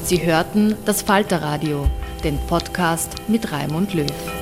Sie 0.04 0.24
hörten 0.24 0.74
das 0.84 1.02
Falterradio, 1.02 1.86
den 2.24 2.38
Podcast 2.46 3.12
mit 3.28 3.52
Raimund 3.52 3.94
Löw. 3.94 4.41